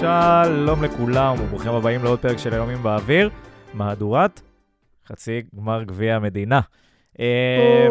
שלום 0.00 0.84
לכולם 0.84 1.34
וברוכים 1.40 1.72
הבאים 1.72 2.04
לעוד 2.04 2.18
פרק 2.18 2.38
של 2.38 2.54
היומים 2.54 2.82
באוויר, 2.82 3.30
מהדורת 3.74 4.40
חצי 5.06 5.42
גמר 5.56 5.82
גביע 5.82 6.16
המדינה. 6.16 6.60
אה, 7.20 7.86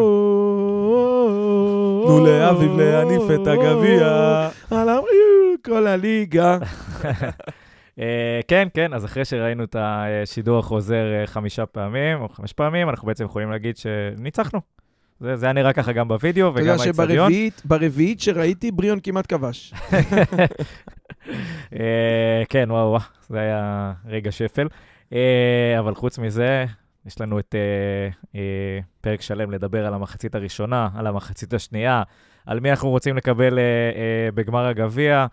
תנו 2.06 2.26
לאביב 2.26 2.72
להניף 2.78 3.22
את 3.22 3.46
הגביע. 3.46 4.06
על 4.70 4.88
כל 5.64 5.86
הליגה. 5.86 6.58
אה, 8.00 8.40
כן, 8.48 8.68
כן, 8.74 8.94
אז 8.94 9.04
אחרי 9.04 9.24
שראינו 9.24 9.64
את 9.64 9.76
השידור 9.78 10.58
החוזר 10.58 11.20
אה, 11.20 11.26
חמישה 11.26 11.66
פעמים, 11.66 12.20
או 12.20 12.28
חמש 12.28 12.52
פעמים, 12.52 12.88
אנחנו 12.88 13.06
בעצם 13.06 13.24
יכולים 13.24 13.50
להגיד 13.50 13.76
שניצחנו. 13.76 14.60
זה 15.20 15.36
זה 15.36 15.46
היה 15.46 15.52
נראה 15.52 15.72
ככה 15.72 15.92
גם 15.92 16.08
בווידאו 16.08 16.48
אתה 16.48 16.54
וגם 16.54 16.66
יודע 16.66 16.84
באצטדיון. 16.84 17.18
שברביעית, 17.18 17.62
ברביעית 17.64 18.20
שראיתי, 18.20 18.70
בריון 18.70 18.98
כמעט 19.02 19.32
כבש. 19.32 19.72
אה, 21.78 22.42
כן, 22.48 22.70
וואו, 22.70 22.88
וואו, 22.88 23.00
זה 23.28 23.40
היה 23.40 23.92
רגע 24.06 24.32
שפל. 24.32 24.68
אה, 25.12 25.76
אבל 25.78 25.94
חוץ 25.94 26.18
מזה, 26.18 26.64
יש 27.06 27.20
לנו 27.20 27.38
את 27.38 27.54
אה, 27.54 28.38
אה, 28.40 28.78
פרק 29.00 29.20
שלם 29.20 29.50
לדבר 29.50 29.86
על 29.86 29.94
המחצית 29.94 30.34
הראשונה, 30.34 30.88
על 30.94 31.06
המחצית 31.06 31.54
השנייה, 31.54 32.02
על 32.46 32.60
מי 32.60 32.70
אנחנו 32.70 32.88
רוצים 32.88 33.16
לקבל 33.16 33.58
אה, 33.58 33.64
אה, 33.64 34.28
בגמר 34.34 34.66
הגביע. 34.66 35.26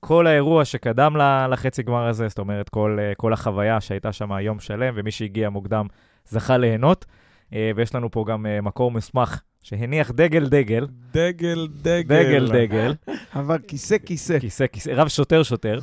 כל 0.00 0.26
האירוע 0.26 0.64
שקדם 0.64 1.16
לחצי 1.50 1.82
גמר 1.82 2.06
הזה, 2.06 2.28
זאת 2.28 2.38
אומרת, 2.38 2.68
כל, 2.68 2.98
כל 3.16 3.32
החוויה 3.32 3.80
שהייתה 3.80 4.12
שם 4.12 4.30
יום 4.40 4.60
שלם, 4.60 4.94
ומי 4.96 5.10
שהגיע 5.10 5.50
מוקדם 5.50 5.86
זכה 6.28 6.56
ליהנות. 6.56 7.04
אה, 7.52 7.70
ויש 7.76 7.94
לנו 7.94 8.10
פה 8.10 8.24
גם 8.28 8.46
אה, 8.46 8.60
מקור 8.60 8.90
מוסמך 8.90 9.40
שהניח 9.62 10.10
דגל 10.10 10.48
דגל, 10.48 10.86
דגל, 11.12 11.68
דגל. 11.82 12.22
דגל 12.22 12.52
דגל. 12.52 12.94
אבל 13.40 13.58
כיסא, 13.68 13.96
כיסא. 13.98 14.38
כיסא, 14.38 14.66
כיסא, 14.66 14.90
רב 14.90 15.08
שוטר 15.08 15.42
שוטר. 15.42 15.78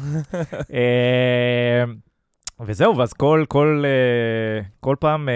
אה, 0.73 1.83
וזהו, 2.59 2.97
ואז 2.97 3.13
כל, 3.13 3.45
כל, 3.47 3.83
כל 4.80 4.95
פעם 4.99 5.30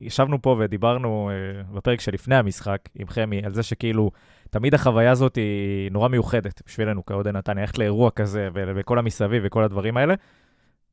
ישבנו 0.00 0.42
פה 0.42 0.56
ודיברנו 0.58 1.30
בפרק 1.74 2.00
שלפני 2.00 2.34
המשחק 2.34 2.78
עם 2.98 3.08
חמי, 3.08 3.42
על 3.44 3.54
זה 3.54 3.62
שכאילו, 3.62 4.10
תמיד 4.50 4.74
החוויה 4.74 5.10
הזאת 5.10 5.36
היא 5.36 5.90
נורא 5.90 6.08
מיוחדת 6.08 6.62
בשבילנו 6.66 7.06
כאוהדי 7.06 7.32
נתניה, 7.32 7.62
ללכת 7.62 7.78
לאירוע 7.78 8.10
כזה 8.10 8.48
וכל 8.54 8.98
המסביב 8.98 9.42
וכל 9.46 9.64
הדברים 9.64 9.96
האלה. 9.96 10.14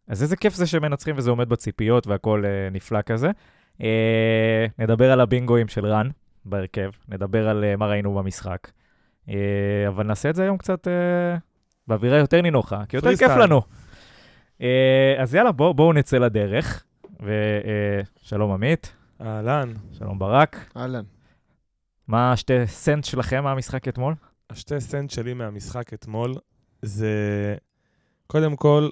אז 0.08 0.24
איזה 0.24 0.36
כיף 0.36 0.54
זה 0.54 0.68
שמנצחים 0.68 1.16
וזה 1.18 1.30
עומד 1.30 1.50
בציפיות 1.50 2.08
והכל 2.08 2.44
נפלא 2.72 3.02
כזה. 3.02 3.32
אה, 3.82 4.66
נדבר 4.80 5.12
על 5.12 5.22
הבינגואים 5.22 5.68
של 5.68 5.86
רן 5.86 6.10
בהרכב, 6.46 6.90
נדבר 7.10 7.50
על 7.50 7.64
אה, 7.64 7.76
מה 7.76 7.88
ראינו 7.88 8.14
במשחק. 8.14 8.72
אה, 9.30 9.88
אבל 9.88 10.06
נעשה 10.06 10.30
את 10.30 10.36
זה 10.36 10.44
היום 10.44 10.58
קצת 10.58 10.88
אה, 10.88 11.38
באווירה 11.88 12.18
יותר 12.18 12.42
נינוחה, 12.42 12.84
כי 12.90 12.96
יותר 12.96 13.16
כיף. 13.16 13.32
לנו. 13.32 13.62
אה, 14.62 15.16
אז 15.18 15.36
יאללה, 15.36 15.52
בואו 15.52 15.74
בוא 15.74 15.94
נצא 15.94 16.18
לדרך. 16.18 16.84
ושלום 17.20 18.52
עמית, 18.52 18.96
אהלן. 19.22 19.74
שלום 19.92 20.20
ברק. 20.20 20.72
אהלן. 20.78 21.04
מה 22.08 22.32
השתי 22.32 22.68
סנט 22.68 23.04
שלכם 23.04 23.44
מהמשחק 23.44 23.88
אתמול? 23.88 24.16
השתי 24.50 24.80
סנט 24.80 25.10
שלי 25.10 25.34
מהמשחק 25.34 25.94
אתמול 25.94 26.36
זה, 26.82 27.56
קודם 28.28 28.56
כל, 28.56 28.90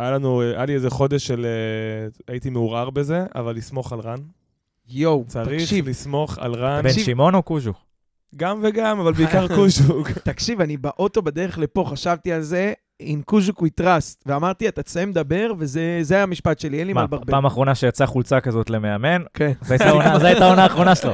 היה 0.00 0.10
לנו, 0.10 0.42
היה 0.42 0.64
לי 0.64 0.74
איזה 0.74 0.90
חודש 0.90 1.26
של, 1.26 1.46
אה, 1.46 2.08
הייתי 2.32 2.50
מעורער 2.50 2.90
בזה, 2.90 3.24
אבל 3.34 3.56
לסמוך 3.56 3.92
על 3.92 4.00
רן. 4.00 4.18
יואו, 4.88 5.24
צריך 5.26 5.48
תקשיב, 5.62 5.88
לסמוך 5.88 6.38
על 6.38 6.54
רן. 6.54 6.82
בן. 6.82 6.90
שמעון 6.92 7.34
או 7.34 7.42
קוז'ו? 7.42 7.72
גם 8.36 8.60
וגם, 8.62 9.00
אבל 9.00 9.12
בעיקר 9.12 9.48
קושוק. 9.56 10.10
תקשיב, 10.30 10.60
אני 10.60 10.76
באוטו 10.76 11.22
בדרך 11.22 11.58
לפה, 11.58 11.84
חשבתי 11.88 12.32
על 12.32 12.40
זה, 12.42 12.72
in 13.02 13.22
קוז'וק 13.24 13.62
we 13.62 13.82
trust, 13.82 14.22
ואמרתי, 14.26 14.68
אתה 14.68 14.82
תסיים 14.82 15.10
לדבר, 15.10 15.52
וזה 15.58 15.98
זה 16.02 16.14
היה 16.14 16.22
המשפט 16.22 16.58
שלי, 16.58 16.78
אין 16.78 16.86
לי 16.86 16.92
מה 16.92 17.02
לברבר. 17.02 17.24
פעם 17.32 17.46
אחרונה 17.46 17.74
שיצאה 17.74 18.06
חולצה 18.06 18.40
כזאת 18.40 18.70
למאמן, 18.70 19.22
כן, 19.34 19.52
זו 19.62 19.72
הייתה 19.74 19.88
העונה- 19.88 20.18
זו 20.18 20.26
הייתה 20.26 20.44
העונה 20.46 20.62
האחרונה 20.62 20.94
שלו. 20.94 21.12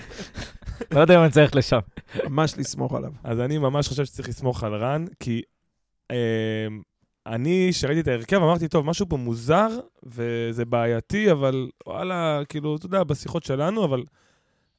לא 0.92 1.00
יודע 1.00 1.16
אם 1.18 1.22
אני 1.22 1.30
צריך 1.30 1.56
לשם. 1.56 1.78
ממש 2.24 2.54
לסמוך 2.58 2.94
עליו. 2.94 3.10
אז 3.24 3.40
אני 3.40 3.58
ממש 3.58 3.88
חושב 3.88 4.04
שצריך 4.04 4.28
לסמוך 4.28 4.64
על 4.64 4.74
רן, 4.74 5.04
כי 5.20 5.42
אה, 6.10 6.16
אני, 7.26 7.68
כשראיתי 7.72 8.00
את 8.00 8.08
ההרכב, 8.08 8.36
אמרתי, 8.36 8.68
טוב, 8.68 8.86
משהו 8.86 9.08
פה 9.08 9.16
מוזר, 9.16 9.68
וזה 10.02 10.64
בעייתי, 10.64 11.32
אבל 11.32 11.70
וואלה, 11.86 12.40
כאילו, 12.48 12.76
אתה 12.76 12.86
יודע, 12.86 13.04
בשיחות 13.04 13.42
שלנו, 13.42 13.84
אבל 13.84 14.04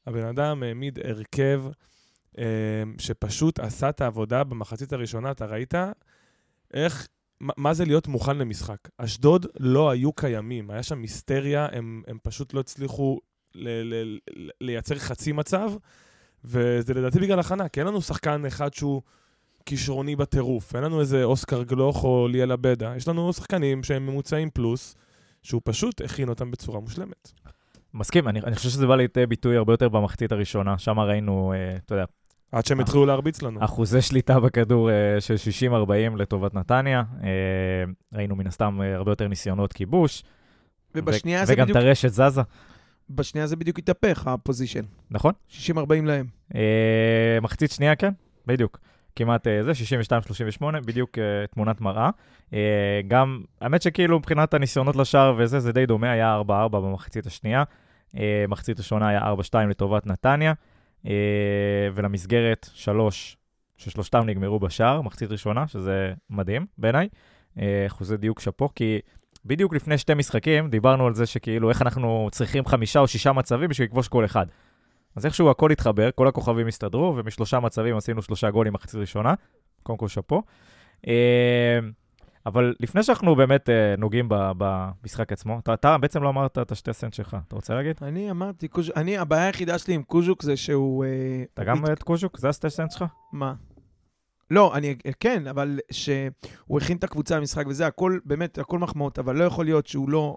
הבן 0.06 0.26
אדם 0.26 0.62
העמיד 0.62 0.98
הרכב 1.04 1.62
אה, 2.38 2.44
שפשוט 2.98 3.58
עשה 3.58 3.88
את 3.88 4.00
העבודה 4.00 4.44
במחצית 4.44 4.92
הראשונה, 4.92 5.30
אתה 5.30 5.46
ראית 5.46 5.74
איך, 6.74 7.08
מה, 7.40 7.52
מה 7.56 7.74
זה 7.74 7.84
להיות 7.84 8.08
מוכן 8.08 8.36
למשחק. 8.38 8.78
אשדוד 8.98 9.46
לא 9.60 9.90
היו 9.90 10.12
קיימים, 10.12 10.70
היה 10.70 10.82
שם 10.82 11.02
היסטריה, 11.02 11.68
הם, 11.72 12.02
הם 12.06 12.18
פשוט 12.22 12.54
לא 12.54 12.60
הצליחו 12.60 13.20
ל, 13.54 13.68
ל, 13.68 14.18
ל, 14.36 14.48
לייצר 14.60 14.94
חצי 14.94 15.32
מצב. 15.32 15.70
וזה 16.44 16.94
לדעתי 16.94 17.18
בגלל 17.18 17.38
הכנה, 17.38 17.68
כי 17.68 17.80
אין 17.80 17.86
לנו 17.86 18.02
שחקן 18.02 18.46
אחד 18.46 18.74
שהוא 18.74 19.02
כישרוני 19.66 20.16
בטירוף. 20.16 20.74
אין 20.76 20.84
לנו 20.84 21.00
איזה 21.00 21.24
אוסקר 21.24 21.62
גלוך 21.62 22.04
או 22.04 22.28
ליאל 22.28 22.52
עבדה. 22.52 22.92
יש 22.96 23.08
לנו 23.08 23.32
שחקנים 23.32 23.82
שהם 23.82 24.06
ממוצעים 24.06 24.50
פלוס, 24.50 24.94
שהוא 25.42 25.60
פשוט 25.64 26.00
הכין 26.00 26.28
אותם 26.28 26.50
בצורה 26.50 26.80
מושלמת. 26.80 27.32
מסכים, 27.94 28.28
אני 28.28 28.40
אני 28.40 28.56
חושב 28.56 28.68
שזה 28.68 28.86
בא 28.86 28.96
לידי 28.96 29.26
ביטוי 29.26 29.56
הרבה 29.56 29.72
יותר 29.72 29.88
במחצית 29.88 30.32
הראשונה, 30.32 30.78
שם 30.78 30.98
ראינו, 31.00 31.52
אה, 31.56 31.76
אתה 31.76 31.94
יודע, 31.94 32.04
עד 32.52 32.66
שהם 32.66 32.78
אה. 32.78 32.84
התחילו 32.84 33.06
להרביץ 33.06 33.42
לנו. 33.42 33.64
אחוזי 33.64 34.02
שליטה 34.02 34.40
בכדור 34.40 34.90
אה, 34.90 35.20
של 35.20 35.34
60-40 36.14 36.16
לטובת 36.16 36.54
נתניה. 36.54 37.02
אה, 37.22 37.28
ראינו 38.12 38.36
מן 38.36 38.46
הסתם 38.46 38.80
אה, 38.82 38.94
הרבה 38.96 39.12
יותר 39.12 39.28
ניסיונות 39.28 39.72
כיבוש. 39.72 40.22
ובשנייה 40.94 41.42
ו- 41.42 41.46
זה 41.46 41.52
וגם 41.52 41.64
בדיוק, 41.64 41.78
את 41.78 41.82
הרשת 41.82 42.08
זזה, 42.08 42.42
בשנייה 43.10 43.46
זה 43.46 43.56
בדיוק 43.56 43.78
התהפך, 43.78 44.26
הפוזיישן. 44.26 44.82
נכון? 45.10 45.32
60-40 45.50 45.54
להם. 46.04 46.26
אה, 46.54 47.38
מחצית 47.42 47.70
שנייה, 47.70 47.96
כן, 47.96 48.12
בדיוק. 48.46 48.78
כמעט 49.16 49.46
אה, 49.46 49.62
זה, 49.62 49.72
62-38, 50.60 50.64
בדיוק 50.86 51.18
אה, 51.18 51.46
תמונת 51.50 51.80
מראה. 51.80 52.10
אה, 52.52 53.00
גם, 53.08 53.42
האמת 53.60 53.82
שכאילו 53.82 54.18
מבחינת 54.18 54.54
הניסיונות 54.54 54.96
לשער 54.96 55.34
וזה, 55.38 55.60
זה 55.60 55.72
די 55.72 55.86
דומה, 55.86 56.10
היה 56.10 56.40
4-4 56.48 56.68
במחצית 56.68 57.26
השנייה. 57.26 57.64
מחצית 58.48 58.78
ראשונה 58.78 59.08
היה 59.08 59.20
4-2 59.52 59.56
לטובת 59.68 60.06
נתניה, 60.06 60.52
ולמסגרת 61.94 62.68
3, 62.74 63.36
ששלושתם 63.76 64.22
נגמרו 64.26 64.58
בשער, 64.58 65.00
מחצית 65.00 65.30
ראשונה, 65.30 65.68
שזה 65.68 66.12
מדהים 66.30 66.66
בעיניי. 66.78 67.08
אחוזי 67.86 68.16
דיוק 68.16 68.40
שאפו, 68.40 68.68
כי 68.74 69.00
בדיוק 69.44 69.74
לפני 69.74 69.98
שתי 69.98 70.14
משחקים 70.14 70.70
דיברנו 70.70 71.06
על 71.06 71.14
זה 71.14 71.26
שכאילו 71.26 71.68
איך 71.68 71.82
אנחנו 71.82 72.28
צריכים 72.32 72.66
חמישה 72.66 73.00
או 73.00 73.08
שישה 73.08 73.32
מצבים 73.32 73.68
בשביל 73.68 73.86
לכבוש 73.88 74.08
כל 74.08 74.24
אחד. 74.24 74.46
אז 75.16 75.26
איכשהו 75.26 75.50
הכל 75.50 75.70
התחבר, 75.70 76.10
כל 76.14 76.28
הכוכבים 76.28 76.66
הסתדרו, 76.66 77.14
ומשלושה 77.16 77.60
מצבים 77.60 77.96
עשינו 77.96 78.22
שלושה 78.22 78.50
גולים 78.50 78.72
מחצית 78.72 78.94
ראשונה. 78.94 79.34
קודם 79.82 79.98
כל 79.98 80.08
שאפו. 80.08 80.42
אה, 81.08 81.78
אבל 82.46 82.74
לפני 82.80 83.02
שאנחנו 83.02 83.36
באמת 83.36 83.70
אה, 83.70 83.94
נוגעים 83.98 84.28
במשחק 84.30 85.32
עצמו, 85.32 85.58
אתה, 85.58 85.74
אתה 85.74 85.98
בעצם 85.98 86.22
לא 86.22 86.28
אמרת 86.28 86.58
את 86.58 86.72
השתי 86.72 86.92
סנט 86.92 87.14
שלך, 87.14 87.36
אתה 87.48 87.56
רוצה 87.56 87.74
להגיד? 87.74 87.96
אני 88.02 88.30
אמרתי, 88.30 88.68
קוז'וק, 88.68 88.96
אני, 88.96 89.18
הבעיה 89.18 89.46
היחידה 89.46 89.78
שלי 89.78 89.94
עם 89.94 90.02
קוז'וק 90.02 90.42
זה 90.42 90.56
שהוא... 90.56 91.04
אה, 91.04 91.44
אתה 91.54 91.64
גם 91.64 91.84
את 91.92 92.02
קוז'וק? 92.02 92.38
זה 92.38 92.48
השתי 92.48 92.70
סנט 92.70 92.90
שלך? 92.90 93.04
מה? 93.32 93.54
לא, 94.50 94.76
אני, 94.76 94.96
כן, 95.20 95.46
אבל 95.46 95.78
שהוא 95.90 96.80
הכין 96.80 96.96
את 96.96 97.04
הקבוצה 97.04 97.36
למשחק 97.36 97.66
וזה, 97.66 97.86
הכל, 97.86 98.18
באמת, 98.24 98.58
הכל 98.58 98.78
מחמאות, 98.78 99.18
אבל 99.18 99.36
לא 99.36 99.44
יכול 99.44 99.64
להיות 99.64 99.86
שהוא 99.86 100.10
לא 100.10 100.36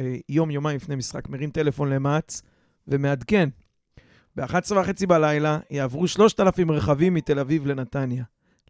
אה, 0.00 0.16
יום, 0.28 0.50
יומיים 0.50 0.76
לפני 0.76 0.96
משחק, 0.96 1.28
מרים 1.28 1.50
טלפון 1.50 1.90
למץ 1.90 2.42
ומעדכן. 2.88 3.48
ב-11 4.36 4.74
וחצי 4.80 5.06
בלילה 5.06 5.58
יעברו 5.70 6.08
3,000 6.08 6.70
רכבים 6.70 7.14
מתל 7.14 7.38
אביב 7.38 7.66
לנתניה. 7.66 8.24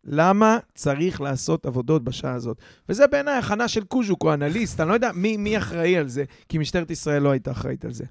למה 0.05 0.59
צריך 0.75 1.21
לעשות 1.21 1.67
עבודות 1.67 2.05
בשעה 2.05 2.35
הזאת? 2.35 2.59
וזה 2.89 3.07
בעיניי 3.07 3.35
הכנה 3.35 3.69
של 3.69 3.85
קוז'וק, 3.85 4.23
הוא 4.23 4.35
אנליסט, 4.35 4.81
אני 4.81 4.89
לא 4.89 4.95
יודע 4.95 5.11
מי, 5.15 5.37
מי 5.37 5.59
אחראי 5.59 5.97
על 5.97 6.09
זה, 6.09 6.25
כי 6.49 6.59
משטרת 6.59 6.91
ישראל 6.91 7.23
לא 7.23 7.31
הייתה 7.31 7.51
אחראית 7.51 7.85
על 7.85 7.93
זה. 7.93 8.05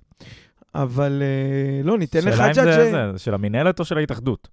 אבל 0.75 1.21
אה, 1.21 1.83
לא, 1.83 1.97
ניתן 1.97 2.21
שאלה 2.21 2.47
אם. 2.47 2.53
זה, 2.53 2.63
זה, 2.63 3.11
זה 3.13 3.19
של 3.19 3.33
המינהלת 3.33 3.79
או 3.79 3.85
של 3.85 3.97
ההתאחדות? 3.97 4.47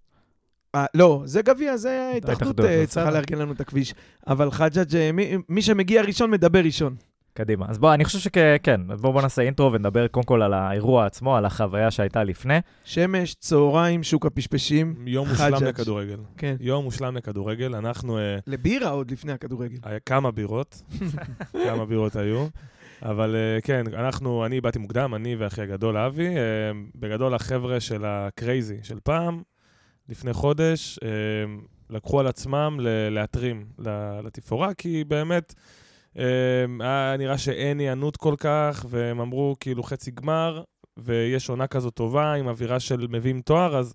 אה, 0.75 0.87
לא, 0.95 1.23
זה 1.25 1.43
גביע, 1.43 1.77
זה 1.77 2.11
ההתאחדות 2.13 2.61
אה. 2.61 2.85
צריכה 2.87 3.11
לארגן 3.11 3.39
לנו 3.39 3.53
את 3.53 3.61
הכביש. 3.61 3.95
אבל 4.27 4.51
חג'אג', 4.51 4.97
אה, 4.97 5.13
מי, 5.13 5.37
מי 5.49 5.63
שמגיע 5.63 6.03
ראשון 6.03 6.31
מדבר 6.31 6.59
ראשון. 6.59 6.97
קדימה. 7.35 7.67
אז 7.69 7.79
בוא, 7.79 7.95
אני 7.95 8.05
חושב 8.05 8.19
שכן, 8.19 8.81
אז 8.91 9.01
בואו 9.01 9.13
בוא 9.13 9.23
נעשה 9.23 9.43
אינטרו 9.43 9.73
ונדבר 9.73 10.09
קודם 10.09 10.27
כל 10.27 10.43
על 10.43 10.55
האירוע 10.55 11.07
עצמו, 11.07 11.37
על 11.37 11.45
החוויה 11.45 11.91
שהייתה 11.91 12.25
לפני. 12.25 12.59
שמש, 12.85 13.35
צהריים, 13.35 14.03
שוק 14.03 14.27
הפשפשים. 14.27 14.95
יום 15.07 15.29
מושלם 15.29 15.57
חג'אג'. 15.57 15.69
לכדורגל. 15.69 16.19
כן. 16.37 16.57
יום 16.61 16.85
מושלם 16.85 17.17
לכדורגל. 17.17 17.75
אנחנו, 17.75 18.19
אה, 18.19 18.39
לבירה 18.47 18.91
עוד 18.91 19.11
לפני 19.11 19.33
הכדורגל. 19.33 19.79
היה 19.83 20.01
כמה 20.01 20.31
בירות, 20.31 20.83
כמה 21.67 21.87
בירות 21.87 22.17
היו. 22.17 22.47
אבל 23.03 23.37
אה, 23.37 23.61
כן, 23.61 23.85
אנחנו, 23.95 24.47
אני 24.47 24.61
באתי 24.61 24.79
מוקדם, 24.79 25.15
אני 25.15 25.37
ואחי 25.37 25.63
הגדול 25.63 25.97
אבי. 25.97 26.29
אה, 26.29 26.33
בגדול 26.95 27.35
החבר'ה 27.35 27.81
של 27.81 28.05
ה 28.05 28.17
Crazy 28.17 28.79
של 28.83 28.99
פעם, 29.01 29.43
לפני 30.09 30.33
חודש, 30.33 30.99
לקחו 31.91 32.21
על 32.21 32.27
עצמם 32.27 32.79
להתרים 33.11 33.67
לתפאורה, 34.25 34.75
כי 34.75 35.05
באמת 35.05 35.55
היה 36.81 37.17
נראה 37.19 37.39
שאין 37.39 37.79
היענות 37.79 38.17
כל 38.17 38.35
כך, 38.39 38.87
והם 38.89 39.21
אמרו 39.21 39.57
כאילו 39.61 39.83
חצי 39.83 40.11
גמר, 40.11 40.63
ויש 40.97 41.49
עונה 41.49 41.67
כזו 41.67 41.91
טובה 41.91 42.33
עם 42.33 42.49
אווירה 42.49 42.81
של 42.81 43.07
מביאים 43.11 43.41
תואר, 43.41 43.77
אז 43.77 43.95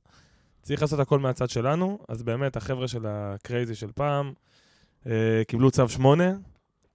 צריך 0.62 0.82
לעשות 0.82 1.00
הכל 1.00 1.20
מהצד 1.20 1.50
שלנו. 1.50 2.00
אז 2.10 2.24
באמת, 2.24 2.56
החבר'ה 2.58 2.88
של 2.88 3.06
ה 3.08 3.19
Crazy 3.19 3.76
של 3.76 3.92
פעם 3.96 4.34
אה, 5.08 5.42
קיבלו 5.48 5.72
צו 5.72 5.90
8 5.90 6.34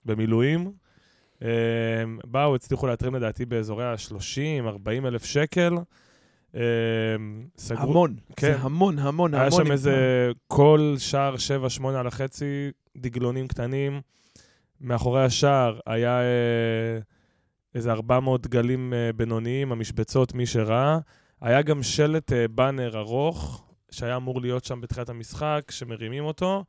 במילואים. 0.05 0.73
אה, 1.43 1.49
באו, 2.25 2.55
הצליחו 2.55 2.87
להתרים 2.87 3.15
לדעתי 3.15 3.45
באזורי 3.45 3.85
ה-30, 3.85 4.67
40 4.67 5.07
אלף 5.07 5.25
שקל. 5.25 5.75
אה, 6.55 6.61
סגרו... 7.59 7.83
המון. 7.83 8.17
כן. 8.37 8.53
זה 8.53 8.59
המון, 8.59 8.99
המון, 8.99 9.35
היה 9.35 9.47
המון. 9.47 9.65
שם 9.65 9.73
איזה 9.73 10.31
כל 10.47 10.95
שער 10.99 11.35
7-8 11.81 11.87
על 11.87 12.07
החצי, 12.07 12.71
דגלונים 12.97 13.49
קטנים. 13.49 14.01
מאחורי 14.83 15.25
השער 15.25 15.79
היה 15.87 16.21
אה, 16.21 16.99
איזה 17.75 17.93
400 17.93 18.47
דגלים 18.47 18.95
אה, 18.95 19.11
בינוניים, 19.17 19.73
המשבצות, 19.73 20.35
מי 20.35 20.47
שראה. 20.47 20.99
היה 21.41 21.63
גם 21.63 21.83
שלט 21.83 22.33
אה, 22.33 22.49
באנר 22.49 22.99
ארוך, 22.99 23.65
שהיה 23.91 24.17
אמור 24.17 24.41
להיות 24.41 24.65
שם 24.65 24.81
בתחילת 24.81 25.09
המשחק, 25.09 25.61
שמרימים 25.71 26.25
אותו, 26.25 26.65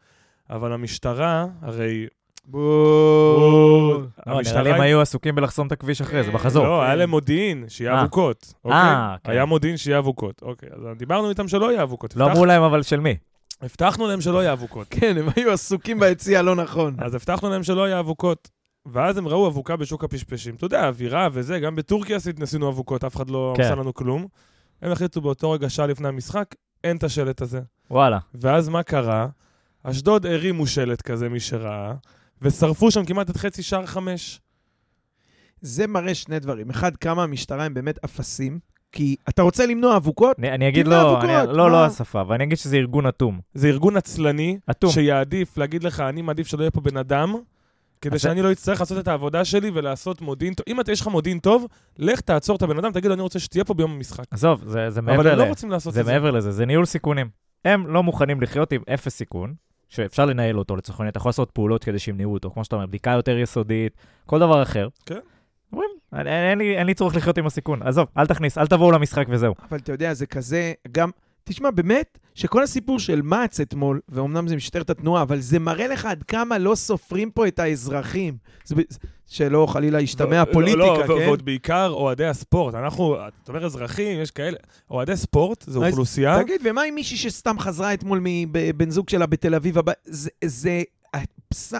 אבל 0.50 0.74
המשטרה, 0.74 1.46
הרי... 1.62 2.08
בואו. 2.46 4.02
לא, 4.28 4.42
נראה 4.42 4.62
לי 4.62 4.72
הם 4.72 4.82
היו 4.82 5.02
עסוקים 5.02 5.36
בלחסום 5.36 5.68
את 5.68 5.72
הכביש 5.72 6.02
אחרי 6.02 6.24
זה, 6.24 6.32
בחזור. 6.32 6.66
לא. 6.66 6.84
היה 6.84 6.96
להם 6.96 7.10
מודיעין, 7.10 7.66
שיהיה 7.68 7.94
אה. 7.94 8.02
אבוקות. 8.02 8.54
אה, 8.66 8.72
אוקיי? 8.72 9.18
כן. 9.24 9.32
היה 9.32 9.46
מודיעין 9.46 9.78
שיהיה 9.78 10.00
אבוקות. 10.00 10.42
אוקיי, 10.42 10.70
אז 10.74 10.98
דיברנו 10.98 11.30
איתם 11.30 11.48
שלא 11.48 11.72
יהיה 11.72 11.84
אבוקות. 11.84 12.16
לא 12.16 12.32
אמרו 12.32 12.46
להם 12.46 12.64
אבל 12.64 12.84
של 12.84 13.00
מי. 13.00 13.16
הבטחנו 13.64 14.08
להם 14.08 14.22
שלא 14.22 14.40
יהיה 14.40 14.54
אבוקות. 14.54 14.88
כן, 14.90 15.18
הם 15.18 15.28
היו 15.36 15.52
עסוקים 15.52 16.00
ביציע 16.00 16.40
הלא 16.40 16.56
נכון. 16.56 16.96
אז 17.00 17.16
הבטחנו 17.16 17.50
להם 17.50 17.64
שלא 17.64 17.88
יהיה 17.88 18.00
אבוקות. 18.00 18.50
ואז 18.86 19.18
הם 19.18 19.28
ראו 19.28 19.48
אבוקה 19.48 19.76
בשוק 19.76 20.04
הפשפשים. 20.04 20.56
אתה 20.56 20.66
יודע, 20.66 20.88
אווירה 20.88 21.28
וזה, 21.32 21.60
גם 21.60 21.76
בטורקיה 21.76 22.18
ניסינו 22.38 22.70
אבוקות, 22.70 23.04
אף 23.04 23.16
אחד 23.16 23.30
לא 23.30 23.54
כן. 23.58 23.64
עשה 23.64 23.76
לנו 23.76 23.94
כלום. 23.94 24.28
הם 24.82 24.92
החליטו 24.92 25.22
באותו 25.22 25.52
רגע, 25.52 25.70
שעה 25.70 25.88
לפני 25.88 26.08
המשחק, 26.08 26.56
אין 26.84 26.98
את 26.98 27.04
השלט 27.04 27.42
הזה. 27.42 27.62
וואלה. 27.92 28.20
ואז 28.34 28.70
מה 28.70 28.84
קרה? 28.84 29.28
אשדוד 29.84 30.26
הרימו 30.26 30.68
שלט 30.68 31.02
כזה, 31.02 31.30
מי 31.30 31.40
שראה, 31.40 31.94
ושרפו 32.42 32.92
שם 32.92 33.06
כמעט 33.06 33.30
את 33.30 33.38
חצי 33.38 33.64
שער 33.64 33.86
חמש. 33.86 34.42
זה 35.62 35.88
מראה 35.88 36.16
שני 36.16 36.40
דברים. 36.40 36.70
אחד, 36.70 36.98
כמה 36.98 37.24
המשטרה 37.24 37.66
הם 37.66 37.74
באמת 37.74 38.00
אפסים, 38.06 38.60
כי 38.94 39.16
אתה 39.30 39.42
רוצה 39.42 39.66
למנוע 39.66 39.98
אבוקות? 39.98 40.40
אני 40.40 40.52
אני 40.52 40.68
אגיד 40.68 40.88
לא, 40.88 41.02
אבוקות, 41.12 41.24
אני- 41.30 41.58
לא, 41.58 41.64
מה? 41.66 41.70
לא 41.72 41.86
השפה, 41.86 42.22
אבל 42.22 42.36
אני 42.36 42.44
אגיד 42.44 42.58
שזה 42.58 42.78
ארגון 42.78 43.06
אטום. 43.06 43.40
זה 43.54 43.68
ארגון 43.68 43.98
עצלני, 43.98 44.58
אטום. 44.72 44.92
שיעדיף 44.92 45.58
להגיד 45.58 45.84
לך, 45.84 46.00
אני 46.00 46.22
מעדיף 46.22 46.48
שלא 46.48 46.62
יהיה 46.62 46.72
פה 46.72 46.82
בן 46.82 46.98
אדם, 46.98 47.36
כדי 48.02 48.16
אז- 48.16 48.22
שאני 48.22 48.42
לא 48.42 48.52
אצטרך 48.52 48.80
לעשות 48.80 48.98
את 48.98 49.08
העבודה 49.08 49.46
שלי 49.46 49.72
ולעשות 49.74 50.22
מודיעין 50.22 50.54
טוב. 50.54 50.64
אם 50.68 50.80
אתה- 50.80 50.92
יש 50.92 51.02
לך 51.02 51.08
מודיעין 51.08 51.40
טוב, 51.40 51.66
לך 52.00 52.22
תעצור 52.22 52.56
את 52.56 52.62
הבן 52.62 52.78
אדם, 52.78 52.92
תגיד 52.92 53.06
לו, 53.06 53.14
אני 53.14 53.22
רוצה 53.22 53.40
שתהיה 53.40 53.64
פה 53.64 53.74
ביום 53.74 53.92
המשחק. 53.92 54.24
עזוב, 54.32 54.64
זה 54.66 54.90
זה 54.90 55.00
אבל 55.00 55.12
מעבר 55.18 55.30
הם 55.32 55.38
לא 55.38 55.46
ל... 55.46 55.48
רוצים 55.48 55.72
לעשות 55.72 55.94
זה 55.94 56.00
את 56.02 56.06
זה. 56.06 56.12
מעבר 56.14 56.32
לזה, 56.32 56.52
זה 56.52 56.66
ניהול 56.66 56.86
סיכונים. 56.86 57.30
הם 57.66 57.88
לא 57.88 58.04
מוכנים 58.04 58.42
לחיות 58.42 58.72
עם 58.74 58.82
אפס 58.94 59.16
סיכון, 59.16 59.54
שאפשר 59.90 60.26
לנהל 60.26 60.60
אותו 60.60 60.76
לצורך 60.76 61.00
העניין, 61.00 61.10
אתה 61.12 61.18
יכול 61.18 61.30
לעשות 61.30 61.52
פעולות 61.52 61.84
כדי 61.84 62.00
שימנעו 62.00 62.34
אותו, 62.34 62.52
כמו 62.52 62.64
שאתה 62.64 62.76
אומר, 62.76 62.86
בדיקה 62.86 63.12
יותר 63.12 63.38
יסודית, 63.38 63.94
כל 64.26 64.40
דבר 64.40 64.64
אחר. 64.64 64.88
כן. 65.06 65.20
אומרים, 65.74 65.90
אין, 66.16 66.28
אין, 66.28 66.58
לי, 66.58 66.78
אין 66.78 66.88
לי 66.88 66.94
צורך 66.94 67.16
לחיות 67.16 67.38
עם 67.38 67.46
הסיכון, 67.46 67.82
עזוב, 67.84 68.08
אל 68.18 68.26
תכניס, 68.26 68.58
אל 68.58 68.68
תבואו 68.68 68.92
למשחק 68.92 69.26
וזהו. 69.30 69.54
אבל 69.70 69.78
אתה 69.78 69.92
יודע, 69.92 70.14
זה 70.14 70.26
כזה, 70.26 70.74
גם, 70.92 71.10
תשמע, 71.44 71.72
באמת, 71.72 72.18
שכל 72.36 72.64
הסיפור 72.64 73.00
של 73.00 73.22
מע"צ 73.22 73.60
אתמול, 73.60 74.00
ואומנם 74.10 74.48
זה 74.48 74.56
משטרת 74.56 74.90
התנועה, 74.90 75.22
אבל 75.22 75.40
זה 75.40 75.60
מראה 75.60 75.88
לך 75.88 76.06
עד 76.06 76.24
כמה 76.24 76.58
לא 76.58 76.76
סופרים 76.76 77.32
פה 77.32 77.48
את 77.48 77.60
האזרחים. 77.60 78.38
זה, 78.66 78.76
שלא 79.28 79.68
חלילה 79.70 80.02
ישתמע 80.02 80.40
לא, 80.40 80.54
פוליטיקה, 80.54 80.78
לא, 80.84 81.04
ו- 81.04 81.08
כן? 81.08 81.14
ועוד 81.14 81.46
בעיקר 81.46 81.90
אוהדי 81.94 82.26
הספורט. 82.26 82.76
אנחנו, 82.76 83.16
אתה 83.16 83.28
אומר 83.52 83.66
אזרחים, 83.66 84.20
יש 84.22 84.32
כאלה. 84.32 84.58
אוהדי 84.92 85.16
ספורט, 85.18 85.64
זו 85.68 85.86
אז 85.86 85.92
אוכלוסייה. 85.92 86.44
תגיד, 86.44 86.62
ומה 86.64 86.82
עם 86.82 86.96
מישהי 86.96 87.18
שסתם 87.18 87.60
חזרה 87.60 87.94
אתמול 87.94 88.20
מבן 88.24 88.90
זוג 88.90 89.10
שלה 89.10 89.26
בתל 89.26 89.56
אביב? 89.56 89.78
הבא- 89.78 89.92
זה, 90.06 90.30
זה 90.46 90.84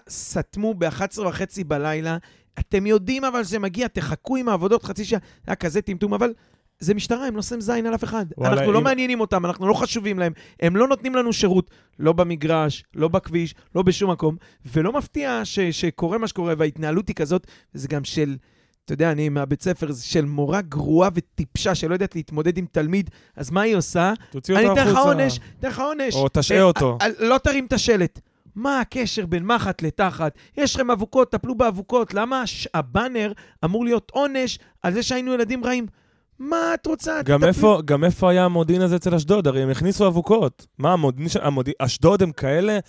סתמו 0.10 0.74
ב-11 0.74 1.22
וחצי 1.28 1.64
בלילה. 1.64 2.18
אתם 2.60 2.86
יודעים 2.86 3.26
אבל 3.26 3.44
שזה 3.44 3.60
מגיע, 3.60 3.88
תחכו 3.88 4.36
עם 4.36 4.50
העבודות 4.50 4.84
חצי 4.84 5.06
שעה. 5.06 5.20
זה 5.20 5.28
היה 5.48 5.56
כזה 5.56 5.82
טמטום, 5.82 6.14
אבל 6.14 6.34
זה 6.80 6.94
משטרה, 6.94 7.28
הם 7.28 7.36
לא 7.36 7.42
שמים 7.42 7.62
זין 7.62 7.86
על 7.86 7.96
אף 7.96 8.04
אחד. 8.04 8.26
וואלה, 8.38 8.54
אנחנו 8.54 8.72
לא 8.72 8.80
אם- 8.80 8.84
מעניינים 8.84 9.20
אותם, 9.20 9.46
אנחנו 9.46 9.68
לא 9.68 9.74
חשובים 9.74 10.20
להם. 10.20 10.34
הם 10.60 10.76
לא 10.76 10.88
נותנים 10.88 11.16
לנו 11.16 11.34
שירות, 11.34 11.70
לא 12.00 12.14
במגרש, 12.14 12.84
לא 12.96 13.08
בכביש, 13.08 13.56
לא 13.76 13.82
בשום 13.82 14.12
מקום. 14.12 14.36
ולא 14.66 14.92
מפתיע 14.94 15.42
ש, 15.44 15.60
שקורה 15.60 16.18
מה 16.18 16.28
שקורה, 16.28 16.54
וההתנהלות 16.58 17.08
היא 17.08 17.16
כזאת, 17.16 17.48
וזה 17.76 17.88
גם 17.88 18.04
של... 18.04 18.36
אתה 18.86 18.94
יודע, 18.94 19.12
אני 19.12 19.30
מהבית 19.30 19.62
ספר, 19.62 19.92
זה 19.92 20.06
של 20.06 20.26
מורה 20.26 20.62
גרועה 20.62 21.10
וטיפשה 21.14 21.76
שלא 21.76 21.94
יודעת 21.94 22.16
להתמודד 22.16 22.58
עם 22.58 22.66
תלמיד, 22.72 23.10
אז 23.36 23.52
מה 23.52 23.62
היא 23.62 23.76
עושה? 23.76 24.14
תוציא 24.32 24.56
אני 24.56 24.64
אותו 24.68 24.74
אתן 24.82 24.88
לך 24.90 24.98
החוצה. 24.98 25.10
עונש, 25.10 25.40
אתן 25.60 25.68
לך 25.68 25.80
עונש. 25.80 26.16
או 26.16 26.28
תשעה 26.34 26.58
אה, 26.58 26.64
אותו. 26.64 26.98
אה, 27.02 27.08
לא 27.20 27.38
תרים 27.38 27.66
את 27.66 27.74
השלט. 27.74 28.20
מה 28.56 28.80
הקשר 28.80 29.26
בין 29.26 29.46
מחט 29.46 29.82
לתחת? 29.82 30.34
יש 30.58 30.76
לכם 30.76 30.92
אבוקות, 30.92 31.32
טפלו 31.32 31.56
באבוקות. 31.56 32.14
למה 32.14 32.44
הבאנר 32.74 33.32
אמור 33.66 33.86
להיות 33.86 34.12
עונש 34.14 34.60
על 34.84 34.94
זה 34.94 35.04
שהיינו 35.04 35.34
ילדים 35.34 35.66
רעים? 35.66 35.88
מה 36.40 36.58
את 36.74 36.86
רוצה? 36.88 37.22
גם 37.26 37.40
תטפלי- 37.40 37.48
איפה, 37.48 37.82
גם 37.86 38.04
איפה 38.04 38.32
היה 38.32 38.46
המודיעין 38.46 38.82
הזה 38.82 38.96
אצל 38.96 39.16
אשדוד? 39.16 39.48
הרי 39.48 39.62
הם 39.64 39.70
הכניסו 39.70 40.08
אבוקות. 40.08 40.68
מה, 40.78 40.94
המודיעין 40.94 41.30
של... 41.30 41.40
המודיעין... 41.42 41.76
אשדוד 41.80 42.24
הם 42.24 42.32
כאלה 42.32 42.80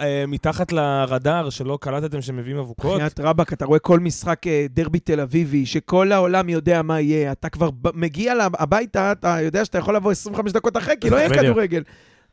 אה, 0.00 0.24
מתחת 0.28 0.72
לרדאר 0.72 1.50
שלא 1.50 1.78
קלטתם 1.80 2.22
שהם 2.22 2.36
מביאים 2.36 2.58
אבוקות? 2.58 2.94
בחייאת 2.94 3.20
רבאק, 3.20 3.52
אתה 3.52 3.64
רואה 3.64 3.78
כל 3.78 4.00
משחק 4.00 4.46
אה, 4.46 4.66
דרבי 4.70 4.98
תל 4.98 5.20
אביבי, 5.20 5.66
שכל 5.66 6.12
העולם 6.12 6.48
יודע 6.48 6.82
מה 6.82 7.00
יהיה. 7.00 7.32
אתה 7.32 7.48
כבר 7.48 7.70
ב- 7.70 7.96
מגיע 7.96 8.34
לב- 8.34 8.56
הביתה, 8.58 9.12
אתה 9.12 9.36
יודע 9.42 9.64
שאתה 9.64 9.78
יכול 9.78 9.96
לבוא 9.96 10.10
25 10.12 10.52
דקות 10.52 10.76
אחרי, 10.76 10.94
כי 11.00 11.10
לא 11.10 11.16
יהיה. 11.16 11.28
כדורגל. 11.28 11.82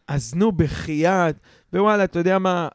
אז 0.08 0.34
נו, 0.36 0.52
בחייאת. 0.52 1.36
ווואלה, 1.74 2.04
אתה 2.04 2.20
יודע 2.20 2.40
מה, 2.40 2.68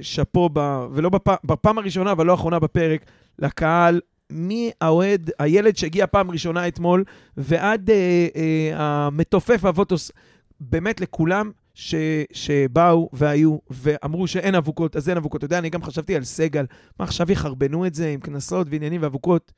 שאפו, 0.00 0.48
ב... 0.52 0.86
ולא 0.92 1.08
בפ... 1.08 1.28
בפעם 1.44 1.78
הראשונה, 1.78 2.12
אבל 2.12 2.26
לא 2.26 2.32
האחרונה 2.32 2.58
בפרק, 2.58 3.04
לקהל, 3.38 4.00
מי 4.30 4.70
האוהד, 4.80 5.30
הילד 5.38 5.76
שהגיע 5.76 6.06
פעם 6.06 6.30
ראשונה 6.30 6.68
אתמול, 6.68 7.04
ועד 7.36 7.90
אה, 7.90 8.26
אה, 8.36 8.70
המתופף 8.74 9.64
אבוטוס, 9.64 10.12
באמת 10.60 11.00
לכולם 11.00 11.50
ש, 11.74 11.94
שבאו 12.32 13.08
והיו 13.12 13.58
ואמרו 13.70 14.26
שאין 14.26 14.54
אבוקות, 14.54 14.96
אז 14.96 15.08
אין 15.08 15.16
אבוקות. 15.16 15.38
אתה 15.38 15.46
יודע, 15.46 15.58
אני 15.58 15.70
גם 15.70 15.82
חשבתי 15.82 16.16
על 16.16 16.24
סגל, 16.24 16.66
מה 16.98 17.04
עכשיו 17.04 17.32
יחרבנו 17.32 17.86
את 17.86 17.94
זה 17.94 18.08
עם 18.10 18.20
קנסות 18.20 18.66
ועניינים 18.70 19.02
ואבוקות? 19.02 19.52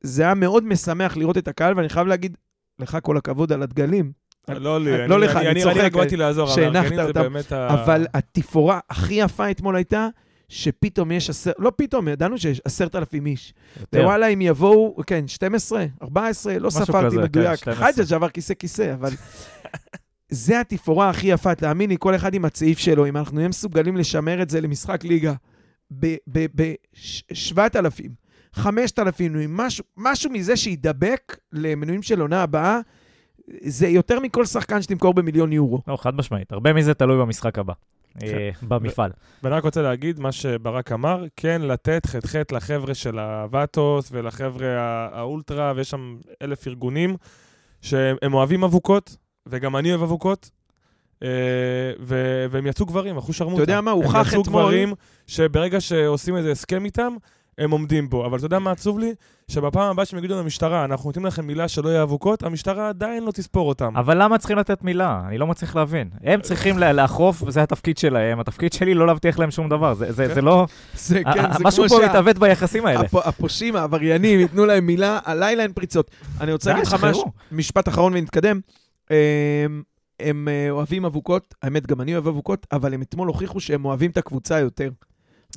זה 0.00 0.22
היה 0.22 0.34
מאוד 0.34 0.64
משמח 0.64 1.16
לראות 1.16 1.38
את 1.38 1.48
הקהל, 1.48 1.76
ואני 1.76 1.88
חייב 1.88 2.06
להגיד 2.06 2.36
לך 2.78 2.98
כל 3.02 3.16
הכבוד 3.16 3.52
על 3.52 3.62
הדגלים, 3.62 4.12
לא 4.48 4.80
לי, 4.80 5.08
לא 5.08 5.16
אני- 5.16 5.24
לך, 5.24 5.36
אני 5.36 5.48
אני 5.48 5.62
צוחק, 5.62 5.76
רק 5.76 5.92
באתי 5.92 6.16
לעזור, 6.16 6.44
אבל 6.46 6.54
שהנחת 6.54 6.74
הארגנים 6.92 7.06
זה. 7.06 7.12
באמת 7.12 7.52
ה... 7.52 7.82
אבל 7.84 8.06
התפאורה 8.14 8.80
הכי 8.90 9.14
יפה 9.14 9.50
אתמול 9.50 9.76
הייתה, 9.76 10.08
שפתאום 10.48 11.12
יש 11.12 11.30
עשר... 11.30 11.50
לא 11.58 11.72
פתאום, 11.76 12.08
ידענו 12.08 12.38
שיש 12.38 12.60
עשרת 12.64 12.96
אלפים 12.96 13.26
איש. 13.26 13.54
ווואלה, 13.94 14.26
אם 14.26 14.40
יבואו, 14.40 14.96
כן, 15.06 15.28
12, 15.28 15.84
14, 16.02 16.58
לא 16.58 16.70
ספרתי 16.70 17.16
כן, 17.16 17.22
מדויק. 17.22 17.54
12. 17.56 17.86
חג'ג' 17.86 18.12
עבר 18.12 18.28
כיסא-כיסא, 18.28 18.94
אבל... 18.94 19.10
זה 20.28 20.60
התפאורה 20.60 21.10
הכי 21.10 21.26
יפה, 21.26 21.54
תאמין 21.54 21.90
לי, 21.90 21.96
כל 21.98 22.14
אחד 22.14 22.34
עם 22.34 22.44
הצעיף 22.44 22.78
שלו, 22.78 23.06
אם 23.06 23.16
אנחנו 23.16 23.36
נהיה 23.36 23.48
מסוגלים 23.48 23.96
לשמר 23.96 24.42
את 24.42 24.50
זה 24.50 24.60
למשחק 24.60 25.04
ליגה 25.04 25.32
ב-7,000, 25.90 28.08
5,000, 28.54 29.56
משהו, 29.56 29.84
משהו 29.96 30.30
מזה 30.30 30.56
שידבק 30.56 31.36
למנויים 31.52 32.02
של 32.02 32.20
עונה 32.20 32.42
הבאה, 32.42 32.80
זה 33.60 33.88
יותר 33.88 34.20
מכל 34.20 34.46
שחקן 34.46 34.82
שתמכור 34.82 35.14
במיליון 35.14 35.52
יורו. 35.52 35.80
לא, 35.88 35.96
חד 35.96 36.14
משמעית. 36.16 36.52
הרבה 36.52 36.72
מזה 36.72 36.94
תלוי 36.94 37.18
במשחק 37.18 37.58
הבא. 37.58 37.72
כן. 38.20 38.26
אה, 38.26 38.50
במפעל. 38.62 39.10
ואני 39.42 39.54
רק 39.54 39.64
רוצה 39.64 39.82
להגיד 39.82 40.20
מה 40.20 40.32
שברק 40.32 40.92
אמר, 40.92 41.24
כן 41.36 41.62
לתת 41.62 42.06
ח"ח 42.06 42.34
לחבר'ה 42.52 42.94
של 42.94 43.18
הוואטוס 43.18 44.08
ולחבר'ה 44.12 44.68
האולטרה, 45.12 45.72
ויש 45.76 45.90
שם 45.90 46.16
אלף 46.42 46.66
ארגונים 46.68 47.16
שהם 47.82 48.34
אוהבים 48.34 48.64
אבוקות, 48.64 49.16
וגם 49.46 49.76
אני 49.76 49.90
אוהב 49.90 50.02
אבוקות, 50.02 50.50
אה, 51.22 51.28
ו- 52.00 52.46
והם 52.50 52.66
יצאו 52.66 52.86
גברים, 52.86 53.16
אחו 53.16 53.32
שרמוטה. 53.32 53.62
אתה 53.62 53.72
יודע 53.72 53.80
מה, 53.80 53.90
הם 53.90 53.96
הוכח 53.96 54.28
יצאו 54.28 54.42
אתמול- 54.42 54.62
גברים 54.62 54.92
שברגע 55.26 55.80
שעושים 55.80 56.36
איזה 56.36 56.52
הסכם 56.52 56.84
איתם, 56.84 57.14
הם 57.58 57.70
עומדים 57.70 58.10
בו. 58.10 58.26
אבל 58.26 58.36
אתה 58.38 58.46
יודע 58.46 58.58
מה 58.58 58.70
עצוב 58.70 58.98
לי? 58.98 59.14
שבפעם 59.48 59.90
הבאה 59.90 60.04
שהם 60.04 60.18
יגידו 60.18 60.38
למשטרה, 60.38 60.84
אנחנו 60.84 61.08
נותנים 61.08 61.26
לכם 61.26 61.46
מילה 61.46 61.68
שלא 61.68 61.88
יהיה 61.88 62.02
אבוקות, 62.02 62.42
המשטרה 62.42 62.88
עדיין 62.88 63.24
לא 63.24 63.30
תספור 63.32 63.68
אותם. 63.68 63.96
אבל 63.96 64.22
למה 64.22 64.38
צריכים 64.38 64.58
לתת 64.58 64.82
מילה? 64.82 65.22
אני 65.28 65.38
לא 65.38 65.46
מצליח 65.46 65.76
להבין. 65.76 66.10
הם 66.22 66.40
צריכים 66.40 66.78
לאכוף, 66.78 67.42
וזה 67.42 67.62
התפקיד 67.62 67.98
שלהם. 67.98 68.40
התפקיד 68.40 68.72
שלי 68.72 68.94
לא 68.94 69.06
להבטיח 69.06 69.38
להם 69.38 69.50
שום 69.50 69.68
דבר. 69.68 69.94
זה- 69.94 70.12
זה 70.12 70.26
כן. 70.28 70.34
זה 70.34 70.42
לא... 70.42 70.66
זה 70.94 71.20
כן, 71.34 71.52
זה 71.52 71.64
משהו 71.64 71.88
פה 71.88 71.96
שה... 72.00 72.08
מתעוות 72.08 72.38
ביחסים 72.38 72.86
האלה. 72.86 73.00
הפ- 73.00 73.26
הפושעים, 73.26 73.76
העבריינים, 73.76 74.40
ייתנו 74.40 74.66
להם 74.66 74.86
מילה, 74.86 75.18
הלילה 75.24 75.62
אין 75.62 75.72
פריצות. 75.72 76.10
אני 76.40 76.52
רוצה 76.52 76.70
להגיד 76.72 76.86
לך. 76.86 77.04
משהו, 77.04 77.24
משפט 77.52 77.88
אחרון 77.88 78.12
ונתקדם. 78.14 78.60
אמ, 79.10 79.16
הם 80.20 80.48
אה, 80.48 80.70
אוהבים 80.70 81.04
אבוקות, 81.04 81.54
האמת, 81.62 81.86
גם 81.86 82.00
אני 82.00 82.12
אוהב 82.14 82.28
אבוקות, 82.28 82.66
אבל 82.72 82.94
הם 82.94 83.02
אתמול 83.02 83.28
הוכיחו 83.28 83.60
שהם 83.60 83.84
אוהבים 83.84 84.10
את 84.10 84.16
הקבוצה 84.16 84.58
יותר. 84.60 84.90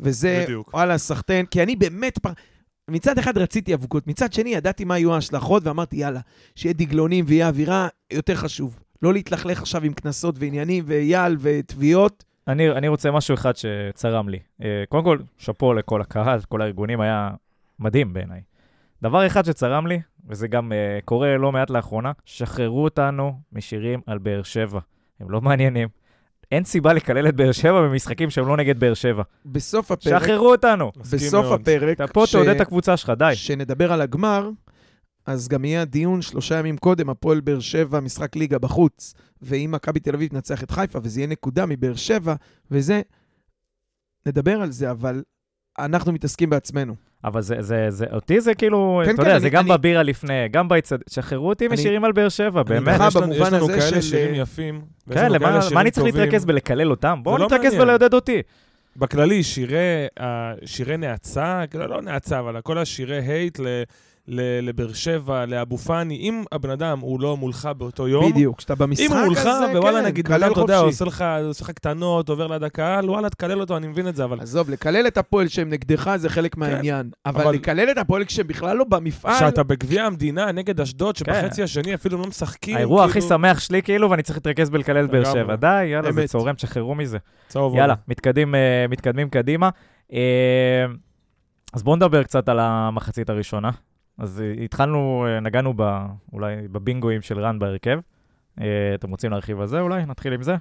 וזה, 0.04 0.44
בדיוק. 0.44 0.74
וואלה, 0.74 0.98
סחטיין, 0.98 1.46
כי 1.46 1.64
אני 1.64 1.76
באמת, 1.76 2.18
פר... 2.18 2.30
מצד 2.90 3.18
אחד 3.18 3.38
רציתי 3.38 3.74
אבוקות, 3.74 4.08
מצד 4.08 4.34
שני 4.34 4.50
ידעתי 4.50 4.86
מה 4.86 4.98
יהיו 4.98 5.14
ההשלכות, 5.14 5.68
ואמרתי, 5.68 5.96
יאללה, 5.96 6.20
שיהיה 6.56 6.74
דגלונים 6.74 7.26
ויהיה 7.28 7.48
אווירה, 7.48 7.88
יותר 8.14 8.36
חשוב. 8.36 8.80
לא 9.02 9.14
להתלכלך 9.14 9.60
עכשיו 9.62 9.84
עם 9.84 9.94
קנסות 9.94 10.36
ועניינים 10.40 10.84
ואייל 10.88 11.38
ותביעות. 11.40 12.24
אני, 12.48 12.72
אני 12.72 12.88
רוצה 12.88 13.12
משהו 13.12 13.34
אחד 13.34 13.52
שצרם 13.56 14.30
לי. 14.30 14.40
אה, 14.64 14.84
קודם 14.90 15.04
כל, 15.04 15.18
שאפו 15.38 15.74
לכל 15.74 16.02
הקהל, 16.02 16.40
כל 16.50 16.62
הארגונים, 16.62 17.02
היה 17.02 17.30
מדהים 17.80 18.14
בעיניי. 18.14 18.42
דבר 19.02 19.28
אחד 19.28 19.46
שצרם 19.46 19.88
לי, 19.88 20.02
וזה 20.28 20.48
גם 20.48 20.72
uh, 20.72 21.06
קורה 21.06 21.38
לא 21.38 21.52
מעט 21.52 21.70
לאחרונה, 21.70 22.12
שחררו 22.26 22.84
אותנו 22.84 23.40
משירים 23.54 24.02
על 24.06 24.18
באר 24.18 24.44
שבע. 24.44 24.80
הם 25.20 25.32
לא 25.32 25.42
מעניינים. 25.42 25.88
אין 26.52 26.64
סיבה 26.64 26.94
לקלל 26.94 27.28
את 27.30 27.36
באר 27.36 27.52
שבע 27.52 27.82
במשחקים 27.82 28.30
שהם 28.30 28.48
לא 28.48 28.58
נגד 28.58 28.80
באר 28.80 28.94
שבע. 28.94 29.24
בסוף 29.46 29.92
הפרק, 29.92 30.24
שחררו 30.24 30.52
אותנו. 30.52 30.92
בסוף 31.12 31.46
מאוד. 31.46 31.62
הפרק, 31.62 31.96
אתה 32.02 32.14
פה 32.14 32.24
ש- 32.28 32.32
תעודד 32.32 32.50
את 32.50 32.62
הקבוצה 32.62 32.98
שלך, 32.98 33.12
די. 33.18 33.32
שנדבר 33.36 33.94
על 33.94 34.02
הגמר, 34.02 34.50
אז 35.26 35.48
גם 35.48 35.66
יהיה 35.66 35.86
דיון 35.86 36.22
שלושה 36.22 36.60
ימים 36.60 36.78
קודם, 36.78 37.10
הפועל 37.10 37.40
באר 37.40 37.60
שבע, 37.60 38.00
משחק 38.00 38.36
ליגה 38.36 38.60
בחוץ, 38.60 39.14
ואם 39.42 39.70
מכבי 39.74 40.00
תל 40.00 40.14
אביב 40.16 40.30
תנצח 40.30 40.64
את 40.64 40.72
חיפה, 40.72 41.00
וזה 41.04 41.20
יהיה 41.20 41.28
נקודה 41.28 41.66
מבאר 41.66 41.96
שבע, 41.96 42.36
וזה, 42.72 43.02
נדבר 44.26 44.62
על 44.62 44.72
זה, 44.72 44.92
אבל 44.92 45.24
אנחנו 45.80 46.12
מתעסקים 46.12 46.50
בעצמנו. 46.50 46.96
אבל 47.24 47.42
זה, 47.42 47.56
זה, 47.62 47.86
זה, 47.90 48.06
אותי 48.14 48.42
זה 48.42 48.54
כאילו, 48.54 49.02
כן, 49.06 49.10
אתה 49.10 49.18
כן, 49.18 49.24
יודע, 49.24 49.32
אני- 49.34 49.40
זה 49.42 49.50
גם 49.50 49.64
אני- 49.64 49.78
בבירה 49.78 50.04
לפני, 50.04 50.48
גם 50.52 50.68
בהצטד... 50.68 50.98
שחררו 51.10 51.50
אותי 51.50 51.66
אני- 51.66 51.74
משירים 51.74 52.06
על 52.06 52.12
באר 52.12 52.30
שבע, 52.30 52.64
באמת. 52.64 53.00
יש 53.08 53.16
לנו- 53.16 53.26
במובן 53.28 53.42
יש 53.48 53.54
לנו 53.54 53.64
הזה 53.64 53.74
כאלה 53.74 53.82
של- 53.82 54.02
שירים 54.02 54.36
יפים. 54.36 54.82
ויש 55.08 55.20
כן, 55.20 55.32
למה 55.32 55.60
מה 55.74 55.82
אני 55.82 55.92
צריך. 55.92 56.16
להתרכז 56.16 56.46
בלקלל 56.46 56.92
אותם? 56.92 57.20
בואו 57.24 57.38
לא 57.38 57.46
נתרכז. 57.46 57.76
בלעודד 57.76 58.14
אותי. 58.14 58.42
בכללי, 58.98 59.44
שירי, 59.44 59.78
אה, 60.20 60.54
שירי 60.66 60.98
נאצה, 60.98 61.64
כאילו, 61.70 61.88
לא 61.88 62.02
נאצה, 62.02 62.40
אבל 62.40 62.62
כל 62.62 62.78
השירי 62.78 63.18
הייט 63.18 63.60
לבאר 64.62 64.94
שבע, 64.94 65.46
לאבו 65.46 65.78
פאני, 65.78 66.16
אם 66.16 66.44
הבן 66.52 66.70
אדם 66.70 67.00
הוא 67.00 67.22
לא 67.22 67.38
מולך 67.38 67.70
באותו 67.78 68.08
יום, 68.08 68.32
בדיוק, 68.32 68.58
כשאתה 68.58 68.76
במשחק 68.76 69.06
אם 69.06 69.18
הוא 69.18 69.26
מולך, 69.26 69.46
הזה, 69.46 69.66
ווואלה, 69.78 70.00
כן, 70.00 70.06
נגיד, 70.06 70.32
אתה 70.32 70.46
יודע. 70.60 70.78
עושה 70.80 71.06
לך, 71.06 71.26
עושה 71.48 71.64
לך 71.64 71.72
קטנות, 71.72 72.30
עובר 72.30 72.48
ליד 72.48 72.64
הקהל, 72.64 73.10
וואלה, 73.10 73.30
תקלל 73.30 73.60
אותו, 73.60 73.78
אני 73.78 73.88
מבין 73.88 74.08
את 74.08 74.16
זה, 74.16 74.24
אבל 74.24 74.40
עזוב, 74.42 74.70
לקלל 74.70 75.08
את 75.08 75.18
הפועל 75.18 75.48
שהם 75.48 75.70
נגדך 75.70 76.16
זה 76.18 76.30
חלק 76.30 76.58
מהעניין, 76.58 77.10
אבל 77.26 77.36
כן, 77.42 77.48
אבל- 77.48 77.56
לקלל 77.56 77.92
את 77.92 77.98
הפועל 77.98 78.26
כשהם 78.26 78.48
בכלל 78.48 78.78
לא 78.78 78.84
במפעל, 78.84 79.36
כשאתה 79.36 79.64
בגביע 79.64 80.04
המדינה 80.06 80.52
נגד 80.52 80.82
אשדוד, 80.82 81.16
שבחצי 81.16 81.56
כן. 81.58 81.64
השני 81.64 81.94
אפילו 81.94 82.18
לא 82.18 82.26
משחקים, 82.28 82.76
האירוע 82.76 83.04
הכי 83.06 83.14
כאילו- 83.14 83.28
שמח 83.28 83.60
שלי 83.60 83.82
כאילו, 83.84 84.10
ואני 84.10 84.24
צריך 84.24 84.38
להתרכז 84.38 84.70
בלקלל 84.70 85.06
את 85.06 85.10
באר. 85.12 85.24
שבע. 85.34 85.56
די, 85.56 85.86
יאללה, 85.86 86.12
זה. 86.12 86.28
צורם, 86.28 86.56
תשחררו 86.56 86.96
מזה. 86.96 87.18
צהוב 87.48 87.76
יאללה. 87.76 87.94
מתקדמים, 88.08 88.56
אה, 88.56 88.86
מתקדמים 88.90 89.30
קדימה. 89.30 89.70
אה, 90.14 90.20
אז 91.74 91.84
בואו 91.84 91.96
נדבר 91.96 92.24
קצת 92.24 92.50
על 92.50 92.60
המחצית 92.60 93.30
הראשונה. 93.30 93.70
אז 94.18 94.42
אה, 94.42 94.64
התחלנו, 94.64 95.26
אה, 95.28 95.40
נגענו 95.40 95.74
ב, 95.76 95.82
אולי 96.34 96.68
בבינגואים 96.68 97.22
של 97.22 97.40
רן 97.40 97.60
בהרכב. 97.60 98.00
אה, 98.62 98.96
אתם 98.96 99.10
רוצים 99.10 99.32
להרחיב 99.32 99.60
על 99.60 99.68
זה 99.68 99.80
אולי? 99.80 100.06
נתחיל 100.06 100.34
עם 100.34 100.44
זה? 100.44 100.56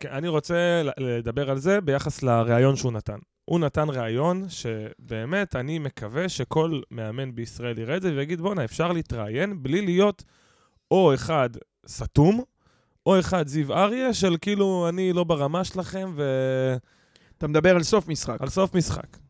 כן, 0.00 0.08
אני 0.10 0.28
רוצה 0.28 0.82
לדבר 0.98 1.50
על 1.50 1.58
זה 1.58 1.80
ביחס 1.80 2.22
לראיון 2.22 2.76
שהוא 2.76 2.92
נתן. 2.92 3.18
הוא 3.44 3.60
נתן 3.60 3.88
ראיון 3.88 4.44
שבאמת 4.48 5.56
אני 5.56 5.78
מקווה 5.78 6.28
שכל 6.28 6.80
מאמן 6.90 7.34
בישראל 7.34 7.78
יראה 7.78 7.96
את 7.96 8.02
זה 8.02 8.12
ויגיד, 8.16 8.40
בואנה, 8.40 8.64
אפשר 8.64 8.92
להתראיין 8.92 9.62
בלי 9.62 9.82
להיות 9.82 10.24
או 10.90 11.14
אחד 11.14 11.50
סתום, 11.88 12.42
או 13.06 13.20
אחד 13.20 13.46
זיו 13.46 13.72
אריה 13.72 14.14
של 14.14 14.36
כאילו, 14.40 14.88
אני 14.88 15.12
לא 15.12 15.24
ברמה 15.24 15.64
שלכם 15.64 16.12
ועל 16.14 16.78
אתה 17.38 17.46
מדבר 17.46 17.76
על 17.76 17.82
סוף 17.82 18.08
משחק. 18.08 18.46
סוף 18.48 18.74
משחק. 18.74 19.25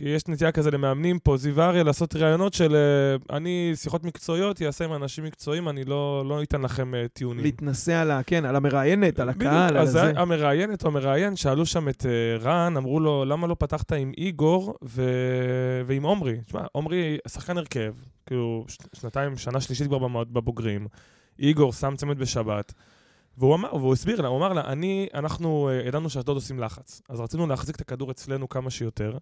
כי 0.00 0.08
יש 0.08 0.28
נטייה 0.28 0.52
כזה 0.52 0.70
למאמנים 0.70 1.18
פה, 1.18 1.36
זיו 1.36 1.62
אריה, 1.62 1.82
לעשות 1.82 2.16
ראיונות 2.16 2.54
של 2.54 2.74
אה, 2.74 3.36
אני, 3.36 3.72
שיחות 3.74 4.04
מקצועיות, 4.04 4.60
יעשה 4.60 4.84
עם 4.84 4.92
אנשים 4.94 5.24
מקצועיים, 5.24 5.68
אני 5.68 5.84
לא, 5.84 6.24
לא 6.28 6.42
אתן 6.42 6.62
לכם 6.62 6.94
אה, 6.94 7.08
טיעונים. 7.08 7.44
להתנסה 7.44 8.00
על 8.00 8.10
ה... 8.10 8.22
כן, 8.22 8.44
על 8.44 8.56
המראיינת, 8.56 9.20
על 9.20 9.28
בדיוק, 9.32 9.52
הקהל, 9.52 9.76
על 9.76 9.82
אז 9.82 9.88
הזה. 9.88 10.12
המראיינת 10.16 10.82
או 10.84 10.88
המראיין, 10.88 11.36
שאלו 11.36 11.66
שם 11.66 11.88
את 11.88 12.06
אה, 12.06 12.36
רן, 12.40 12.76
אמרו 12.76 13.00
לו, 13.00 13.24
למה 13.24 13.46
לא 13.46 13.56
פתחת 13.58 13.92
עם 13.92 14.12
איגור 14.18 14.74
ו... 14.84 15.02
ועם 15.86 16.02
עומרי? 16.02 16.40
תשמע, 16.46 16.60
עומרי 16.72 17.18
שחקן 17.28 17.58
הרכב, 17.58 17.94
כאילו. 18.26 18.64
שנתיים, 18.92 19.36
שנה 19.36 19.60
שלישית 19.60 19.86
כבר 19.86 19.98
בבוגרים. 20.08 20.86
איגור 21.38 21.72
שם 21.72 21.94
צמד 21.96 22.18
בשבת. 22.18 22.72
והוא 23.38 23.54
אמר, 23.54 23.74
והוא 23.74 23.92
הסביר 23.92 24.20
לה, 24.20 24.28
הוא 24.28 24.38
אמר 24.38 24.52
לה, 24.52 24.60
אני, 24.60 25.08
אנחנו 25.14 25.70
ידענו 25.86 26.10
שאשדוד 26.10 26.36
עושים 26.36 26.58
לחץ, 26.58 27.02
אז 27.08 27.20
רצינו 27.20 27.46
להחזיק 27.46 27.76
את 27.76 27.80
הכדור 27.80 28.10
אצלנו 28.10 28.48
כמה 28.48 28.70
שיותר, 28.70 29.18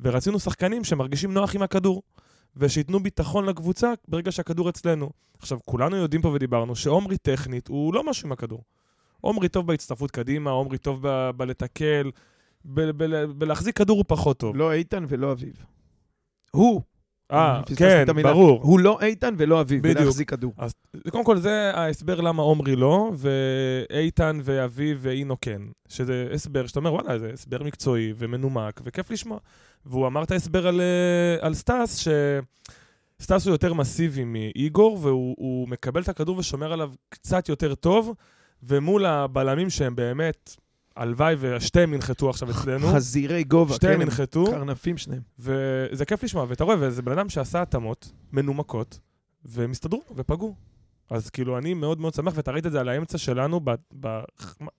ורצינו 0.00 0.38
שחקנים 0.40 0.84
שמרגישים 0.84 1.32
נוח 1.34 1.54
עם 1.54 1.62
הכדור, 1.62 2.02
ושייתנו 2.56 3.00
ביטחון 3.00 3.46
לקבוצה 3.46 3.92
ברגע 4.08 4.32
שהכדור 4.32 4.68
אצלנו. 4.68 5.10
עכשיו, 5.38 5.58
כולנו 5.64 5.96
יודעים 5.96 6.22
פה 6.22 6.28
ודיברנו 6.28 6.76
שעומרי 6.76 7.18
טכנית 7.18 7.68
הוא 7.68 7.94
לא 7.94 8.04
משהו 8.04 8.26
עם 8.26 8.32
הכדור. 8.32 8.62
עומרי 9.20 9.48
טוב 9.48 9.66
בהצטרפות 9.66 10.10
קדימה, 10.10 10.50
עומרי 10.50 10.78
טוב 10.78 10.98
ב- 11.02 11.30
בלתקל, 11.36 12.10
ב- 12.64 12.90
ב- 13.04 13.24
בלהחזיק 13.24 13.76
כדור 13.78 13.96
הוא 13.96 14.04
פחות 14.08 14.38
טוב. 14.38 14.56
לא 14.56 14.72
איתן 14.72 15.04
ולא 15.08 15.32
אביב. 15.32 15.64
הוא, 16.50 16.82
אה, 17.32 17.60
כן, 17.76 18.04
המילה. 18.08 18.32
ברור. 18.32 18.62
הוא 18.62 18.80
לא 18.80 18.98
איתן 19.00 19.34
ולא 19.38 19.60
אביב, 19.60 19.82
בדיוק. 19.82 19.98
בלהחזיק 19.98 20.30
כדור. 20.30 20.52
קודם 21.10 21.24
כל, 21.24 21.38
זה 21.38 21.70
ההסבר 21.74 22.20
למה 22.20 22.42
עומרי 22.42 22.76
לא, 22.76 23.12
ואיתן 23.16 24.38
ואביב 24.42 24.98
ואינו 25.00 25.36
כן. 25.40 25.62
שזה 25.88 26.28
הסבר 26.34 26.66
שאתה 26.66 26.78
אומר, 26.78 26.92
וואלה, 26.92 27.18
זה 27.18 27.30
הסבר 27.32 27.62
מקצועי 27.62 28.12
ומנומק, 28.16 28.80
וכיף 28.84 29.10
לשמוע. 29.10 29.38
והוא 29.86 30.06
אמר 30.06 30.22
את 30.22 30.30
ההסבר 30.30 30.66
על, 30.66 30.80
אה, 30.80 31.46
על 31.46 31.54
סטאס, 31.54 31.96
שסטאס 31.96 33.46
הוא 33.46 33.54
יותר 33.54 33.74
מסיבי 33.74 34.24
מאיגור, 34.24 34.98
והוא 35.02 35.34
הוא 35.38 35.68
מקבל 35.68 36.02
את 36.02 36.08
הכדור 36.08 36.38
ושומר 36.38 36.72
עליו 36.72 36.92
קצת 37.08 37.48
יותר 37.48 37.74
טוב, 37.74 38.14
ומול 38.62 39.06
הבלמים 39.06 39.70
שהם 39.70 39.96
באמת, 39.96 40.56
הלוואי 40.96 41.34
ושתיהם 41.38 41.94
ינחתו 41.94 42.30
עכשיו 42.30 42.50
אצלנו. 42.50 42.86
חזירי 42.86 43.44
גובה, 43.44 43.74
שתיהם 43.74 43.94
כן, 43.94 44.00
ינחתו. 44.00 44.44
קרנפים 44.44 44.98
שניהם. 44.98 45.22
וזה 45.38 46.04
כיף 46.04 46.22
לשמוע, 46.22 46.46
ואתה 46.48 46.64
רואה, 46.64 46.76
וזה 46.80 47.02
בן 47.02 47.12
אדם 47.12 47.28
שעשה 47.28 47.62
התאמות 47.62 48.12
מנומקות, 48.32 48.98
והם 49.44 49.70
הסתדרו 49.70 50.02
ופגעו. 50.16 50.54
אז 51.10 51.30
כאילו, 51.30 51.58
אני 51.58 51.74
מאוד 51.74 52.00
מאוד 52.00 52.14
שמח, 52.14 52.32
ואתה 52.36 52.50
ראית 52.50 52.66
את 52.66 52.72
זה 52.72 52.80
על 52.80 52.88
האמצע 52.88 53.18
שלנו, 53.18 53.60
ב, 53.64 53.74
ב, 54.00 54.20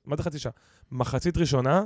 מה 0.05 0.15
זה 0.15 0.23
חצי 0.23 0.39
שעה? 0.39 0.51
מחצית 0.91 1.37
ראשונה, 1.37 1.85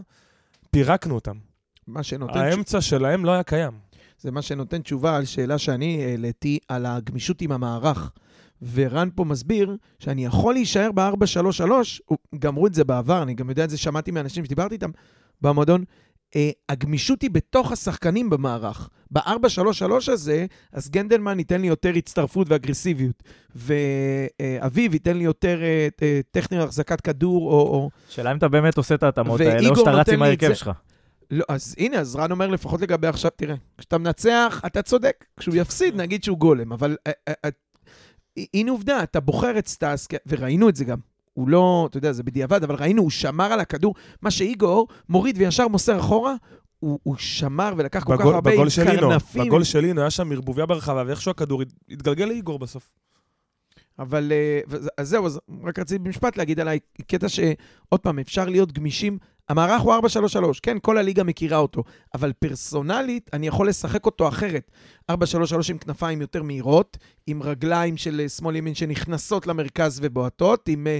פירקנו 0.72 1.16
אותם. 1.16 1.51
מה 1.92 2.04
שנותן. 2.04 2.40
האמצע 2.40 2.82
שלהם 2.82 3.26
לא 3.26 3.32
היה 3.32 3.44
קיים. 3.44 3.72
זה 4.20 4.32
מה 4.32 4.42
שנותן 4.42 4.82
תשובה 4.82 5.18
על 5.18 5.26
שאלה 5.26 5.58
שאני 5.58 6.06
העליתי 6.06 6.60
על 6.68 6.86
הגמישות 6.86 7.42
עם 7.42 7.52
המערך. 7.52 8.12
ורן 8.74 9.10
פה 9.16 9.24
מסביר 9.24 9.78
שאני 10.00 10.26
יכול 10.26 10.54
להישאר 10.54 10.92
ב-4-3-3, 10.92 12.16
גמרו 12.40 12.68
את 12.68 12.74
זה 12.74 12.84
בעבר, 12.84 13.24
אני 13.24 13.34
גם 13.34 13.50
יודע 13.50 13.64
את 13.64 13.70
זה, 13.70 13.78
שמעתי 13.78 14.12
מאנשים 14.12 14.46
שדיברתי 14.46 14.76
איתם 14.76 14.90
במועדון, 15.42 15.84
אה, 16.36 16.50
הגמישות 16.70 17.22
היא 17.22 17.32
בתוך 17.32 17.72
השחקנים 17.72 18.30
במערך. 18.30 18.90
ב-4-3-3 19.12 20.12
הזה, 20.12 20.46
אז 20.72 20.90
גנדלמן 20.90 21.40
ייתן 21.40 21.62
לי 21.62 21.68
יותר 21.68 21.92
הצטרפות 21.96 22.50
ואגרסיביות, 22.50 23.24
ואביב 23.56 24.94
ייתן 24.94 25.18
לי 25.18 25.24
יותר 25.24 25.62
אה, 25.62 25.88
אה, 26.02 26.20
טכני 26.32 26.60
החזקת 26.60 27.02
כדור, 27.02 27.52
או, 27.52 27.60
או... 27.60 27.90
שאלה 28.10 28.32
אם 28.32 28.38
אתה 28.38 28.48
באמת 28.48 28.78
עושה 28.78 28.96
את 28.96 29.04
ההתאמות 29.04 29.40
האלה, 29.42 29.70
או 29.70 29.76
שאתה 29.76 29.92
רץ 29.92 30.10
עם 30.10 30.22
ההרכב 30.22 30.48
זה. 30.48 30.56
שלך. 30.56 30.72
לא, 31.32 31.44
אז 31.50 31.76
הנה, 31.78 31.98
אז 32.00 32.16
רן 32.16 32.32
אומר 32.32 32.48
לפחות 32.48 32.82
לגבי 32.82 33.08
עכשיו, 33.08 33.32
תראה, 33.36 33.56
כשאתה 33.78 33.98
מנצח, 33.98 34.62
אתה 34.66 34.82
צודק. 34.82 35.26
כשהוא 35.40 35.56
יפסיד, 35.56 35.96
נגיד 35.96 36.24
שהוא 36.24 36.38
גולם, 36.38 36.74
אבל 36.74 36.98
אה, 37.08 37.12
אה, 37.28 37.34
אה, 37.46 37.50
הנה 38.54 38.72
עובדה, 38.72 39.04
אתה 39.04 39.20
בוחר 39.20 39.58
את 39.60 39.68
סטאס, 39.68 40.08
כי- 40.08 40.16
וראינו 40.28 40.70
את 40.70 40.76
זה 40.76 40.86
גם. 40.86 40.98
הוא 41.34 41.50
לא, 41.50 41.88
אתה 41.90 41.98
יודע, 41.98 42.12
זה 42.12 42.24
בדיעבד, 42.24 42.64
אבל 42.64 42.76
ראינו, 42.76 43.02
הוא 43.02 43.10
שמר 43.10 43.54
על 43.54 43.60
הכדור. 43.60 43.96
מה 44.22 44.32
שאיגור 44.32 44.88
מוריד 45.10 45.38
וישר 45.38 45.68
מוסר 45.68 46.00
אחורה, 46.00 46.36
הוא, 46.80 47.00
הוא 47.04 47.16
שמר 47.18 47.74
ולקח 47.78 48.04
כל 48.04 48.14
כך 48.14 48.20
בגול, 48.22 48.34
הרבה 48.36 48.52
בגול 48.52 48.68
עם 48.82 48.86
קרנפים. 49.00 49.46
בגול 49.46 49.64
של 49.64 49.86
אינו, 49.86 50.02
היה 50.02 50.10
שם 50.10 50.32
ערבוביה 50.32 50.66
ברחבה, 50.66 51.04
ואיכשהו 51.08 51.32
הכדור 51.32 51.62
הת- 51.62 51.74
התגלגל 51.90 52.26
לאיגור 52.26 52.60
בסוף. 52.60 52.94
אבל 54.00 54.32
אז 54.98 55.10
זהו, 55.10 55.26
אז 55.26 55.40
רק 55.64 55.80
רציתי 55.80 56.00
במשפט 56.00 56.38
להגיד 56.38 56.60
עליי, 56.60 56.80
קטע 57.08 57.30
שעוד 57.30 58.00
פעם, 58.02 58.20
אפשר 58.20 58.46
להיות 58.46 58.72
גמישים. 58.72 59.18
המערך 59.52 59.82
הוא 59.82 59.94
4-3-3, 59.94 60.60
כן, 60.64 60.78
כל 60.82 60.98
הליגה 60.98 61.24
מכירה 61.24 61.58
אותו, 61.58 61.84
אבל 62.16 62.34
פרסונלית, 62.40 63.30
אני 63.34 63.48
יכול 63.48 63.70
לשחק 63.70 64.06
אותו 64.06 64.28
אחרת. 64.28 64.72
4-3-3 65.12 65.16
עם 65.70 65.78
כנפיים 65.78 66.22
יותר 66.22 66.44
מהירות, 66.44 66.98
עם 67.28 67.44
רגליים 67.44 67.98
של 67.98 68.20
אה, 68.24 68.30
שמאל 68.30 68.56
ימין 68.56 68.76
שנכנסות 68.76 69.48
למרכז 69.48 70.00
ובועטות, 70.04 70.68
עם 70.68 70.88
אה, 70.88 71.00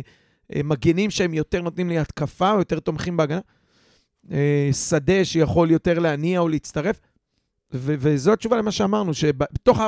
אה, 0.56 0.64
מגנים 0.64 1.10
שהם 1.10 1.34
יותר 1.34 1.62
נותנים 1.62 1.90
לי 1.90 2.00
התקפה 2.00 2.52
או 2.52 2.60
יותר 2.60 2.80
תומכים 2.80 3.18
בהגנה. 3.18 3.40
אה, 4.32 4.70
שדה 4.74 5.26
שיכול 5.26 5.72
יותר 5.72 6.00
להניע 6.00 6.40
או 6.40 6.48
להצטרף. 6.48 7.00
ו- 7.74 7.96
וזו 8.00 8.34
התשובה 8.34 8.58
למה 8.58 8.72
שאמרנו, 8.72 9.14
שבתוך 9.14 9.80
4-3-3, 9.80 9.84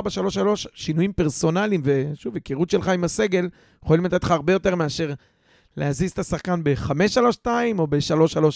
שינויים 0.73 1.13
פרסונליים, 1.13 1.81
ושוב, 1.83 2.35
היכרות 2.35 2.69
שלך 2.69 2.87
עם 2.87 3.03
הסגל, 3.03 3.49
יכולים 3.83 4.05
לתת 4.05 4.23
לך 4.23 4.31
הרבה 4.31 4.53
יותר 4.53 4.75
מאשר 4.75 5.13
להזיז 5.77 6.11
את 6.11 6.19
השחקן 6.19 6.63
ב-5-3-2 6.63 7.47
או 7.79 7.87
ב-3-3 7.87 7.97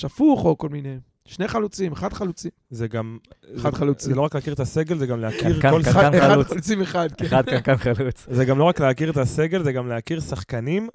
הפוך, 0.04 0.46
או 0.46 0.58
כל 0.58 0.70
מיני. 0.70 0.98
שני 1.26 1.48
חלוצים, 1.48 1.92
אחד 1.92 2.14
חלוצים. 2.14 2.52
זה 2.70 2.88
גם... 2.88 3.18
אחד 3.58 3.72
זה- 3.72 3.78
חלוצי. 3.78 4.06
זה 4.06 4.16
לא 4.16 4.22
רק 4.22 4.36
להכיר 4.36 4.54
את 4.54 4.60
הסגל, 4.60 4.98
זה 4.98 5.06
גם 5.06 5.20
להכיר 5.22 5.54
כל. 5.62 5.84
כאן. 5.84 5.92
אחד 5.92 6.12
חלוץ. 6.20 6.48
חלוצים 6.48 6.82
אחד, 6.82 7.10
כן. 7.18 7.26
אחד 7.26 7.44
כאן 7.64 7.76
חלוץ. 7.78 8.26
זה 8.32 8.46
גם 8.46 8.60
לא 8.60 8.64
רק 8.64 8.80
להכיר 8.82 9.10
את 9.12 9.18
הסגל, 9.18 9.64
זה 9.64 9.72
גם 9.72 9.88
להכיר 9.88 10.20
שחקנים, 10.20 10.90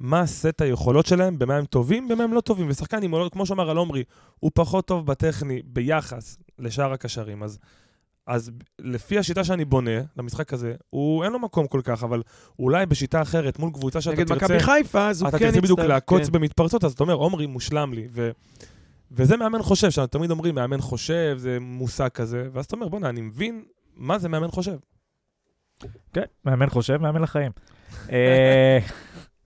מה 0.00 0.26
סט 0.26 0.60
היכולות 0.60 1.06
שלהם, 1.06 1.38
במה 1.38 1.56
הם 1.56 1.64
טובים, 1.64 2.08
במה 2.08 2.24
הם 2.24 2.32
לא 2.32 2.40
טובים. 2.40 2.66
ושחקן, 2.70 3.02
אם 3.02 3.10
הוא 3.10 3.20
לא- 3.20 3.28
כמו 3.32 3.46
שאמר 3.46 3.70
על 3.70 3.76
עומרי, 3.76 4.04
הוא 4.40 4.50
פחות 4.54 4.86
טוב 4.86 5.06
בטכני 5.06 5.62
ביחס 5.64 6.38
לשאר 6.58 6.92
הקשרים. 6.92 7.42
אז, 7.42 7.58
אז 8.28 8.50
לפי 8.78 9.18
השיטה 9.18 9.44
שאני 9.44 9.64
בונה 9.64 10.00
למשחק 10.16 10.52
הזה, 10.52 10.74
הוא 10.90 11.24
אין 11.24 11.32
לו 11.32 11.38
מקום 11.38 11.66
כל 11.66 11.80
כך, 11.84 12.02
אבל 12.02 12.22
אולי 12.58 12.86
בשיטה 12.86 13.22
אחרת, 13.22 13.58
מול 13.58 13.70
קבוצה 13.72 14.00
שאתה 14.00 14.16
נגד 14.16 14.28
תרצה... 14.28 14.44
מכבי 14.44 14.60
חיפה, 14.60 15.08
אז 15.08 15.22
הוא 15.22 15.28
אתה 15.28 15.38
כן 15.38 15.46
תרצה 15.46 15.60
בדיוק 15.60 15.78
יצטרך, 15.78 15.90
לעקוץ 15.90 16.26
כן. 16.26 16.32
במתפרצות, 16.32 16.84
אז 16.84 16.92
אתה 16.92 17.02
אומר, 17.02 17.14
עומרי 17.14 17.46
מושלם 17.46 17.92
לי. 17.94 18.08
ו... 18.10 18.30
וזה 19.12 19.36
מאמן 19.36 19.62
חושב, 19.62 19.90
שאנחנו 19.90 20.18
תמיד 20.18 20.30
אומרים, 20.30 20.54
מאמן 20.54 20.80
חושב, 20.80 21.34
זה 21.38 21.58
מושג 21.60 22.08
כזה, 22.08 22.48
ואז 22.52 22.64
אתה 22.64 22.76
אומר, 22.76 22.88
בוא'נה, 22.88 23.08
אני 23.08 23.20
מבין 23.20 23.64
מה 23.96 24.18
זה 24.18 24.28
מאמן 24.28 24.48
חושב. 24.50 24.76
כן, 26.12 26.24
מאמן 26.44 26.68
חושב, 26.68 26.96
מאמן 26.96 27.22
לחיים. 27.22 27.52
אה, 28.12 28.78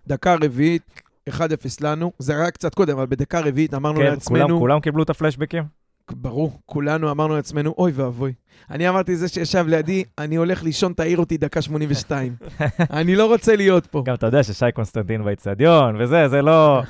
דקה 0.07 0.35
רביעית, 0.35 0.83
1-0 1.31 1.33
לנו. 1.81 2.13
זה 2.19 2.37
היה 2.37 2.51
קצת 2.51 2.75
קודם, 2.75 2.97
אבל 2.97 3.07
בדקה 3.07 3.41
רביעית 3.41 3.75
אמרנו 3.75 3.99
כן, 4.01 4.05
לעצמנו... 4.07 4.47
כולם- 4.47 4.59
כולם 4.59 4.81
קיבלו 4.81 5.03
את 5.03 5.11
הפלשבקים? 5.11 5.82
ברור, 6.15 6.61
כולנו 6.67 7.11
אמרנו 7.11 7.37
לעצמנו, 7.37 7.75
אוי 7.79 7.93
ואבוי. 7.95 8.33
אני 8.71 8.89
אמרתי 8.89 9.17
זה 9.17 9.29
שישב 9.29 9.65
לידי, 9.69 10.05
אני 10.19 10.37
הולך 10.37 10.63
לישון, 10.63 10.93
תעיר 10.93 11.19
אותי 11.19 11.39
דקה 11.39 11.63
82. 11.63 12.37
אני 12.91 13.17
לא 13.17 13.27
רוצה 13.27 13.57
להיות 13.57 13.87
פה. 13.87 14.03
גם 14.07 14.15
אתה 14.15 14.27
יודע 14.27 14.43
ששי 14.43 14.67
קונסטנטין 14.75 15.25
באיצטדיון, 15.25 16.03
וזה, 16.03 16.29
זה 16.29 16.43
לא... 16.43 16.83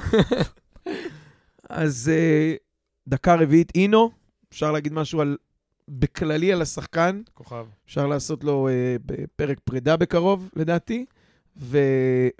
אז 1.68 2.10
אה, 2.14 2.54
דקה 3.08 3.34
רביעית, 3.34 3.72
אינו, 3.74 4.10
אפשר 4.52 4.72
להגיד 4.72 4.92
משהו 4.92 5.20
על, 5.20 5.36
בכללי 5.88 6.52
על 6.52 6.62
השחקן, 6.62 7.20
כוכב. 7.34 7.64
אפשר 7.86 8.06
לעשות 8.06 8.44
לו 8.44 8.68
אה, 8.68 8.96
פרק 9.36 9.60
פרידה 9.64 9.96
בקרוב, 9.96 10.48
לדעתי. 10.56 11.04
ו, 11.56 11.78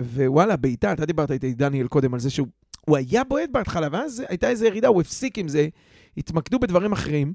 ווואלה, 0.00 0.56
בעיטה, 0.56 0.92
אתה 0.92 1.06
דיברת 1.06 1.30
איתי, 1.30 1.54
דניאל, 1.54 1.86
קודם 1.86 2.14
על 2.14 2.20
זה 2.20 2.30
שהוא 2.30 2.46
הוא 2.86 2.96
היה 2.96 3.24
בועט 3.24 3.50
בהתחלה, 3.50 3.88
ואז 3.92 4.22
הייתה 4.28 4.48
איזו 4.48 4.66
ירידה, 4.66 4.88
הוא 4.88 5.00
הפסיק 5.00 5.38
עם 5.38 5.48
זה, 5.48 5.68
התמקדו 6.16 6.58
בדברים 6.58 6.92
אחרים, 6.92 7.34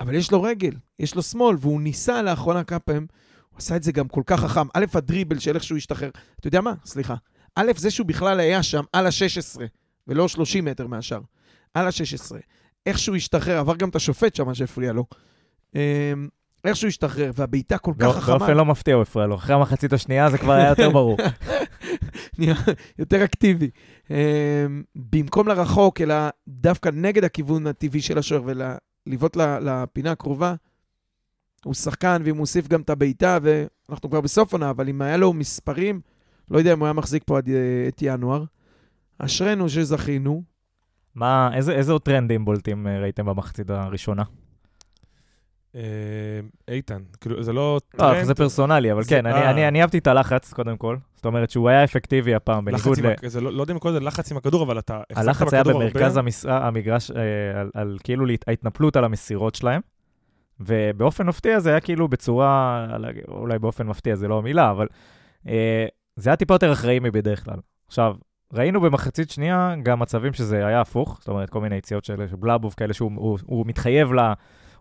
אבל 0.00 0.14
יש 0.14 0.32
לו 0.32 0.42
רגל, 0.42 0.72
יש 0.98 1.14
לו 1.14 1.22
שמאל, 1.22 1.56
והוא 1.60 1.80
ניסה 1.80 2.22
לאחרונה 2.22 2.64
כמה 2.64 2.78
פעמים, 2.78 3.06
הוא 3.50 3.58
עשה 3.58 3.76
את 3.76 3.82
זה 3.82 3.92
גם 3.92 4.08
כל 4.08 4.22
כך 4.26 4.40
חכם. 4.40 4.66
א', 4.74 4.84
הדריבל 4.94 5.38
של 5.38 5.54
איך 5.54 5.64
שהוא 5.64 5.78
השתחרר. 5.78 6.10
אתה 6.40 6.46
יודע 6.46 6.60
מה? 6.60 6.72
סליחה. 6.84 7.14
א', 7.56 7.72
זה 7.76 7.90
שהוא 7.90 8.06
בכלל 8.06 8.40
היה 8.40 8.62
שם 8.62 8.82
על 8.92 9.06
ה-16, 9.06 9.60
ולא 10.08 10.28
30 10.28 10.64
מטר 10.64 10.86
מהשאר. 10.86 11.20
על 11.74 11.86
ה-16. 11.86 12.36
איך 12.86 12.98
שהוא 12.98 13.16
השתחרר, 13.16 13.58
עבר 13.58 13.76
גם 13.76 13.88
את 13.88 13.96
השופט 13.96 14.34
שם, 14.34 14.54
שהפריע 14.54 14.92
לו. 14.92 15.04
אמ, 15.74 16.28
איך 16.64 16.76
שהוא 16.76 16.88
השתחרר, 16.88 17.30
והבעיטה 17.34 17.78
כל 17.78 17.92
כך 17.98 18.16
חכמה. 18.16 18.38
באופן 18.38 18.56
לא 18.56 18.64
מפתיע 18.64 18.94
הוא 18.94 19.02
הפריע 19.02 19.26
לו. 19.26 19.34
אחרי 19.34 19.54
המחצית 19.54 19.92
השנייה 19.92 20.30
זה 20.30 20.38
כבר 20.38 20.52
היה 20.52 20.68
יותר 20.68 20.90
ברור. 20.90 21.16
נהיה 22.38 22.54
יותר 22.98 23.24
אקטיבי. 23.24 23.70
אמ, 24.10 24.16
במקום 24.94 25.48
לרחוק, 25.48 26.00
אלא 26.00 26.14
דווקא 26.48 26.88
נגד 26.92 27.24
הכיוון 27.24 27.66
הטבעי 27.66 28.00
של 28.00 28.18
השוער 28.18 28.42
ולבעוט 29.06 29.36
לפינה 29.36 30.12
הקרובה, 30.12 30.54
הוא 31.64 31.74
שחקן 31.74 32.22
ואם 32.24 32.30
הוא 32.30 32.38
מוסיף 32.38 32.68
גם 32.68 32.80
את 32.80 32.90
הבעיטה, 32.90 33.38
ואנחנו 33.42 34.10
כבר 34.10 34.20
בסוף 34.20 34.52
עונה, 34.52 34.70
אבל 34.70 34.88
אם 34.88 35.02
היה 35.02 35.16
לו 35.16 35.32
מספרים, 35.32 36.00
לא 36.50 36.58
יודע 36.58 36.72
אם 36.72 36.78
הוא 36.78 36.86
היה 36.86 36.92
מחזיק 36.92 37.22
פה 37.26 37.38
עד 37.38 37.48
אה, 37.48 37.84
את 37.88 37.98
ינואר. 38.02 38.44
אשרינו 39.18 39.68
שזכינו. 39.68 40.42
מה, 41.14 41.50
איזה 41.54 41.72
איזה 41.72 41.92
עוד 41.92 42.02
טרנדים 42.02 42.44
בולטים 42.44 42.86
אה, 42.86 43.00
ראיתם 43.00 43.26
במחצית 43.26 43.70
הראשונה? 43.70 44.22
אה, 45.76 45.80
איתן, 46.68 47.02
כאילו, 47.20 47.42
זה 47.42 47.52
לא 47.52 47.74
לא, 47.74 47.80
טרנד. 47.98 48.24
זה 48.24 48.34
פרסונלי, 48.34 48.92
אבל 48.92 49.02
כן, 49.08 49.26
אני- 49.26 49.62
אה. 49.62 49.68
אני 49.68 49.80
אהבתי 49.82 49.98
את 49.98 50.06
הלחץ, 50.06 50.52
קודם 50.52 50.76
כל. 50.76 50.96
זאת 51.16 51.24
אומרת 51.26 51.50
שהוא 51.50 51.68
היה 51.68 51.84
אפקטיבי 51.84 52.34
הפעם, 52.34 52.64
בניגוד 52.64 52.98
ל... 52.98 53.06
לא 53.40 53.52
לא 53.52 53.62
יודע 53.62 53.74
אם 53.74 53.88
לזה 53.88 54.00
לחץ 54.00 54.30
עם 54.30 54.36
הכדור, 54.36 54.62
אבל 54.62 54.78
אתה... 54.78 55.00
הלחץ 55.16 55.54
היה 55.54 55.64
במרכז. 55.64 56.16
המס- 56.16 56.46
המגרש, 56.48 57.10
אה, 57.10 57.16
על- 57.74 57.98
כאילו 58.04 58.26
ההתנפלות 58.46 58.96
על 58.96 59.04
המסירות 59.04 59.54
שלהם, 59.54 59.80
ובאופן 60.60 61.26
מפתיע 61.26 61.60
זה 61.60 61.70
היה 61.70 61.80
כאילו 61.80 62.08
בצורה, 62.08 62.86
אולי 63.28 63.58
באופן 63.58 63.86
מפתיע 63.86 64.16
זה 64.16 64.28
לא 64.28 64.38
המילה, 64.38 64.70
אבל 64.70 64.86
אה, 65.48 65.86
זה 66.16 66.30
היה 66.30 66.36
טיפה 66.36 66.54
יותר 66.54 66.72
אחראי 66.72 66.98
מבדרך 66.98 67.44
כלל. 67.44 67.58
עכשיו, 67.86 68.14
ראינו 68.52 68.80
במחצית 68.80 69.30
שנייה 69.30 69.74
גם 69.82 69.98
מצבים 70.00 70.32
שזה 70.32 70.66
היה 70.66 70.80
הפוך, 70.80 71.16
זאת 71.20 71.28
אומרת, 71.28 71.50
כל 71.50 71.60
מיני 71.60 71.76
יציאות 71.76 72.04
של 72.04 72.26
גלאבוב 72.40 72.74
כאלה 72.76 72.94
שהוא 72.94 73.10
הוא, 73.16 73.38
הוא 73.46 73.66
מתחייב 73.66 74.12
ל... 74.12 74.32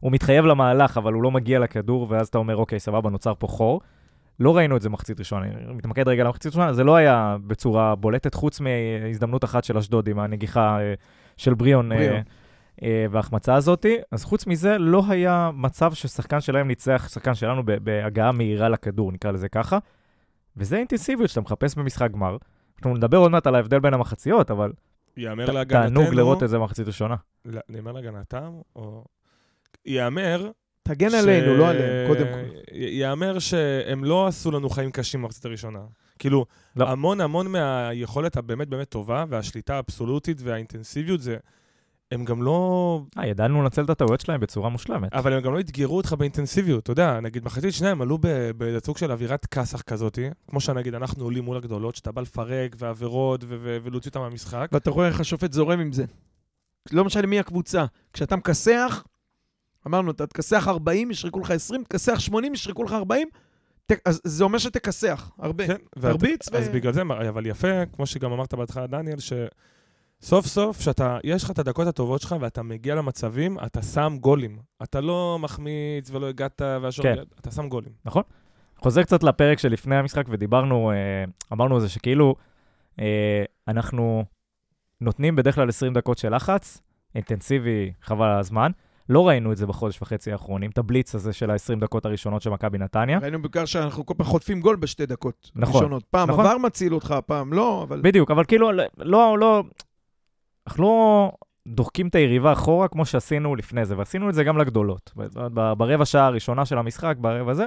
הוא 0.04 0.12
מתחייב 0.12 0.46
למהלך, 0.46 0.98
אבל 0.98 1.14
הוא 1.14 1.24
לא 1.24 1.32
מגיע 1.32 1.60
לכדור, 1.60 2.08
ואז 2.10 2.28
אתה 2.28 2.38
אומר, 2.38 2.58
אוקיי, 2.58 2.80
סבבה, 2.80 3.10
נוצר 3.10 3.34
פה 3.40 3.48
חור. 3.48 3.82
לא 4.40 4.58
ראינו 4.58 4.78
את 4.78 4.82
זה 4.82 4.90
מחצית 4.90 5.20
ראשונה, 5.20 5.46
אני 5.46 5.74
מתמקד 5.74 6.08
רגע 6.08 6.24
למחצית 6.24 6.46
ראשונה, 6.46 6.74
זה 6.74 6.84
לא 6.84 6.96
היה 6.96 7.38
בצורה 7.48 7.96
בולטת, 7.96 8.34
חוץ 8.34 8.60
מהזדמנות 8.62 9.44
אחת 9.44 9.64
של 9.64 9.78
אשדוד 9.78 10.08
עם 10.08 10.20
הנגיחה 10.20 10.80
אה, 10.82 10.94
של 11.38 11.54
בריאון 11.54 11.92
אה. 11.92 12.22
אה, 12.84 13.06
וההחמצה 13.12 13.56
הזאתי. 13.56 13.98
אז 14.12 14.24
חוץ 14.24 14.48
מזה, 14.48 14.78
לא 14.78 15.04
היה 15.10 15.52
מצב 15.54 15.94
ששחקן 15.94 16.42
שלהם 16.42 16.68
ניצח 16.68 17.08
שחקן 17.12 17.34
שלנו 17.34 17.64
בהגעה 17.66 18.32
מהירה 18.32 18.70
לכדור, 18.70 19.12
נקרא 19.12 19.32
לזה 19.32 19.50
ככה. 19.50 19.78
וזה 20.58 20.78
אינטנסיביות 20.78 21.30
שאתה 21.30 21.42
מחפש 21.42 21.76
במשחק 21.76 22.12
גמר. 22.12 22.38
אנחנו 22.78 22.94
נדבר 22.96 23.18
עוד 23.18 23.32
מעט 23.32 23.48
על 23.48 23.56
ההבדל 23.56 23.80
בין 23.80 23.94
המחציות, 23.94 24.52
אבל 24.52 24.72
ת- 25.50 25.54
להגנתנו... 25.54 26.00
תענוג 26.02 26.14
לראות 26.14 26.44
את 26.44 26.50
זה 26.50 26.58
במחצית 26.58 26.88
ראשונה. 26.88 27.16
נאמר 27.70 27.92
להגנתם, 27.92 28.52
או... 28.76 29.04
יאמר... 29.86 30.52
תגן 30.88 31.16
עלינו, 31.16 31.54
לא 31.58 31.70
עליהם, 31.70 32.08
קודם 32.08 32.26
כל. 32.34 32.56
י- 32.76 33.00
יאמר 33.02 33.40
שהם 33.40 34.04
לא 34.04 34.28
עשו 34.28 34.52
לנו 34.52 34.70
חיים 34.70 34.92
קשים 34.92 35.22
במחצית 35.22 35.46
הראשונה. 35.46 35.80
כאילו, 36.20 36.46
לא. 36.76 36.90
המון 36.90 37.22
המון 37.22 37.48
מהיכולת 37.48 38.38
הבאמת 38.38 38.68
באמת 38.70 38.90
טובה, 38.90 39.26
והשליטה 39.30 39.76
האבסולוטית 39.76 40.38
והאינטנסיביות 40.42 41.22
זה... 41.22 41.38
הם 42.12 42.26
גם 42.26 42.44
לא... 42.44 43.02
אה, 43.18 43.28
ידענו 43.28 43.62
לנצל 43.64 43.84
את 43.84 43.90
הטעויות 43.90 44.22
שלהם 44.22 44.40
בצורה 44.40 44.70
מושלמת. 44.70 45.14
אבל 45.14 45.34
הם 45.34 45.42
גם 45.42 45.54
לא 45.54 45.60
אתגרו 45.60 45.98
אותך 45.98 46.14
באינטנסיביות, 46.14 46.84
אתה 46.84 46.92
יודע, 46.92 47.20
נגיד 47.20 47.46
מחצית 47.46 47.74
שנייה 47.74 47.92
הם 47.92 48.02
עלו 48.02 48.18
ב- 48.18 48.52
באיזה 48.58 48.80
סוג 48.80 48.98
של 48.98 49.12
אווירת 49.12 49.46
כסח 49.46 49.82
כזאת, 49.82 50.20
כמו 50.48 50.60
שנגיד 50.60 50.96
אנחנו 50.96 51.24
עולים 51.24 51.44
מול 51.44 51.58
הגדולות, 51.58 51.96
שאתה 51.96 52.12
בא 52.12 52.22
לפרק 52.22 52.76
ועבירות 52.80 53.44
ו- 53.44 53.58
ו- 53.62 53.78
ולהוציא 53.84 54.10
אותם 54.10 54.20
מהמשחק. 54.20 54.70
ואתה 54.72 54.90
רואה 54.92 55.08
איך 55.08 55.20
השופט 55.20 55.52
זורם 55.54 55.80
עם 55.80 55.92
זה. 55.92 56.06
לא 56.92 57.06
משנה 57.06 57.28
מי 57.28 57.40
הקבוצה. 57.40 57.86
כשאתה 58.14 58.36
מכסח, 58.36 59.04
אמרנו, 59.88 60.12
אתה 60.12 60.28
תכסח 60.28 60.68
40, 60.68 61.12
ישרקו 61.12 61.40
לך 61.40 61.52
20, 61.52 61.84
תכסח 61.84 62.20
80, 62.20 62.54
ישרקו 62.54 62.84
לך 62.84 62.92
40, 62.92 63.28
ת, 63.86 63.92
אז 64.06 64.22
זה 64.24 64.44
אומר 64.44 64.58
שתכסח, 64.58 65.32
הרבה. 65.40 65.68
כן, 65.68 65.76
ואת- 65.98 66.12
תרביץ 66.12 66.50
ו... 66.52 66.58
אז 66.58 66.70
בגלל 66.70 66.94
זה, 66.94 67.02
אבל 67.30 67.46
יפה, 67.46 67.86
כמו 67.86 68.06
שגם 68.06 68.32
אמרת 68.32 68.54
בהתחלה, 68.54 68.88
דניאל, 68.88 69.18
שסוף 69.20 70.46
סוף, 70.46 70.82
שאתה, 70.82 71.18
יש 71.24 71.44
לך 71.44 71.52
את 71.52 71.60
הדקות 71.60 71.88
הטובות 71.88 72.22
שלך 72.22 72.36
ואתה 72.40 72.64
מגיע 72.64 72.96
למצבים, 72.96 73.58
אתה 73.66 73.82
שם 73.82 74.18
גולים. 74.22 74.58
אתה 74.84 75.02
לא 75.02 75.38
מחמיץ 75.42 76.10
ולא 76.12 76.28
הגעת 76.30 76.62
והשור... 76.82 77.04
כן. 77.06 77.16
אתה 77.40 77.52
שם 77.52 77.70
גולים. 77.70 77.92
חוזר 78.78 79.04
קצת 79.04 79.24
לפרק 79.24 79.60
שלפני 79.60 79.96
המשחק, 79.96 80.26
ודיברנו, 80.30 80.92
אה, 80.92 80.96
אמרנו 81.54 81.80
זה 81.80 81.90
שכאילו, 81.90 82.36
אה, 83.00 83.44
אנחנו 83.68 84.26
נותנים 85.02 85.36
בדרך 85.36 85.56
כלל 85.56 85.70
20 85.70 85.94
דקות 85.94 86.18
של 86.18 86.36
לחץ, 86.36 86.82
אינטנסיבי, 87.16 87.94
חבל 88.02 88.26
על 88.26 88.40
הזמן. 88.40 88.72
לא 89.10 89.28
ראינו 89.28 89.52
את 89.52 89.58
זה 89.58 89.68
בחודש 89.68 90.02
וחצי 90.02 90.32
האחרונים, 90.32 90.70
את 90.70 90.78
הבליץ 90.78 91.16
הזה 91.16 91.34
של 91.34 91.52
ה-20 91.52 91.80
דקות 91.80 92.06
הראשונות 92.06 92.42
של 92.42 92.50
מכבי 92.50 92.78
נתניה. 92.78 93.20
ראינו 93.20 93.42
בעיקר 93.42 93.66
שאנחנו 93.66 94.06
כל 94.06 94.14
פעם 94.18 94.28
חוטפים 94.28 94.62
גול 94.62 94.76
בשתי 94.76 95.06
דקות 95.06 95.52
נכון, 95.56 95.76
ראשונות. 95.76 96.04
פעם 96.04 96.30
נכון. 96.30 96.46
עבר 96.46 96.58
מציל 96.58 96.94
אותך, 96.94 97.16
פעם 97.26 97.54
לא, 97.54 97.84
אבל... 97.84 98.02
בדיוק, 98.04 98.32
אבל 98.32 98.44
כאילו, 98.44 98.72
לא, 98.98 99.38
לא, 99.38 99.64
אנחנו 100.68 100.84
לא 100.84 101.32
דוחקים 101.68 102.08
את 102.08 102.16
היריבה 102.16 102.54
אחורה 102.54 102.88
כמו 102.88 103.06
שעשינו 103.06 103.56
לפני 103.56 103.86
זה, 103.86 103.98
ועשינו 103.98 104.30
את 104.30 104.34
זה 104.34 104.44
גם 104.44 104.58
לגדולות. 104.58 105.12
ברבע 105.78 106.06
שעה 106.06 106.26
הראשונה 106.26 106.66
של 106.66 106.78
המשחק, 106.78 107.16
ברבע 107.18 107.52
הזה, 107.52 107.66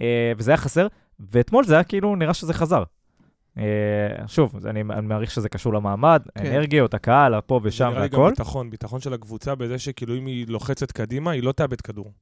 אה, 0.00 0.32
וזה 0.36 0.50
היה 0.50 0.58
חסר, 0.58 0.86
ואתמול 1.20 1.64
זה 1.64 1.74
היה 1.74 1.84
כאילו, 1.84 2.16
נראה 2.16 2.34
שזה 2.34 2.54
חזר. 2.54 2.82
אה, 3.58 3.62
שוב, 4.28 4.66
אני, 4.66 4.80
אני 4.80 5.06
מעריך 5.06 5.30
שזה 5.30 5.48
קשור 5.48 5.74
למעמד, 5.74 6.22
כן. 6.34 6.46
האנרגיות, 6.46 6.94
הקהל, 6.94 7.34
הפה 7.34 7.60
ושם 7.62 7.88
נראה 7.88 8.02
לי 8.02 8.08
גם 8.08 8.20
והכל. 8.20 8.30
ביטחון, 8.30 8.70
ביטחון 8.70 9.00
של 9.00 9.12
הקבוצה 9.14 9.54
בזה 9.54 9.78
שכאילו 9.78 10.16
אם 10.16 10.26
היא 10.26 10.46
לוחצת 10.48 10.92
קדימה, 10.92 11.30
היא 11.30 11.42
לא 11.42 11.52
תאבד 11.52 11.80
כדור. 11.80 12.12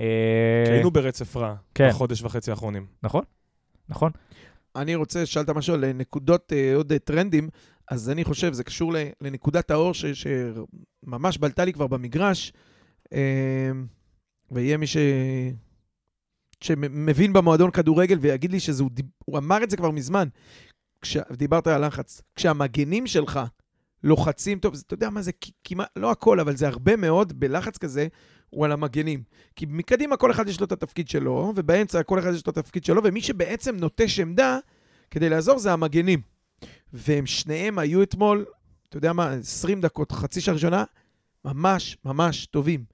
אה, 0.00 0.62
כי 0.66 0.72
היינו 0.72 0.90
ברצף 0.90 1.36
רע 1.36 1.54
כן. 1.74 1.88
בחודש 1.88 2.22
וחצי 2.22 2.50
האחרונים. 2.50 2.86
נכון, 3.02 3.22
נכון. 3.88 4.10
אני 4.76 4.94
רוצה, 4.94 5.26
שאלת 5.26 5.50
משהו 5.50 5.74
על 5.74 5.92
נקודות, 5.92 6.52
אה, 6.52 6.74
עוד 6.74 6.92
אה, 6.92 6.98
טרנדים, 6.98 7.48
אז 7.90 8.10
אני 8.10 8.24
חושב, 8.24 8.52
זה 8.52 8.64
קשור 8.64 8.92
ל- 8.92 8.96
לנקודת 9.20 9.70
האור 9.70 9.94
ש- 9.94 10.26
שממש 11.06 11.38
בלטה 11.38 11.64
לי 11.64 11.72
כבר 11.72 11.86
במגרש, 11.86 12.52
אה, 13.12 13.70
ויהיה 14.50 14.76
מי 14.76 14.86
ש... 14.86 14.96
שמבין 16.60 17.32
במועדון 17.32 17.70
כדורגל 17.70 18.18
ויגיד 18.20 18.52
לי 18.52 18.58
דיב... 18.90 19.06
הוא 19.24 19.38
אמר 19.38 19.62
את 19.62 19.70
זה 19.70 19.76
כבר 19.76 19.90
מזמן. 19.90 20.28
כש... 21.02 21.16
דיברת 21.32 21.66
על 21.66 21.86
לחץ, 21.86 22.22
כשהמגנים 22.36 23.06
שלך 23.06 23.40
לוחצים 24.04 24.58
טוב, 24.58 24.74
אתה 24.86 24.94
יודע 24.94 25.10
מה 25.10 25.22
זה 25.22 25.30
כמעט, 25.64 25.88
לא 25.96 26.10
הכל, 26.10 26.40
אבל 26.40 26.56
זה 26.56 26.68
הרבה 26.68 26.96
מאוד 26.96 27.40
בלחץ 27.40 27.78
כזה, 27.78 28.06
הוא 28.50 28.64
על 28.64 28.72
המגנים. 28.72 29.22
כי 29.56 29.66
מקדימה 29.68 30.16
כל 30.16 30.30
אחד 30.30 30.48
יש 30.48 30.60
לו 30.60 30.66
את 30.66 30.72
התפקיד 30.72 31.08
שלו, 31.08 31.52
ובאמצע 31.56 32.02
כל 32.02 32.18
אחד 32.18 32.34
יש 32.34 32.46
לו 32.46 32.52
את 32.52 32.58
התפקיד 32.58 32.84
שלו, 32.84 33.02
ומי 33.04 33.20
שבעצם 33.20 33.76
נוטש 33.76 34.20
עמדה 34.20 34.58
כדי 35.10 35.28
לעזור 35.28 35.58
זה 35.58 35.72
המגנים. 35.72 36.20
והם 36.92 37.26
שניהם 37.26 37.78
היו 37.78 38.02
אתמול, 38.02 38.44
אתה 38.88 38.96
יודע 38.96 39.12
מה, 39.12 39.30
20 39.30 39.80
דקות, 39.80 40.12
חצי 40.12 40.40
שעה 40.40 40.54
ראשונה, 40.54 40.84
ממש 41.44 41.96
ממש 42.04 42.46
טובים. 42.46 42.84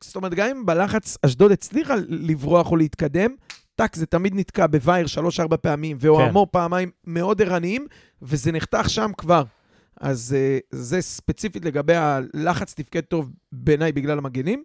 זאת 0.00 0.16
אומרת, 0.16 0.34
גם 0.34 0.48
אם 0.50 0.66
בלחץ 0.66 1.16
אשדוד 1.22 1.52
הצליחה 1.52 1.94
לברוח 2.08 2.70
או 2.70 2.76
להתקדם, 2.76 3.30
טאק, 3.74 3.96
זה 3.96 4.06
תמיד 4.06 4.34
נתקע 4.34 4.66
בוייר 4.66 5.06
שלוש-ארבע 5.06 5.56
פעמים, 5.56 5.96
ואוהמו 6.00 6.46
כן. 6.46 6.52
פעמיים 6.52 6.90
מאוד 7.04 7.42
ערניים, 7.42 7.86
וזה 8.22 8.52
נחתך 8.52 8.90
שם 8.90 9.10
כבר. 9.18 9.42
אז 10.00 10.36
uh, 10.36 10.66
זה 10.70 11.00
ספציפית 11.00 11.64
לגבי 11.64 11.94
הלחץ 11.94 12.74
תפקד 12.74 13.00
טוב 13.00 13.32
בעיניי 13.52 13.92
בגלל 13.92 14.18
המגנים, 14.18 14.62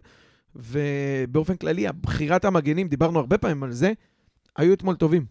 ובאופן 0.56 1.56
כללי, 1.56 1.86
בחירת 2.00 2.44
המגנים, 2.44 2.88
דיברנו 2.88 3.18
הרבה 3.18 3.38
פעמים 3.38 3.62
על 3.62 3.72
זה, 3.72 3.92
היו 4.56 4.72
אתמול 4.72 4.96
טובים. 4.96 5.24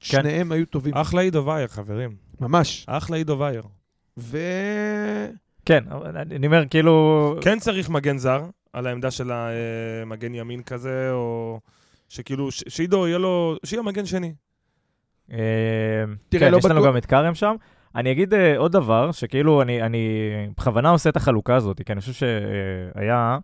כן. 0.00 0.22
שניהם 0.22 0.52
היו 0.52 0.66
טובים. 0.66 0.94
אחלה 0.94 1.20
עידו 1.20 1.46
וייר, 1.46 1.68
חברים. 1.68 2.16
ממש. 2.40 2.84
אחלה 2.88 3.16
עידו 3.16 3.38
וייר. 3.38 3.62
ו... 4.18 4.38
כן, 5.70 5.84
אני 6.30 6.46
אומר, 6.46 6.64
כאילו... 6.70 7.36
כן 7.40 7.58
צריך 7.58 7.90
מגן 7.90 8.18
זר 8.18 8.42
על 8.72 8.86
העמדה 8.86 9.10
של 9.10 9.30
המגן 9.32 10.34
ימין 10.34 10.62
כזה, 10.62 11.10
או 11.12 11.60
שכאילו, 12.08 12.50
שעידו 12.50 13.06
יהיה 13.06 13.18
לו, 13.18 13.56
שיהיה 13.64 13.82
מגן 13.82 14.06
שני. 14.06 14.32
אה, 15.32 15.38
תראה, 16.28 16.46
כן, 16.46 16.52
לא 16.52 16.56
יש 16.56 16.64
לנו 16.64 16.82
גם 16.82 16.96
את 16.96 17.06
כרם 17.06 17.34
שם. 17.34 17.54
אני 17.94 18.12
אגיד 18.12 18.34
uh, 18.34 18.36
עוד 18.56 18.72
דבר, 18.72 19.12
שכאילו 19.12 19.62
אני, 19.62 19.82
אני 19.82 20.08
בכוונה 20.56 20.90
עושה 20.90 21.10
את 21.10 21.16
החלוקה 21.16 21.56
הזאת, 21.56 21.80
כי 21.86 21.92
אני 21.92 22.00
חושב 22.00 22.12
שהיה 22.12 23.38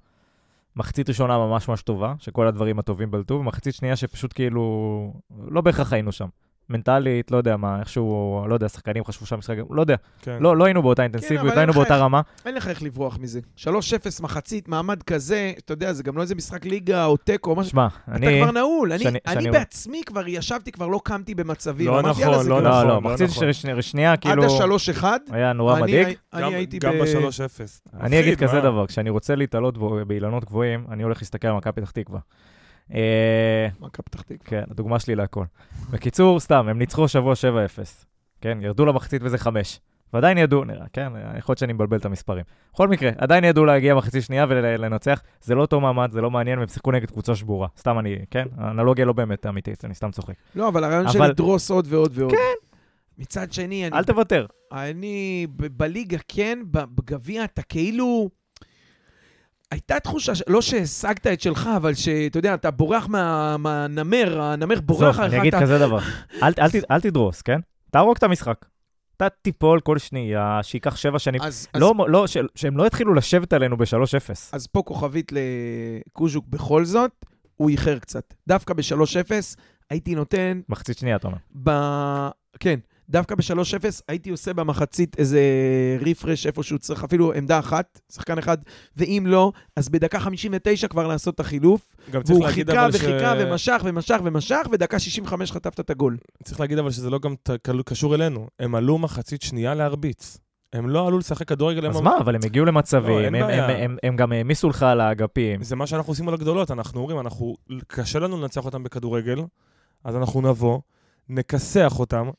מחצית 0.76 1.08
ראשונה 1.08 1.38
ממש 1.38 1.68
ממש 1.68 1.82
טובה, 1.82 2.14
שכל 2.18 2.46
הדברים 2.46 2.78
הטובים 2.78 3.10
בלטו, 3.10 3.34
ומחצית 3.34 3.74
שנייה 3.74 3.96
שפשוט 3.96 4.32
כאילו 4.32 5.12
לא 5.48 5.60
בהכרח 5.60 5.92
היינו 5.92 6.12
שם. 6.12 6.28
מנטלית, 6.70 7.30
לא 7.30 7.36
יודע 7.36 7.56
מה, 7.56 7.80
איכשהו, 7.80 8.44
לא 8.48 8.54
יודע, 8.54 8.68
שחקנים 8.68 9.04
חשבו 9.04 9.26
שהמשחק, 9.26 9.56
לא 9.70 9.80
יודע. 9.80 9.96
כן. 10.22 10.36
לא, 10.40 10.56
לא 10.56 10.64
היינו 10.64 10.82
באותה 10.82 11.02
אינטנסיביות, 11.02 11.48
כן, 11.48 11.54
לא 11.54 11.60
היינו 11.60 11.72
באותה 11.72 11.94
איך, 11.94 12.02
רמה. 12.02 12.20
אין 12.46 12.54
לך 12.54 12.68
איך 12.68 12.82
לברוח 12.82 13.18
מזה. 13.20 13.40
3-0 13.58 13.68
מחצית, 14.20 14.68
מעמד 14.68 15.02
כזה, 15.02 15.52
אתה 15.58 15.72
יודע, 15.72 15.92
זה 15.92 16.02
גם 16.02 16.16
לא 16.16 16.22
איזה 16.22 16.34
משחק 16.34 16.64
ליגה 16.64 17.04
או 17.04 17.16
תיקו 17.16 17.50
או 17.50 17.56
משהו. 17.56 17.70
שמע, 17.70 17.86
אני... 18.08 18.26
אתה 18.26 18.44
כבר 18.44 18.52
נעול. 18.52 18.92
אני, 18.92 19.02
שאני, 19.02 19.18
אני 19.26 19.42
שאני... 19.42 19.50
בעצמי 19.50 20.02
כבר 20.06 20.28
ישבתי, 20.28 20.72
כבר 20.72 20.86
לא 20.86 21.00
קמתי 21.04 21.34
במצבים. 21.34 21.86
לא 21.86 22.02
נכון, 22.02 22.24
לא, 22.24 22.44
לא, 22.44 22.62
לא, 22.62 22.88
לא, 22.88 23.00
מחצית 23.00 23.30
נכון. 23.30 23.82
שנייה, 23.82 24.16
כאילו... 24.16 24.44
עד 24.44 24.50
ה-3-1. 24.70 25.04
היה 25.30 25.52
נורא 25.52 25.80
מדאיג. 25.80 26.16
אני 26.34 26.54
הייתי 26.54 26.78
ב... 26.78 26.82
גם 26.82 26.92
ב-3-0. 26.92 28.00
אני 28.00 28.20
אגיד 28.20 28.38
כזה 28.38 28.60
דבר, 28.60 28.86
כשאני 28.86 29.10
רוצה 29.10 29.34
להתעלות 29.34 29.78
באילנות 30.06 30.44
גבוהים, 30.44 30.86
אני 30.90 31.02
הולך 31.02 31.22
להסתכל 31.22 31.48
על 31.48 31.54
מכבי 31.54 31.72
פתח 31.72 31.90
תקווה. 31.90 32.20
אה, 32.94 33.68
מכבי 33.80 34.02
פתח 34.04 34.22
תקווה. 34.22 34.38
כן, 34.44 34.62
הדוגמה 34.70 35.00
שלי 35.00 35.14
להכל. 35.14 35.44
בקיצור, 35.90 36.40
סתם, 36.40 36.68
הם 36.68 36.78
ניצחו 36.78 37.08
שבוע 37.08 37.34
7-0. 37.34 37.36
כן, 38.40 38.58
ירדו 38.62 38.86
למחצית 38.86 39.22
וזה 39.24 39.38
5. 39.38 39.80
ועדיין 40.12 40.38
ידעו, 40.38 40.64
נראה, 40.64 40.86
כן, 40.92 41.12
יכול 41.38 41.52
להיות 41.52 41.58
שאני 41.58 41.72
מבלבל 41.72 41.96
את 41.96 42.04
המספרים. 42.04 42.44
בכל 42.72 42.88
מקרה, 42.88 43.10
עדיין 43.18 43.44
ידעו 43.44 43.64
להגיע 43.64 43.94
מחצית 43.94 44.24
שנייה 44.24 44.46
ולנצח. 44.48 45.22
זה 45.42 45.54
לא 45.54 45.60
אותו 45.60 45.80
מעמד, 45.80 46.10
זה 46.12 46.20
לא 46.20 46.30
מעניין, 46.30 46.58
הם 46.58 46.68
שיחקו 46.68 46.92
נגד 46.92 47.10
קבוצה 47.10 47.34
שבורה. 47.34 47.68
סתם 47.78 47.98
אני, 47.98 48.16
כן? 48.30 48.44
האנלוגיה 48.56 49.04
לא 49.04 49.12
באמת 49.12 49.46
אמיתית, 49.46 49.84
אני 49.84 49.94
סתם 49.94 50.10
צוחק. 50.10 50.34
לא, 50.54 50.68
אבל 50.68 50.84
הרעיון 50.84 51.08
של 51.08 51.22
לדרוס 51.22 51.70
עוד 51.70 51.86
ועוד 51.88 52.12
ועוד. 52.14 52.32
כן. 52.32 52.68
מצד 53.18 53.52
שני, 53.52 53.86
אני... 53.86 53.98
אל 53.98 54.04
תוותר. 54.04 54.46
אני, 54.72 55.46
בליגה 55.50 56.18
כן, 56.28 56.58
בגביע 56.70 57.44
אתה 57.44 57.62
כאילו... 57.62 58.30
הייתה 59.70 60.00
תחושה, 60.00 60.32
לא 60.46 60.62
שהשגת 60.62 61.26
את 61.26 61.40
שלך, 61.40 61.70
אבל 61.76 61.94
שאתה 61.94 62.38
יודע, 62.38 62.54
אתה 62.54 62.70
בורח 62.70 63.08
מהנמר, 63.58 64.40
הנמר 64.40 64.80
בורח 64.80 65.16
לך. 65.16 65.20
אני 65.20 65.40
אגיד 65.40 65.54
כזה 65.54 65.78
דבר, 65.78 65.98
אל 66.90 67.00
תדרוס, 67.00 67.42
כן? 67.42 67.60
תהרוג 67.90 68.16
את 68.18 68.22
המשחק. 68.22 68.66
אתה 69.16 69.28
תיפול 69.42 69.80
כל 69.80 69.98
שנייה, 69.98 70.58
שייקח 70.62 70.96
שבע 70.96 71.18
שנים. 71.18 71.42
אז, 71.42 71.68
לא, 71.74 71.94
אז... 71.98 72.04
לא, 72.08 72.26
ש, 72.26 72.36
שהם 72.54 72.76
לא 72.76 72.86
יתחילו 72.86 73.14
לשבת 73.14 73.52
עלינו 73.52 73.76
ב-3-0. 73.76 74.30
אז 74.52 74.66
פה 74.66 74.82
כוכבית 74.82 75.32
לקוז'וק 75.32 76.46
בכל 76.48 76.84
זאת, 76.84 77.10
הוא 77.56 77.70
איחר 77.70 77.98
קצת. 77.98 78.34
דווקא 78.48 78.74
ב-3-0 78.74 79.30
הייתי 79.90 80.14
נותן... 80.14 80.60
מחצית 80.68 80.98
שנייה, 80.98 81.16
אתה 81.16 81.28
אומר. 81.28 81.38
ב... 81.62 81.70
כן. 82.60 82.78
דווקא 83.10 83.34
ב-3-0 83.34 84.02
הייתי 84.08 84.30
עושה 84.30 84.52
במחצית 84.52 85.18
איזה 85.18 85.40
רפרש 86.00 86.46
איפה 86.46 86.62
שהוא 86.62 86.78
צריך, 86.78 87.04
אפילו 87.04 87.32
עמדה 87.32 87.58
אחת, 87.58 88.00
שחקן 88.12 88.38
אחד, 88.38 88.58
ואם 88.96 89.24
לא, 89.26 89.52
אז 89.76 89.88
בדקה 89.88 90.20
59 90.20 90.88
כבר 90.88 91.06
לעשות 91.06 91.34
את 91.34 91.40
החילוף. 91.40 91.96
גם 92.10 92.22
צריך 92.22 92.40
להגיד 92.40 92.70
אבל 92.70 92.92
ש... 92.92 92.94
והוא 92.94 93.12
חיכה 93.12 93.18
וחיכה 93.18 93.34
ומשך 93.38 93.80
ומשך 93.84 94.16
ומשך, 94.24 94.66
ודקה 94.72 94.98
65 94.98 95.52
חטפת 95.52 95.80
את 95.80 95.90
הגול. 95.90 96.16
צריך 96.44 96.60
להגיד 96.60 96.78
אבל 96.78 96.90
שזה 96.90 97.10
לא 97.10 97.18
גם 97.18 97.34
קשור 97.84 98.14
אלינו. 98.14 98.48
הם 98.60 98.74
עלו 98.74 98.98
מחצית 98.98 99.42
שנייה 99.42 99.74
להרביץ. 99.74 100.38
הם 100.72 100.88
לא 100.88 101.06
עלו 101.06 101.18
לשחק 101.18 101.48
כדורגל. 101.48 101.86
אז 101.86 102.00
מה, 102.00 102.18
אבל 102.18 102.34
הם 102.34 102.40
הגיעו 102.44 102.64
למצבים, 102.64 103.18
לא, 103.18 103.26
הם, 103.26 103.34
הם, 103.34 103.50
הם, 103.50 103.70
הם, 103.70 103.96
הם 104.02 104.16
גם 104.16 104.32
העמיסו 104.32 104.68
לך 104.68 104.82
על 104.82 105.00
האגפים. 105.00 105.62
זה 105.62 105.76
מה 105.76 105.86
שאנחנו 105.86 106.10
עושים 106.10 106.28
על 106.28 106.34
הגדולות, 106.34 106.70
אנחנו 106.70 107.00
אומרים, 107.00 107.20
אנחנו, 107.20 107.56
קשה 107.86 108.18
לנו 108.18 108.40
לנצח 108.40 108.64
אותם 108.64 108.82
בכדורגל, 108.82 109.38
אז 110.04 110.16
אנחנו 110.16 110.40
נבוא, 110.40 110.80
נכסח 111.28 111.98
אותם, 111.98 112.30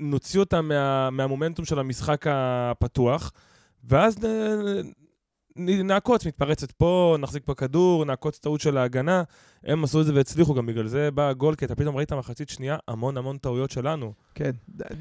נוציא 0.00 0.40
אותם 0.40 0.68
מה, 0.68 1.10
מהמומנטום 1.10 1.64
של 1.64 1.78
המשחק 1.78 2.26
הפתוח, 2.28 3.32
ואז 3.84 4.24
נ, 4.24 4.26
נ, 5.56 5.86
נעקוץ, 5.86 6.26
מתפרצת 6.26 6.72
פה, 6.72 7.16
נחזיק 7.20 7.42
פה 7.44 7.54
כדור, 7.54 8.04
נעקוץ 8.04 8.38
טעות 8.38 8.60
של 8.60 8.76
ההגנה. 8.76 9.22
הם 9.64 9.84
עשו 9.84 10.00
את 10.00 10.06
זה 10.06 10.14
והצליחו, 10.14 10.54
גם 10.54 10.66
בגלל 10.66 10.86
זה 10.86 11.10
בא 11.10 11.28
הגול, 11.28 11.54
כי 11.54 11.64
אתה 11.64 11.74
פתאום 11.74 11.96
ראית 11.96 12.12
מחצית 12.12 12.48
שנייה 12.48 12.76
המון 12.88 13.16
המון 13.16 13.36
טעויות 13.36 13.70
שלנו. 13.70 14.12
כן, 14.34 14.50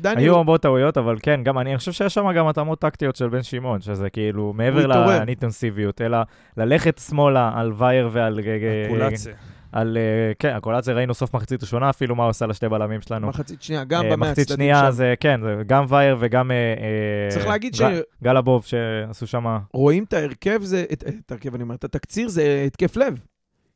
דני... 0.02 0.22
היו 0.22 0.40
המון 0.40 0.58
טעויות, 0.58 0.98
אבל 0.98 1.18
כן, 1.22 1.44
גם 1.44 1.60
אני 1.60 1.78
חושב 1.78 1.92
שיש 1.92 2.14
שם 2.14 2.32
גם 2.36 2.48
התאמות 2.48 2.80
טקטיות 2.80 3.16
של 3.16 3.30
בן 3.30 3.44
שמעון, 3.44 3.82
שזה 3.82 4.10
כאילו 4.10 4.54
מעבר 4.54 4.88
לאינטנסיביות, 4.88 6.02
אלא 6.02 6.18
ללכת 6.58 6.98
שמאלה 6.98 7.52
על 7.56 7.74
וייר 7.78 8.10
ועל... 8.12 8.40
אקולציה. 8.86 9.34
על, 9.72 9.98
uh, 9.98 10.36
כן, 10.40 10.56
הקולציה 10.56 10.94
ראינו 10.94 11.14
סוף 11.14 11.34
מחצית 11.34 11.64
ראשונה, 11.64 11.90
אפילו 11.90 12.16
מה 12.16 12.24
הוא 12.24 12.30
עושה 12.30 12.46
לשתי 12.46 12.70
בלמים 12.70 13.02
שלנו. 13.02 13.28
מחצית 13.28 13.62
שנייה, 13.62 13.84
גם 13.84 14.06
uh, 14.06 14.12
במאה 14.12 14.30
הצדדים 14.30 14.48
שם. 14.48 14.54
מחצית 14.54 14.56
שנייה 14.56 14.92
זה, 14.92 15.14
כן, 15.20 15.42
זה 15.44 15.64
גם 15.68 15.86
וייר 15.90 16.18
וגם... 16.20 16.52
Uh, 16.52 17.34
צריך 17.34 17.48
להגיד 17.48 17.76
ש... 17.76 17.82
גלבוב 18.24 18.66
שעשו 18.66 19.28
שם... 19.28 19.58
רואים 19.74 20.04
את 20.04 20.14
ההרכב, 20.14 20.60
זה, 20.64 20.86
את, 20.94 21.32
ההרכב, 21.32 21.54
אני 21.54 21.64
אומר, 21.64 21.76
את 21.76 21.84
התקציר 21.84 22.30
זה 22.30 22.64
התקף 22.68 22.98
לב. 22.98 23.20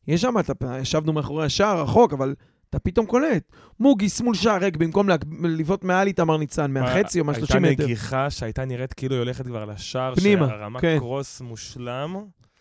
יש 0.07 0.21
שם, 0.21 0.33
ישבנו 0.81 1.13
מאחורי 1.13 1.45
השער 1.45 1.81
רחוק, 1.81 2.13
אבל 2.13 2.35
אתה 2.69 2.79
פתאום 2.79 3.05
קולט. 3.05 3.51
מוגי, 3.79 4.09
שמאל 4.09 4.35
שער 4.35 4.57
ריק, 4.57 4.77
במקום 4.77 5.09
לבעוט 5.43 5.83
מעל 5.83 6.07
איתמר 6.07 6.37
ניצן, 6.37 6.71
מהחצי 6.71 7.19
או 7.19 7.25
מה-30 7.25 7.35
מטר. 7.43 7.67
הייתה 7.67 7.83
נגיחה 7.83 8.29
שהייתה 8.29 8.65
נראית 8.65 8.93
כאילו 8.93 9.15
היא 9.15 9.19
הולכת 9.19 9.45
כבר 9.45 9.65
לשער, 9.65 10.15
פנימה, 10.15 10.47
שהרמה 10.47 10.81
כן. 10.81 10.95
קרוס 10.99 11.41
מושלם. 11.41 12.15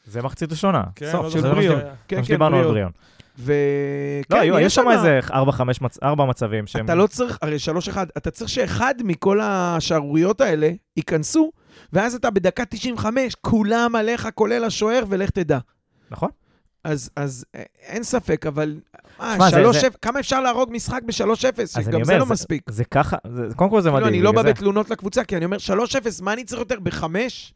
זה 0.06 0.22
מחצית 0.22 0.50
ראשונה. 0.50 0.82
כן, 0.94 1.12
סוף, 1.12 1.24
לא 1.24 1.30
של 1.30 1.40
בריאון. 1.40 1.80
כן, 2.08 2.20
כן, 2.26 2.38
בריאון. 2.38 2.90
וכן, 3.38 4.36
לא, 4.36 4.40
היו, 4.40 4.58
יש 4.58 4.74
שם 4.74 4.90
איזה 4.90 5.20
4-5 5.28 5.32
מצ... 5.80 5.98
מצבים 6.28 6.66
שהם... 6.66 6.84
אתה 6.84 6.94
לא 6.94 7.06
צריך, 7.06 7.38
הרי 7.42 7.56
3-1, 7.92 7.96
אתה 8.16 8.30
צריך 8.30 8.50
שאחד 8.50 8.94
מכל 9.04 9.40
השערוריות 9.42 10.40
האלה 10.40 10.70
ייכנסו, 10.96 11.50
ואז 11.92 12.14
אתה 12.14 12.30
בדקה 12.30 12.64
95, 12.64 13.36
כולם 13.40 13.96
עליך, 13.96 14.28
כולל 14.34 14.64
השוער, 14.64 15.04
ולך 15.08 15.30
תדע. 15.30 15.58
נכון. 16.10 16.30
אז, 16.84 17.10
אז 17.16 17.44
אה, 17.54 17.62
אין 17.86 18.02
ספק, 18.02 18.46
אבל... 18.46 18.80
אה, 19.20 19.34
שמה, 19.36 19.50
שלוש, 19.50 19.76
זה, 19.76 19.90
כמה 19.90 20.20
אפשר 20.20 20.40
להרוג 20.40 20.68
משחק 20.72 21.02
ב-3-0? 21.06 21.66
שגם 21.66 22.04
זה 22.04 22.18
לא 22.18 22.26
מספיק. 22.26 22.70
זה 22.70 22.84
ככה, 22.84 23.16
זה, 23.28 23.46
קודם 23.56 23.70
כל 23.70 23.80
זה 23.80 23.88
כאילו, 23.88 24.00
מדהים. 24.00 24.14
אני 24.14 24.22
לא 24.22 24.32
בא 24.32 24.42
בתלונות 24.42 24.90
לקבוצה, 24.90 25.24
כי 25.24 25.36
אני 25.36 25.44
אומר, 25.44 25.56
3-0, 25.56 25.70
מה 26.22 26.32
אני 26.32 26.44
צריך 26.44 26.60
יותר, 26.60 26.80
ב-5? 26.80 27.04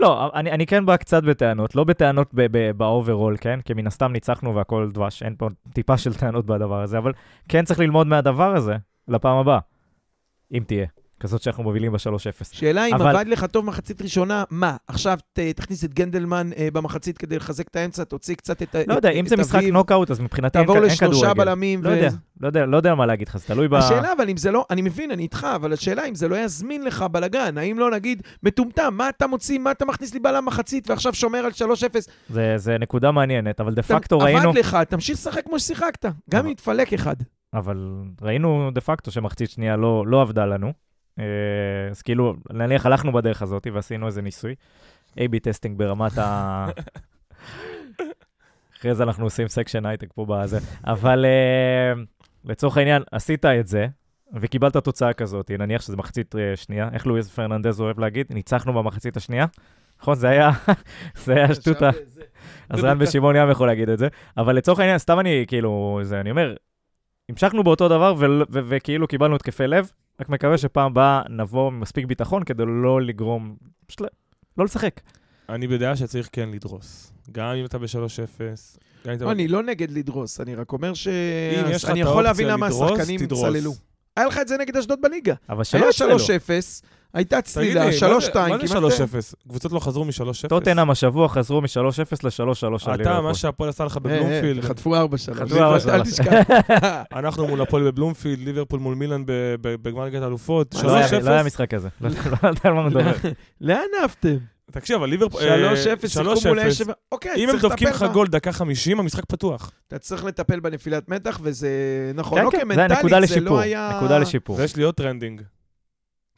לא, 0.00 0.30
אני, 0.34 0.52
אני 0.52 0.66
כן 0.66 0.86
בא 0.86 0.96
קצת 0.96 1.22
בטענות, 1.22 1.74
לא 1.74 1.84
בטענות 1.84 2.34
ב 2.76 2.83
overall, 2.83 3.36
כן? 3.40 3.60
כי 3.64 3.74
מן 3.74 3.86
הסתם 3.86 4.12
ניצחנו 4.12 4.54
והכל 4.54 4.90
דבש, 4.92 5.22
אין 5.22 5.34
פה 5.38 5.48
טיפה 5.72 5.98
של 5.98 6.14
טענות 6.14 6.46
בדבר 6.46 6.82
הזה, 6.82 6.98
אבל 6.98 7.12
כן 7.48 7.64
צריך 7.64 7.80
ללמוד 7.80 8.06
מהדבר 8.06 8.56
הזה 8.56 8.76
לפעם 9.08 9.36
הבאה, 9.36 9.58
אם 10.52 10.62
תהיה. 10.66 10.86
כזאת 11.20 11.42
שאנחנו 11.42 11.62
מובילים 11.62 11.92
ב-3-0. 11.92 12.44
שאלה 12.52 12.86
אם 12.86 12.94
אבל... 12.94 13.16
עבד 13.16 13.28
לך 13.28 13.44
טוב 13.44 13.64
מחצית 13.64 14.02
ראשונה, 14.02 14.44
מה? 14.50 14.76
עכשיו 14.88 15.18
ת, 15.32 15.38
תכניס 15.38 15.84
את 15.84 15.94
גנדלמן 15.94 16.50
אה, 16.56 16.68
במחצית 16.72 17.18
כדי 17.18 17.36
לחזק 17.36 17.68
את 17.68 17.76
האמצע, 17.76 18.04
תוציא 18.04 18.34
קצת 18.34 18.62
את 18.62 18.74
לא 18.74 18.80
את, 18.80 18.88
יודע, 18.88 19.10
את 19.10 19.14
אם 19.14 19.26
זה 19.26 19.36
משחק 19.36 19.62
נוקאוט, 19.62 20.10
אז 20.10 20.20
מבחינתי 20.20 20.58
אין, 20.58 20.68
אין 20.68 20.74
כדורגל. 20.74 20.94
תעבור 20.96 21.10
לשלושה 21.10 21.34
בלמים. 21.34 21.84
לא, 21.84 21.88
ו... 21.88 21.92
יודע, 21.92 22.08
לא, 22.40 22.46
יודע, 22.46 22.66
לא 22.66 22.76
יודע 22.76 22.94
מה 22.94 23.06
להגיד 23.06 23.28
לך, 23.28 23.36
זה 23.36 23.46
תלוי 23.46 23.68
ב... 23.68 23.74
השאלה, 23.74 24.12
אבל 24.12 24.30
אם 24.30 24.36
זה 24.36 24.50
לא, 24.50 24.64
אני 24.70 24.82
מבין, 24.82 25.10
אני 25.10 25.22
איתך, 25.22 25.46
אבל 25.54 25.72
השאלה 25.72 26.08
אם 26.08 26.14
זה 26.14 26.28
לא 26.28 26.36
יזמין 26.36 26.84
לך 26.84 27.02
בלאגן, 27.02 27.58
האם 27.58 27.78
לא 27.78 27.90
נגיד, 27.90 28.22
מטומטם, 28.42 28.94
מה 28.96 29.08
אתה 29.08 29.26
מוציא, 29.26 29.58
מה 29.58 29.70
אתה 29.70 29.84
מכניס 29.84 30.14
לי 30.14 30.20
בלם 30.20 30.46
מחצית 30.46 30.90
ועכשיו 30.90 31.14
שומר 31.14 31.38
על 31.38 31.50
3-0? 31.50 31.62
זה, 32.28 32.54
זה 32.56 32.78
נקודה 32.78 33.10
מעניינת, 33.10 33.60
אבל 33.60 33.74
דה 33.74 33.82
פקטו 33.82 34.18
ראינו... 34.18 34.48
עבד 34.48 34.58
לך, 34.58 34.76
תמשיך 34.88 35.18
לשחק 35.18 35.44
כמו 35.44 35.58
ששיחקת, 35.58 36.06
גם 36.30 36.44
אם 36.44 36.50
יתפלק 36.50 36.92
אחד. 36.92 37.16
אבל 37.54 37.90
ראינו 38.22 38.70
דה 38.74 38.80
פקטו 38.80 39.10
שמחצית 39.10 39.50
שנייה 39.50 39.76
לא, 39.76 40.04
לא 40.06 40.22
עבדה 40.22 40.46
לנו. 40.46 40.85
אה, 41.18 41.24
אז 41.90 42.02
כאילו, 42.02 42.34
נניח 42.50 42.86
הלכנו 42.86 43.12
בדרך 43.12 43.42
הזאת 43.42 43.66
ועשינו 43.72 44.06
איזה 44.06 44.22
ניסוי, 44.22 44.54
A-B 45.18 45.38
testing 45.42 45.78
ברמת 45.78 46.18
ה... 46.18 46.66
אחרי 48.78 48.94
זה 48.94 49.02
אנחנו 49.02 49.24
עושים 49.24 49.48
section 49.48 49.86
הייטק 49.86 50.12
פה 50.14 50.26
בזה, 50.28 50.58
אבל 50.84 51.24
אה, 51.24 52.02
לצורך 52.44 52.76
העניין, 52.76 53.02
עשית 53.12 53.44
את 53.44 53.66
זה, 53.66 53.86
וקיבלת 54.34 54.76
תוצאה 54.76 55.12
כזאת, 55.12 55.50
נניח 55.50 55.82
שזה 55.82 55.96
מחצית 55.96 56.36
אה, 56.36 56.56
שנייה, 56.56 56.88
איך 56.92 57.06
לואיז 57.06 57.30
פרננדז 57.30 57.80
אוהב 57.80 57.98
להגיד? 57.98 58.26
ניצחנו 58.30 58.72
במחצית 58.72 59.16
השנייה? 59.16 59.46
נכון, 60.00 60.14
זה 60.14 60.28
היה, 60.28 60.50
זה 61.24 61.34
היה 61.34 61.54
שטות 61.54 61.82
ה... 61.82 61.90
אז 62.70 62.84
רן 62.84 62.96
ושמעון 63.00 63.36
ים 63.36 63.50
יכול 63.50 63.66
להגיד 63.66 63.88
את 63.88 63.98
זה, 63.98 64.08
אבל 64.36 64.56
לצורך 64.56 64.78
העניין, 64.78 64.98
סתם 64.98 65.20
אני, 65.20 65.44
כאילו, 65.48 66.00
זה, 66.02 66.20
אני 66.20 66.30
אומר, 66.30 66.54
המשכנו 67.28 67.64
באותו 67.64 67.88
דבר 67.88 68.14
וכאילו 68.50 69.08
קיבלנו 69.08 69.36
התקפי 69.36 69.66
לב, 69.66 69.90
רק 70.20 70.28
מקווה 70.28 70.58
שפעם 70.58 70.86
הבאה 70.86 71.22
נבוא 71.28 71.66
עם 71.66 71.80
מספיק 71.80 72.06
ביטחון 72.06 72.44
כדי 72.44 72.62
לא 72.66 73.02
לגרום, 73.02 73.56
פשוט 73.86 74.00
לא 74.58 74.64
לשחק. 74.64 75.00
אני 75.48 75.66
בדעה 75.66 75.96
שצריך 75.96 76.28
כן 76.32 76.48
לדרוס. 76.48 77.12
גם 77.32 77.54
אם 77.54 77.64
אתה 77.64 77.78
ב-3-0, 77.78 77.86
גם 79.06 79.12
אם 79.12 79.16
אתה... 79.16 79.24
לא, 79.24 79.32
אני 79.32 79.48
לא 79.48 79.62
נגד 79.62 79.90
לדרוס, 79.90 80.40
אני 80.40 80.54
רק 80.54 80.72
אומר 80.72 80.94
ש... 80.94 81.08
אם 81.08 81.70
יש 81.70 81.84
לך 81.84 81.90
אני 81.90 82.00
יכול 82.00 82.24
להבין 82.24 82.48
למה 82.48 82.66
השחקנים. 82.66 83.26
צללו. 83.26 83.72
היה 84.16 84.26
לך 84.26 84.38
את 84.38 84.48
זה 84.48 84.56
נגד 84.56 84.76
אשדוד 84.76 84.98
בליגה. 85.02 85.34
אבל 85.48 85.64
שלא 85.64 85.80
היה 85.80 85.90
יצללו. 85.90 86.16
3-0, 86.16 86.20
הייתה 87.16 87.42
צלילה, 87.42 87.84
לי, 87.86 87.98
3-2, 87.98 88.02
מה 88.04 88.20
זה- 88.20 88.30
כמעט... 88.30 88.82
מה 88.82 88.90
זה 88.90 89.04
3-0? 89.04 89.34
קבוצות 89.48 89.72
לא 89.72 89.80
חזרו 89.80 90.04
מ-3-0? 90.04 90.48
טוטנאם 90.48 90.90
השבוע 90.90 91.28
חזרו 91.28 91.60
מ-3-0 91.60 92.16
ל-3-3 92.24 92.64
על 92.90 93.00
אתה. 93.02 93.20
מה 93.20 93.34
שהפועל 93.34 93.70
עשה 93.70 93.84
לך 93.84 93.96
אה, 93.96 94.10
אה, 94.10 94.16
בבלומפילד, 94.18 94.64
חטפו 94.64 94.94
4-3. 94.96 94.98
חטפו 95.34 95.56
4-3. 95.56 95.90
אל 95.90 96.02
תשכח. 96.02 96.32
אנחנו 97.18 97.46
מול 97.46 97.60
הפועל 97.60 97.84
בבלומפילד, 97.84 98.38
ליברפול 98.38 98.80
מול 98.80 98.94
מילאן 98.94 99.22
בגמר 99.60 100.04
ליגת 100.04 100.22
האלופות, 100.22 100.74
מה, 100.74 100.82
לא 100.82 100.94
היה- 100.94 101.08
3-0. 101.08 101.12
לא 101.24 101.30
היה 101.30 101.42
משחק 101.42 101.70
כזה. 101.70 101.88
לא 102.00 102.08
לא 102.10 102.16
יודעת 102.48 102.66
על 102.66 102.72
מה 102.72 102.82
מדבר. 102.88 103.12
לאן 103.60 103.78
עפתם? 104.04 104.36
תקשיב, 104.72 104.96
אבל 104.96 105.08
ליברפול... 105.08 105.40
אה, 105.42 105.72
3-0, 105.72 106.08
שיחקו 106.08 106.34
מול 106.48 106.60
אשב... 106.60 106.84
אוקיי, 107.12 107.32
אם 107.36 107.42
הם 107.42 107.50
צריך 107.50 107.62
דופקים 107.62 107.88
לטפל 107.88 107.96
לך 107.96 108.02
בה. 108.02 108.08
גול 108.12 108.26
דקה 108.26 108.52
50, 108.52 109.00
המשחק 109.00 109.24
פתוח. 109.24 109.70
אתה 109.88 109.98
צריך 109.98 110.24
לטפל 110.24 110.60
בנפילת 110.60 111.08
מתח, 111.08 111.40
וזה 111.42 111.68
נכון. 112.14 112.38
כן, 112.38 112.44
אוקיי, 112.46 112.60
כן, 112.60 112.74
זה 112.74 112.86
נקודה 112.86 112.94
מנטלית 113.02 113.28
זה 113.28 113.36
לשיפור. 113.36 113.56
לא 113.56 113.60
היה... 113.60 113.92
נקודה 113.96 114.18
לשיפור. 114.18 114.56
ויש 114.56 114.76
לי 114.76 114.82
עוד 114.82 114.94
trending. 114.94 115.42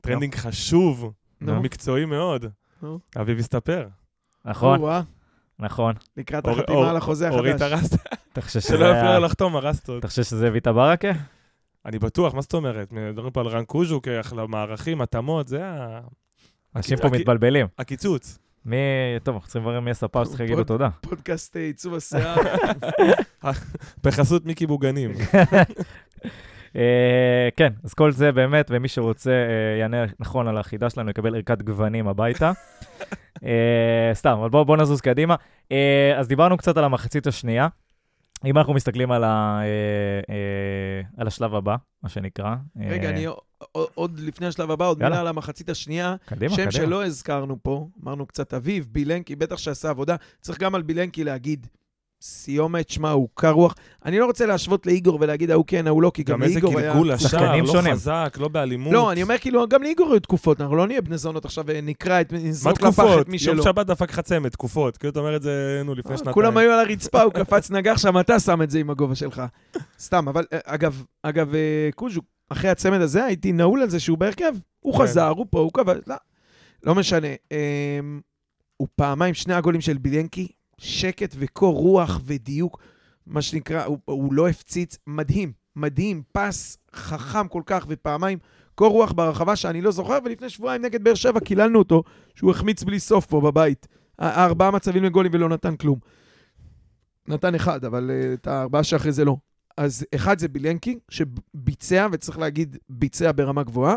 trending 0.01 0.35
חשוב, 0.34 1.12
נו. 1.40 1.62
מקצועי 1.62 2.04
מאוד. 2.04 2.44
נו. 2.82 2.98
אביב 3.20 3.38
הסתפר. 3.38 3.88
נכון, 4.44 4.80
או-אה, 4.80 5.02
נכון. 5.58 5.94
לקראת 6.16 6.44
אור- 6.46 6.58
החתימה 6.58 6.78
אור- 6.78 6.87
על 6.88 6.96
החוזה 6.96 7.28
אורית 7.30 7.54
החדש. 7.54 7.72
הרסת, 7.72 8.06
אתה 8.32 8.40
חושב 8.40 8.61
שלא 8.61 8.76
שזה 8.78 8.84
יפריע 8.84 9.18
לחתום, 9.18 9.56
הרסת 9.56 9.88
אותו. 9.88 9.98
אתה 9.98 10.08
חושב 10.08 10.22
שזה 10.22 10.52
ויטה 10.52 10.72
ברקה? 10.72 11.11
אני 11.87 11.98
בטוח, 11.98 12.34
מה 12.34 12.40
זאת 12.40 12.54
אומרת? 12.54 12.92
מדברים 12.92 13.30
פה 13.32 13.40
על 13.40 13.46
רן 13.46 13.64
קוז'ו, 13.64 14.02
כאחלה 14.02 14.46
מערכים, 14.46 15.00
התאמות, 15.00 15.48
זה 15.48 15.64
ה- 15.66 16.00
אנשים 16.76 16.98
פה 16.98 17.08
מתבלבלים. 17.08 17.66
הקיצוץ. 17.78 18.38
מי... 18.64 18.76
טוב, 19.22 19.34
אנחנו 19.34 19.48
צריכים 19.48 19.62
לברר 19.62 19.80
מי 19.80 19.90
הספר 19.90 20.24
שצריך 20.24 20.40
להגיד 20.40 20.56
לו 20.58 20.64
תודה. 20.64 20.88
פודקאסט 21.00 21.56
אה, 21.56 21.62
עיצוב 21.62 21.94
השיער. 21.94 22.37
בחסות 24.04 24.44
מיקי 24.46 24.66
בוגנים. 24.66 25.11
אה, 26.76 27.48
כן, 27.57 27.72
אז 27.85 27.94
כל 27.94 28.11
זה 28.12 28.33
באמת, 28.33 28.66
ומי 28.70 28.88
שרוצה 28.88 29.31
אה, 29.31 29.78
יענה 29.81 30.04
נכון 30.20 30.48
על 30.48 30.59
החידה 30.59 30.90
שלנו, 30.90 31.11
יקבל 31.11 31.35
ערכת 31.35 31.62
גוונים 31.62 32.09
הביתה. 32.09 32.52
אה, 33.44 34.11
סתם, 34.14 34.31
אבל 34.40 34.48
בואו 34.48 34.64
בוא 34.64 34.76
נזוז 34.76 35.00
קדימה. 35.00 35.35
אה, 35.72 36.14
אז 36.18 36.28
דיברנו 36.28 36.57
קצת 36.57 36.76
על 36.76 36.85
המחצית 36.85 37.26
השנייה. 37.26 37.68
אם 38.44 38.59
אנחנו 38.59 38.74
מסתכלים 38.74 39.11
על, 39.12 39.24
ה, 39.24 39.61
אה, 39.62 39.64
אה, 40.35 41.02
על 41.16 41.26
השלב 41.26 41.54
הבא, 41.54 41.76
מה 42.02 42.09
שנקרא. 42.09 42.54
אה, 42.81 42.88
רגע, 42.90 43.11
אני 43.11 43.24
עוד- 43.24 43.38
עוד 43.94 44.18
לפני 44.20 44.46
השלב 44.46 44.70
הבא, 44.70 44.87
עוד 44.87 44.98
יאללה. 45.00 45.11
מילה 45.11 45.20
על 45.20 45.26
המחצית 45.26 45.68
השנייה. 45.70 46.14
קדימה, 46.26 46.50
שם 46.50 46.57
קדימה. 46.57 46.72
שלא 46.72 47.04
הזכרנו 47.04 47.57
פה, 47.62 47.88
אמרנו 48.04 48.26
קצת 48.26 48.54
אביב, 48.54 48.87
בילנקי, 48.92 49.37
בטח 49.37 49.57
שעשה 49.57 49.90
עבודה. 49.90 50.16
צריך 50.40 50.59
גם 50.61 50.74
על 50.74 50.83
בילנקי 50.83 51.24
להגיד, 51.24 51.66
סיומת, 52.22 52.90
שמע, 52.90 53.11
הוא 53.11 53.28
קר 53.35 53.50
רוח. 53.50 53.74
אני 54.04 54.18
לא 54.18 54.26
רוצה 54.26 54.46
להשוות 54.46 54.87
לאיגור 54.87 55.18
ולהגיד 55.20 55.50
ההוא 55.50 55.64
כן, 55.66 55.87
ההוא 55.87 56.02
לא, 56.02 56.11
כי 56.14 56.22
גם 56.22 56.35
גם 56.35 56.42
איזה 56.42 56.54
לאיגור 56.54 56.78
היה... 56.78 56.92
גלגול 56.92 57.12
לשער, 57.12 57.31
שחקנים 57.31 57.64
לא 57.64 57.72
שונים. 57.72 57.92
חזק, 57.92 58.37
לא 58.40 58.48
באלימות. 58.48 58.92
לא, 58.92 59.12
אני 59.12 59.22
אומר 59.22 59.38
כאילו, 59.38 59.68
גם 59.68 59.83
לאיגור 59.83 60.12
היו 60.12 60.20
תקופות, 60.20 60.61
אנחנו 60.61 60.76
לא 60.76 60.87
נהיה 60.87 61.00
בני 61.00 61.18
זונות 61.18 61.44
עכשיו 61.44 61.64
ונקרא 61.66 62.20
את, 62.20 62.33
מה 62.33 62.38
נזרוק 62.38 62.81
לפח 62.81 62.90
תקופות? 62.90 63.20
את 63.20 63.28
מי 63.28 63.37
יום 63.40 63.57
שלא. 63.57 63.64
שבת 63.64 63.87
דפק 63.87 64.11
לך 64.11 64.20
צמד, 64.20 64.48
תקופות. 64.48 64.96
כאילו 64.96 65.11
אתה 65.11 65.20
אומר 65.20 65.37
את 65.37 65.42
זה, 65.42 65.83
נו, 65.85 65.94
לפני 65.94 66.12
אה, 66.12 66.16
שנתיים. 66.16 66.35
כולם 66.35 66.57
היו 66.57 66.72
על 66.72 66.78
הרצפה, 66.81 67.22
הוא 67.22 67.33
קפץ 67.33 67.70
נגח 67.76 67.98
שם, 67.98 68.18
אתה 68.20 68.40
שם 68.40 68.62
את 68.62 68.70
זה 68.70 68.78
עם 68.78 68.90
הגובה 68.90 69.14
שלך. 69.14 69.42
סתם, 69.98 70.28
אבל 70.28 70.44
אה, 70.52 70.59
אגב, 70.64 71.02
אגב, 71.22 71.54
אה, 71.54 71.88
קוז'ו, 71.94 72.20
אחרי 72.48 72.70
הצמד 72.70 73.00
הזה 73.00 73.24
הייתי 73.24 73.52
נעול 73.52 73.83
על 73.83 73.90
זה 73.90 74.00
שהוא 74.00 74.18
בהרכב. 74.18 74.52
הוא 74.81 74.92
כן. 74.92 75.02
חזר, 75.02 75.28
הוא 75.28 75.46
פה, 75.50 75.59
הוא 75.59 75.70
קבע, 75.74 75.94
לא, 76.07 76.14
לא 76.83 76.94
משנה. 76.94 77.28
אמ, 77.52 78.20
הוא 78.76 78.88
פעמיים, 78.96 79.35
שני 79.35 79.54
הגולים 79.54 79.81
של 79.81 79.98
בילנקי, 79.98 80.48
שקט 80.79 81.35
וקור 81.38 81.75
רוח 81.75 82.21
ודיוק, 82.25 82.79
מה 83.27 83.43
שנקרא, 83.43 83.85
הוא, 83.85 83.99
הוא 84.05 84.35
לא 84.35 84.49
הפציץ, 84.49 84.99
מדהים, 85.07 85.53
מדהים, 85.77 86.23
פס 86.33 86.79
חכם 86.93 87.49
כל 87.49 87.62
כך, 87.67 87.85
ופעמיים 87.88 88.38
קור 88.75 88.93
רוח 88.93 89.12
ברחבה 89.12 89.57
שאני 89.57 89.83
לא 89.83 89.91
זוכר, 89.91 90.19
ולפני 90.25 90.49
שבועיים 90.49 90.83
נגד 90.83 91.05
באר 91.05 91.14
שבע 91.14 91.41
קיללנו 91.41 91.79
אותו, 91.79 92.03
שהוא 92.35 92.51
החמיץ 92.51 92.83
בלי 92.83 93.01
סוף 93.01 93.27
פה 93.27 93.41
בבית. 93.41 93.87
ארבעה 94.21 94.71
מצבים 94.71 95.05
לגולים 95.05 95.33
ולא 95.35 95.49
נתן 95.49 95.77
כלום. 95.77 95.99
נתן 97.29 97.55
אחד, 97.55 97.85
אבל 97.85 98.11
uh, 98.11 98.35
את 98.35 98.47
הארבעה 98.47 98.85
שאחרי 98.85 99.12
זה 99.12 99.25
לא. 99.25 99.37
אז 99.77 100.07
אחד 100.14 100.38
זה 100.38 100.49
בילנקי, 100.49 100.99
שביצע, 101.11 102.07
וצריך 102.12 102.38
להגיד, 102.38 102.77
ביצע 102.88 103.33
ברמה 103.33 103.62
גבוהה, 103.62 103.97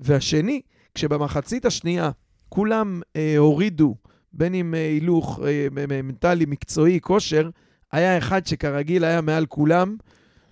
והשני, 0.00 0.60
כשבמחצית 0.94 1.64
השנייה 1.64 2.10
כולם 2.48 3.00
uh, 3.02 3.18
הורידו, 3.38 3.94
בין 4.32 4.54
אם 4.54 4.74
uh, 4.74 4.76
הילוך 4.76 5.38
uh, 5.38 5.42
מנטלי, 5.88 6.44
מקצועי, 6.46 7.00
כושר, 7.00 7.50
היה 7.92 8.18
אחד 8.18 8.46
שכרגיל 8.46 9.04
היה 9.04 9.20
מעל 9.20 9.46
כולם, 9.46 9.96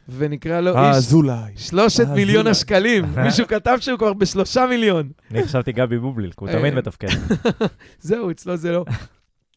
ונקרא 0.08 0.60
לו 0.60 0.76
אה, 0.76 0.88
איש 0.88 0.96
אזולאי. 0.96 1.52
שלושת 1.56 2.06
אה, 2.06 2.14
מיליון. 2.14 2.46
השקלים. 2.46 3.04
מישהו 3.24 3.46
כתב 3.46 3.78
שהוא 3.80 3.98
כבר 3.98 4.12
בשלושה 4.12 4.66
מיליון. 4.66 5.10
אני 5.30 5.44
חשבתי 5.44 5.72
גבי 5.72 5.98
בובליל, 5.98 6.30
כי 6.30 6.36
הוא 6.38 6.48
אה, 6.48 6.58
תמיד 6.58 6.74
מתפקד. 6.74 7.08
זהו, 8.00 8.30
אצלו 8.30 8.56
זה 8.56 8.72
לא. 8.72 8.84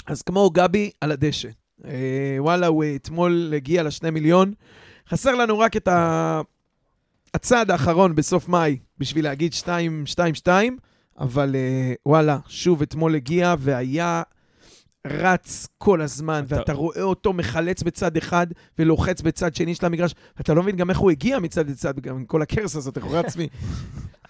אז 0.08 0.22
כמו 0.22 0.50
גבי 0.50 0.92
על 1.02 1.12
הדשא. 1.12 1.50
אה, 1.86 1.92
וואלה, 2.40 2.68
הוא 2.68 2.84
אתמול 2.96 3.54
הגיע 3.56 3.84
לשני 3.84 4.10
מיליון. 4.10 4.54
חסר 5.10 5.36
לנו 5.36 5.60
רק 5.60 5.78
את 5.78 5.88
ה... 5.88 6.42
הצעד 7.34 7.72
האחרון 7.72 8.16
בסוף 8.16 8.50
מאי 8.50 8.78
בשביל 8.98 9.24
להגיד 9.26 9.54
2-2-2, 9.64 10.48
אבל 11.22 11.56
אה, 11.56 11.94
וואלה, 12.06 12.38
שוב 12.48 12.82
אתמול 12.82 13.16
הגיע 13.16 13.56
והיה 13.60 14.22
רץ 15.08 15.68
כל 15.78 16.02
הזמן, 16.02 16.44
אתה- 16.48 16.56
ואתה 16.56 16.74
רואה 16.74 17.02
אותו 17.02 17.34
מחלץ 17.34 17.84
בצד 17.84 18.18
אחד 18.18 18.48
ולוחץ 18.80 19.22
בצד 19.22 19.56
שני 19.56 19.76
של 19.76 19.86
המגרש. 19.86 20.16
אתה 20.42 20.54
לא 20.54 20.62
מבין 20.64 20.76
גם 20.76 20.90
איך 20.90 20.98
הוא 20.98 21.12
הגיע 21.12 21.40
מצד 21.40 21.70
לצד, 21.70 22.00
גם 22.00 22.16
עם 22.16 22.26
כל 22.26 22.42
הקרס 22.42 22.76
הזאת, 22.76 22.98
איך 22.98 23.06
הוא 23.06 23.18
רץ 23.18 23.38
מ... 23.38 23.42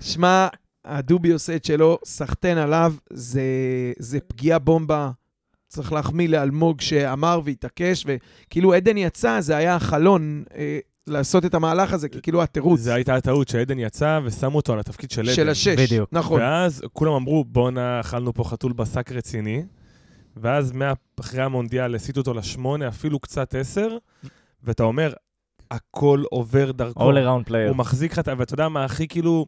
שמע, 0.02 0.48
הדובי 0.86 1.32
עושה 1.32 1.56
את 1.56 1.66
שלו, 1.66 1.98
סחטיין 2.06 2.58
עליו, 2.58 2.94
זה, 3.14 3.42
זה 4.00 4.20
פגיעה 4.20 4.60
בומבה. 4.60 5.12
צריך 5.68 5.94
להחמיא 5.94 6.30
לאלמוג 6.30 6.82
שאמר 6.82 7.42
והתעקש, 7.44 8.06
וכאילו 8.08 8.74
עדן 8.74 8.98
יצא, 8.98 9.42
זה 9.42 9.58
היה 9.58 9.76
החלון 9.76 10.44
אה, 10.56 10.80
לעשות 11.08 11.46
את 11.46 11.54
המהלך 11.54 11.94
הזה, 11.94 12.10
כי 12.10 12.22
כאילו 12.22 12.44
התירוץ 12.44 12.80
זו 12.80 12.92
הייתה 12.92 13.16
הטעות 13.16 13.48
שעדן 13.48 13.80
יצא 13.80 14.20
ושמו 14.24 14.56
אותו 14.58 14.74
על 14.74 14.80
התפקיד 14.80 15.12
של 15.12 15.22
עדן. 15.22 15.34
של 15.34 15.50
השש. 15.50 15.68
בדיוק. 15.80 16.10
נכון. 16.12 16.40
ואז 16.42 16.82
כולם 16.94 17.14
אמרו, 17.14 17.44
בואנה, 17.44 18.00
אכלנו 18.00 18.34
פה 18.34 18.44
חתול 18.44 18.74
בשק 18.74 19.12
רציני. 19.12 19.64
ואז 20.38 20.72
מה- 20.72 20.94
אחרי 21.20 21.42
המונדיאל 21.42 21.96
הסיטו 21.96 22.20
אותו 22.20 22.34
לשמונה, 22.34 22.88
אפילו 22.88 23.20
קצת 23.20 23.56
עשר, 23.56 23.98
ואתה 24.64 24.84
אומר, 24.84 25.14
הכל 25.72 26.24
עובר 26.32 26.72
דרכו. 26.72 27.12
All 27.12 27.16
around 27.16 27.50
player. 27.50 27.68
הוא 27.70 27.76
מחזיק 27.76 28.18
לך, 28.18 28.32
ואתה 28.38 28.54
יודע 28.54 28.70
מה 28.70 28.86
הכי 28.86 29.08
כאילו... 29.08 29.46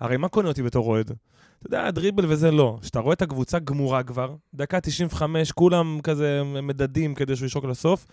הרי 0.00 0.16
מה 0.16 0.28
קונה 0.28 0.48
אותי 0.48 0.62
בתור 0.62 0.86
אוהד? 0.86 1.06
אתה 1.10 1.16
יודע, 1.66 1.90
דריבל 1.90 2.24
וזה 2.28 2.50
לא. 2.50 2.78
כשאתה 2.82 2.98
רואה 3.00 3.12
את 3.14 3.22
הקבוצה 3.22 3.58
גמורה 3.58 4.02
כבר, 4.02 4.34
דקה 4.54 4.80
95, 4.80 5.52
כולם 5.52 5.98
כזה 6.02 6.42
מדדים 6.62 7.14
כדי 7.14 7.36
שהוא 7.36 7.46
ישרוק 7.46 7.64
לסוף, 7.64 8.06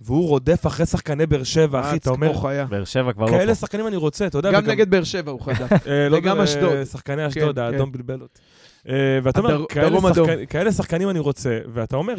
והוא 0.00 0.28
רודף 0.28 0.66
אחרי 0.66 0.86
שחקני 0.86 1.26
באר 1.26 1.42
שבע, 1.44 1.80
אחי, 1.80 1.96
אתה 1.96 2.10
אומר, 2.10 2.32
כמו 2.32 2.40
חיה. 2.40 2.64
באר 2.64 2.84
שבע 2.84 3.12
כבר 3.12 3.24
לא 3.26 3.30
כאלה 3.30 3.54
פה. 3.54 3.60
שחקנים 3.60 3.86
אני 3.86 3.96
רוצה, 3.96 4.26
אתה 4.26 4.38
יודע, 4.38 4.52
גם 4.52 4.66
נגד 4.66 4.90
באר 4.90 5.04
שבע 5.04 5.30
הוא 5.30 5.40
חדש. 5.40 5.72
אה, 5.86 6.08
לא 6.08 6.16
וגם 6.16 6.38
ב- 6.38 6.40
אשדוד. 6.40 6.84
שחקני 6.84 7.26
אשדוד, 7.26 7.54
כן, 7.56 7.62
האדום 7.62 7.92
בלבל 7.92 8.20
אותי. 8.20 8.40
אה, 8.88 9.18
ואתה 9.22 9.40
אומר, 9.40 9.64
כאלה. 9.68 10.00
שחקנים- 10.14 10.46
כאלה 10.46 11.10
אני 11.10 11.18
רוצה, 11.18 11.58
ואתה 11.72 11.96
אומר, 11.96 12.14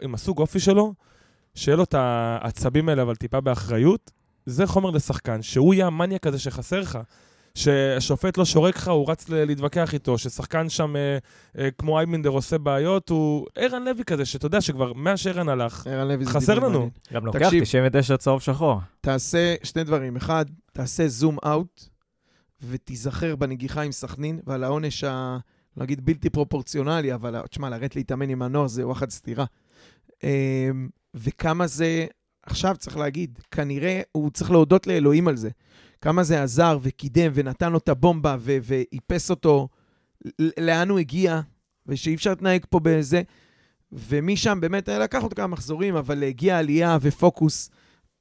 עם 0.00 0.14
הסוג 0.14 0.38
אופי 0.38 0.60
שלו, 0.60 0.94
שיהיה 1.54 1.76
לו 1.76 1.82
את 1.84 1.94
העצבים 1.98 2.88
האלה, 2.88 3.02
אבל 3.02 3.16
טיפה 3.16 3.40
באחריות, 3.40 4.10
זה 4.46 4.66
חומר 4.66 4.90
לשחקן, 4.90 5.42
שהוא 5.42 5.74
יהיה 5.74 5.86
המניאק 5.86 6.26
הזה 6.26 6.38
שחסר 6.38 6.80
לך. 6.80 6.98
שהשופט 7.54 8.38
לא 8.38 8.44
שורק 8.44 8.76
לך, 8.76 8.88
הוא 8.88 9.10
רץ 9.10 9.28
להתווכח 9.28 9.94
איתו, 9.94 10.18
ששחקן 10.18 10.68
שם, 10.68 10.96
אה, 10.96 11.18
אה, 11.58 11.70
כמו 11.70 11.98
איימינדר 11.98 12.30
עושה 12.30 12.58
בעיות, 12.58 13.08
הוא 13.08 13.46
ערן 13.56 13.84
לוי 13.84 14.04
כזה, 14.04 14.24
שאתה 14.24 14.46
יודע 14.46 14.60
שכבר 14.60 14.92
מאז 14.92 15.18
שערן 15.18 15.48
הלך, 15.48 15.86
ערן 15.86 16.08
לוי 16.08 16.24
זה 16.24 16.30
חסר 16.30 16.54
לנו. 16.54 16.70
מעניין. 16.70 16.90
גם 17.12 17.26
לוקח 17.26 17.38
תקשיב. 17.38 17.64
99 17.64 18.16
צהוב 18.16 18.40
שחור. 18.40 18.80
תעשה 19.00 19.54
שני 19.62 19.84
דברים. 19.84 20.16
אחד, 20.16 20.44
תעשה 20.72 21.08
זום 21.08 21.36
אאוט, 21.46 21.84
ותיזכר 22.70 23.36
בנגיחה 23.36 23.82
עם 23.82 23.92
סכנין 23.92 24.40
ועל 24.46 24.64
העונש 24.64 25.04
ה... 25.04 25.38
אגיד 25.80 26.04
בלתי 26.04 26.30
פרופורציונלי, 26.30 27.14
אבל 27.14 27.42
תשמע, 27.50 27.70
לרדת 27.70 27.96
להתאמן 27.96 28.28
עם 28.28 28.42
הנוער 28.42 28.66
זה 28.66 28.86
וואחד 28.86 29.10
סטירה. 29.10 29.44
אמ, 30.22 30.88
וכמה 31.14 31.66
זה, 31.66 32.06
עכשיו 32.42 32.76
צריך 32.78 32.96
להגיד, 32.96 33.38
כנראה 33.50 34.00
הוא 34.12 34.30
צריך 34.30 34.50
להודות 34.50 34.86
לאלוהים 34.86 35.28
על 35.28 35.36
זה. 35.36 35.50
כמה 36.02 36.22
זה 36.22 36.42
עזר 36.42 36.78
וקידם 36.82 37.30
ונתן 37.34 37.72
לו 37.72 37.78
את 37.78 37.88
הבומבה 37.88 38.36
ו- 38.38 38.56
ואיפס 38.62 39.30
אותו 39.30 39.68
לאן 40.58 40.88
הוא 40.88 40.98
הגיע, 40.98 41.40
ושאי 41.86 42.14
אפשר 42.14 42.30
להתנהג 42.30 42.64
פה 42.70 42.80
בזה. 42.82 43.22
ומשם 43.92 44.58
באמת 44.60 44.88
לקח 44.88 45.22
אותו 45.22 45.36
כמה 45.36 45.46
מחזורים, 45.46 45.96
אבל 45.96 46.24
הגיעה 46.24 46.58
עלייה 46.58 46.98
ופוקוס. 47.00 47.70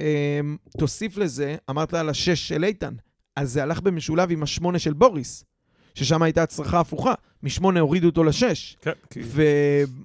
אמ, 0.02 0.58
תוסיף 0.78 1.17
לזה, 1.17 1.56
אמרת 1.70 1.94
על 1.94 2.10
השש 2.10 2.48
של 2.48 2.63
איתן, 2.63 2.94
אז 3.36 3.52
זה 3.52 3.63
הלך 3.63 3.82
במשולב 3.82 4.32
עם 4.32 4.44
השמונה 4.44 4.80
של 4.80 4.94
בוריס, 4.94 5.44
ששם 5.96 6.22
הייתה 6.22 6.44
הצלחה 6.44 6.80
הפוכה. 6.80 7.13
משמונה 7.44 7.80
הורידו 7.80 8.08
אותו 8.08 8.24
לשש. 8.24 8.78
כן, 8.82 8.91
כי... 9.10 9.20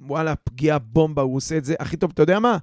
ווואלה, 0.05 0.37
פגיעה 0.37 0.79
בומבה, 0.79 1.23
הוא 1.23 1.37
עושה 1.37 1.57
את 1.57 1.65
זה 1.65 1.75
הכי 1.79 1.97
טוב. 1.97 2.11
אתה 2.15 2.23
יודע 2.23 2.39
מה? 2.39 2.59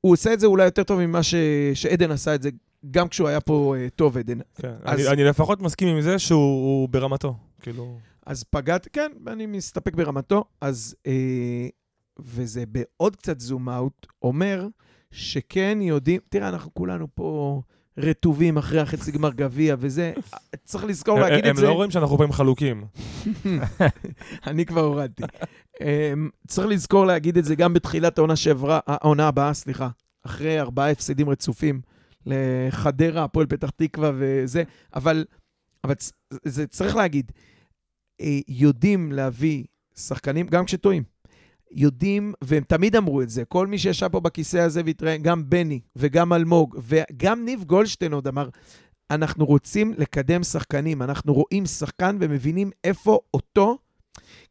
הוא 0.00 0.12
עושה 0.12 0.32
את 0.32 0.40
זה 0.40 0.46
אולי 0.46 0.64
יותר 0.64 0.82
טוב 0.82 1.00
ממה 1.00 1.22
ש... 1.22 1.34
שעדן 1.74 2.10
עשה 2.10 2.34
את 2.34 2.42
זה, 2.42 2.50
גם 2.90 3.08
כשהוא 3.08 3.28
היה 3.28 3.40
פה 3.40 3.74
uh, 3.76 3.90
טוב, 3.96 4.18
עדן. 4.18 4.38
כן. 4.54 4.72
אז- 4.82 5.00
אני, 5.00 5.08
אני 5.08 5.24
לפחות 5.24 5.62
מסכים 5.62 5.88
עם 5.88 6.00
זה 6.00 6.18
שהוא 6.18 6.38
הוא 6.40 6.88
ברמתו. 6.88 7.34
כאילו... 7.62 7.98
אז 8.26 8.44
פגעת, 8.44 8.88
כן, 8.92 9.12
אני 9.26 9.46
מסתפק 9.46 9.94
ברמתו. 9.94 10.44
אז, 10.60 10.96
אה, 11.06 11.68
וזה 12.18 12.64
בעוד 12.66 13.16
קצת 13.16 13.40
זום 13.40 13.68
אאוט, 13.68 14.06
אומר 14.22 14.66
שכן 15.10 15.78
יודעים, 15.82 16.20
תראה, 16.28 16.48
אנחנו 16.48 16.74
כולנו 16.74 17.06
פה 17.14 17.60
רטובים 17.98 18.56
אחרי 18.58 18.80
החצי 18.80 19.12
גמר 19.12 19.30
גביע 19.32 19.76
וזה, 19.78 20.12
צריך 20.64 20.84
לזכור 20.84 21.16
הם, 21.18 21.22
להגיד 21.22 21.44
הם 21.44 21.50
את 21.50 21.56
זה. 21.56 21.66
לא 21.66 21.72
רואים 21.72 21.90
שאנחנו 21.90 22.16
פעמים 22.16 22.32
חלוקים. 22.32 22.84
אני 24.46 24.66
כבר 24.66 24.80
הורדתי. 24.80 25.22
אמ, 25.80 26.28
צריך 26.46 26.68
לזכור 26.68 27.06
להגיד 27.06 27.38
את 27.38 27.44
זה 27.44 27.54
גם 27.54 27.74
בתחילת 27.74 28.18
העונה 28.18 28.36
שעברה, 28.36 28.80
העונה 28.86 29.28
הבאה, 29.28 29.54
סליחה, 29.54 29.88
אחרי 30.26 30.60
ארבעה 30.60 30.90
הפסדים 30.90 31.30
רצופים 31.30 31.80
לחדרה, 32.26 33.24
הפועל 33.24 33.46
פתח 33.46 33.70
תקווה 33.70 34.12
וזה, 34.14 34.62
אבל, 34.94 35.24
אבל 35.84 35.94
זה 36.44 36.66
צריך 36.66 36.96
להגיד, 36.96 37.32
אה, 38.20 38.38
יודעים 38.48 39.12
להביא 39.12 39.64
שחקנים, 39.96 40.46
גם 40.46 40.64
כשטועים. 40.64 41.02
יודעים, 41.72 42.32
והם 42.44 42.62
תמיד 42.64 42.96
אמרו 42.96 43.22
את 43.22 43.30
זה, 43.30 43.44
כל 43.44 43.66
מי 43.66 43.78
שישב 43.78 44.08
פה 44.08 44.20
בכיסא 44.20 44.56
הזה 44.56 44.82
והתראיין, 44.84 45.22
גם 45.22 45.50
בני 45.50 45.80
וגם 45.96 46.32
אלמוג 46.32 46.78
וגם 46.82 47.44
ניב 47.44 47.64
גולדשטיין 47.64 48.12
עוד 48.12 48.26
אמר, 48.26 48.48
אנחנו 49.10 49.46
רוצים 49.46 49.94
לקדם 49.98 50.42
שחקנים, 50.42 51.02
אנחנו 51.02 51.34
רואים 51.34 51.66
שחקן 51.66 52.16
ומבינים 52.20 52.70
איפה 52.84 53.18
אותו, 53.34 53.78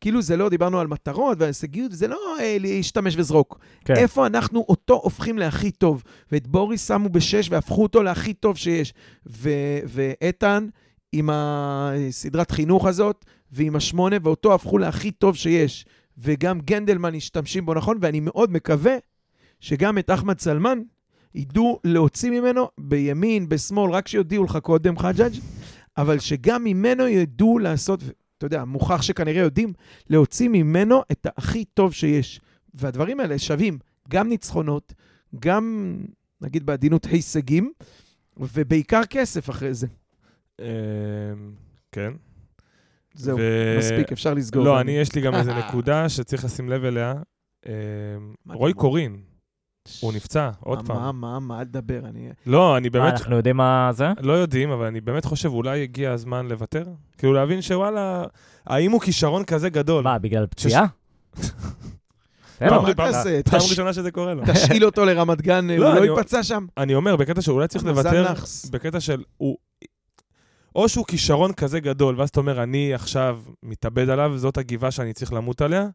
כאילו 0.01 0.21
זה 0.21 0.38
לא, 0.38 0.49
דיברנו 0.49 0.79
על 0.79 0.88
מטרות 0.88 1.38
והישגיות, 1.41 1.91
זה 1.91 2.08
לא 2.08 2.38
אה, 2.39 2.58
להשתמש 2.60 3.15
וזרוק. 3.17 3.60
כן. 3.86 3.95
איפה 3.95 4.27
אנחנו 4.27 4.65
אותו 4.69 4.93
הופכים 5.03 5.38
להכי 5.38 5.71
טוב. 5.71 6.03
ואת 6.32 6.47
בוריס 6.47 6.88
שמו 6.88 7.10
בשש 7.10 7.49
והפכו 7.51 7.84
אותו 7.84 8.03
להכי 8.03 8.34
טוב 8.34 8.58
שיש. 8.58 8.93
ו- 9.27 9.79
ואיתן, 9.86 10.67
עם 11.12 11.29
הסדרת 11.34 12.51
חינוך 12.51 12.86
הזאת, 12.86 13.25
ועם 13.51 13.75
השמונה, 13.75 14.15
ואותו 14.23 14.53
הפכו 14.53 14.77
להכי 14.77 15.12
טוב 15.12 15.36
שיש. 15.36 15.86
וגם 16.17 16.60
גנדלמן 16.60 17.15
משתמשים 17.15 17.65
בו 17.65 17.73
נכון, 17.73 17.97
ואני 18.01 18.19
מאוד 18.19 18.51
מקווה 18.51 18.95
שגם 19.60 19.97
את 19.97 20.10
אחמד 20.10 20.39
סלמן 20.39 20.79
ידעו 21.36 21.79
להוציא 21.84 22.32
ממנו 22.32 22.67
בימין, 22.79 23.49
בשמאל, 23.49 23.91
רק 23.91 24.08
שיודיעו 24.08 24.43
לך 24.43 24.58
קודם, 24.58 24.97
חג'אג', 24.97 25.34
אבל 25.97 26.19
שגם 26.19 26.63
ממנו 26.63 27.08
ידעו 27.08 27.60
לעשות, 27.60 28.03
אתה 28.39 28.45
יודע, 28.45 28.65
מוכח 28.65 29.02
שכנראה 29.02 29.41
יודעים, 29.41 29.73
להוציא 30.10 30.49
ממנו 30.49 31.02
את 31.12 31.28
הכי 31.38 31.65
טוב 31.65 31.93
שיש. 31.93 32.41
והדברים 32.73 33.19
האלה 33.19 33.39
שווים 33.39 33.80
גם 34.10 34.30
ניצחונות, 34.30 34.93
גם, 35.39 35.95
נגיד 36.41 36.65
בעדינות, 36.65 37.06
הישגים, 37.06 37.71
ובעיקר 38.38 39.02
כסף 39.10 39.49
אחרי 39.49 39.73
זה. 39.73 39.88
אמ, 40.60 40.65
כן. 41.91 42.13
זהו, 43.13 43.38
ו- 43.39 43.75
מספיק, 43.80 44.12
אפשר 44.12 44.34
לסגור. 44.34 44.63
לא, 44.65 44.82
אני, 44.82 44.91
יש 44.91 45.15
לי 45.15 45.21
גם 45.21 45.36
איזה 45.36 45.54
נקודה 45.54 46.10
שצריך 46.10 46.45
לשים 46.45 46.69
לב 46.69 46.84
אליה. 46.84 47.13
אמ, 47.65 47.71
אתה- 48.52 48.73
קורין, 48.73 49.21
הוא 49.99 50.13
נפצע, 50.13 50.49
עוד 50.60 50.80
מה, 50.80 50.86
פעם. 50.88 50.97
מה, 50.97 51.12
מה, 51.12 51.39
מה, 51.39 51.60
אל 51.60 51.65
תדבר, 51.65 51.99
אני... 52.06 52.30
לא, 52.45 52.78
אני 52.78 52.89
מה, 52.89 52.99
באמת, 52.99 53.13
אנחנו 53.13 53.36
יודעים 53.36 53.58
מה 53.58 53.89
זה? 53.93 54.08
לא 54.19 54.34
יודעים, 54.34 54.71
אבל 54.71 54.86
אני 54.86 55.02
באמת 55.02 55.25
חושב, 55.25 55.49
אולי 55.49 55.84
הגיע 55.84 56.12
הזמן 56.12 56.47
לוותר? 56.47 56.84
כאילו 57.17 57.34
להבין 57.34 57.62
שוואלה, 57.62 58.23
האם 58.67 58.91
הוא 58.91 59.02
כישרון 59.02 59.43
כזה 59.43 59.69
גדול? 59.69 60.04
מה, 60.04 60.19
בגלל 60.19 60.47
פציעה? 60.47 60.86
פעם. 63.43 63.60
מה 63.60 63.65
ראשונה 63.69 63.93
שזה 63.93 64.12
קורה 64.12 64.34
לו. 64.34 64.43
תשאיל 64.54 64.86
אותו 64.86 65.06
לרמת 65.06 65.41
גן, 65.41 65.69
לא, 65.69 65.93
הוא 65.93 66.06
לא 66.06 66.12
ייפצע 66.12 66.43
שם. 66.43 66.65
אני 66.78 66.95
אומר, 66.95 67.15
בקטע 67.15 67.41
שאולי 67.41 67.67
צריך 67.67 67.86
לוותר. 67.86 68.34
בקטע 68.71 68.99
של. 68.99 69.23
או 70.75 70.89
שהוא 70.89 71.06
כישרון 71.06 71.54
כזה 71.54 71.80
גדול, 71.80 72.15
ואז 72.19 72.30
אתה 72.30 72.39
אומר, 72.39 72.63
אני 72.63 72.93
עכשיו 72.93 73.39
מתאבד 73.63 74.10
עליו, 74.10 74.38
זאת 74.38 74.58
הגבעה 74.58 74.91
שאני 74.91 75.13
צריך 75.13 75.34
למות 75.34 75.62
עליה, 75.62 75.88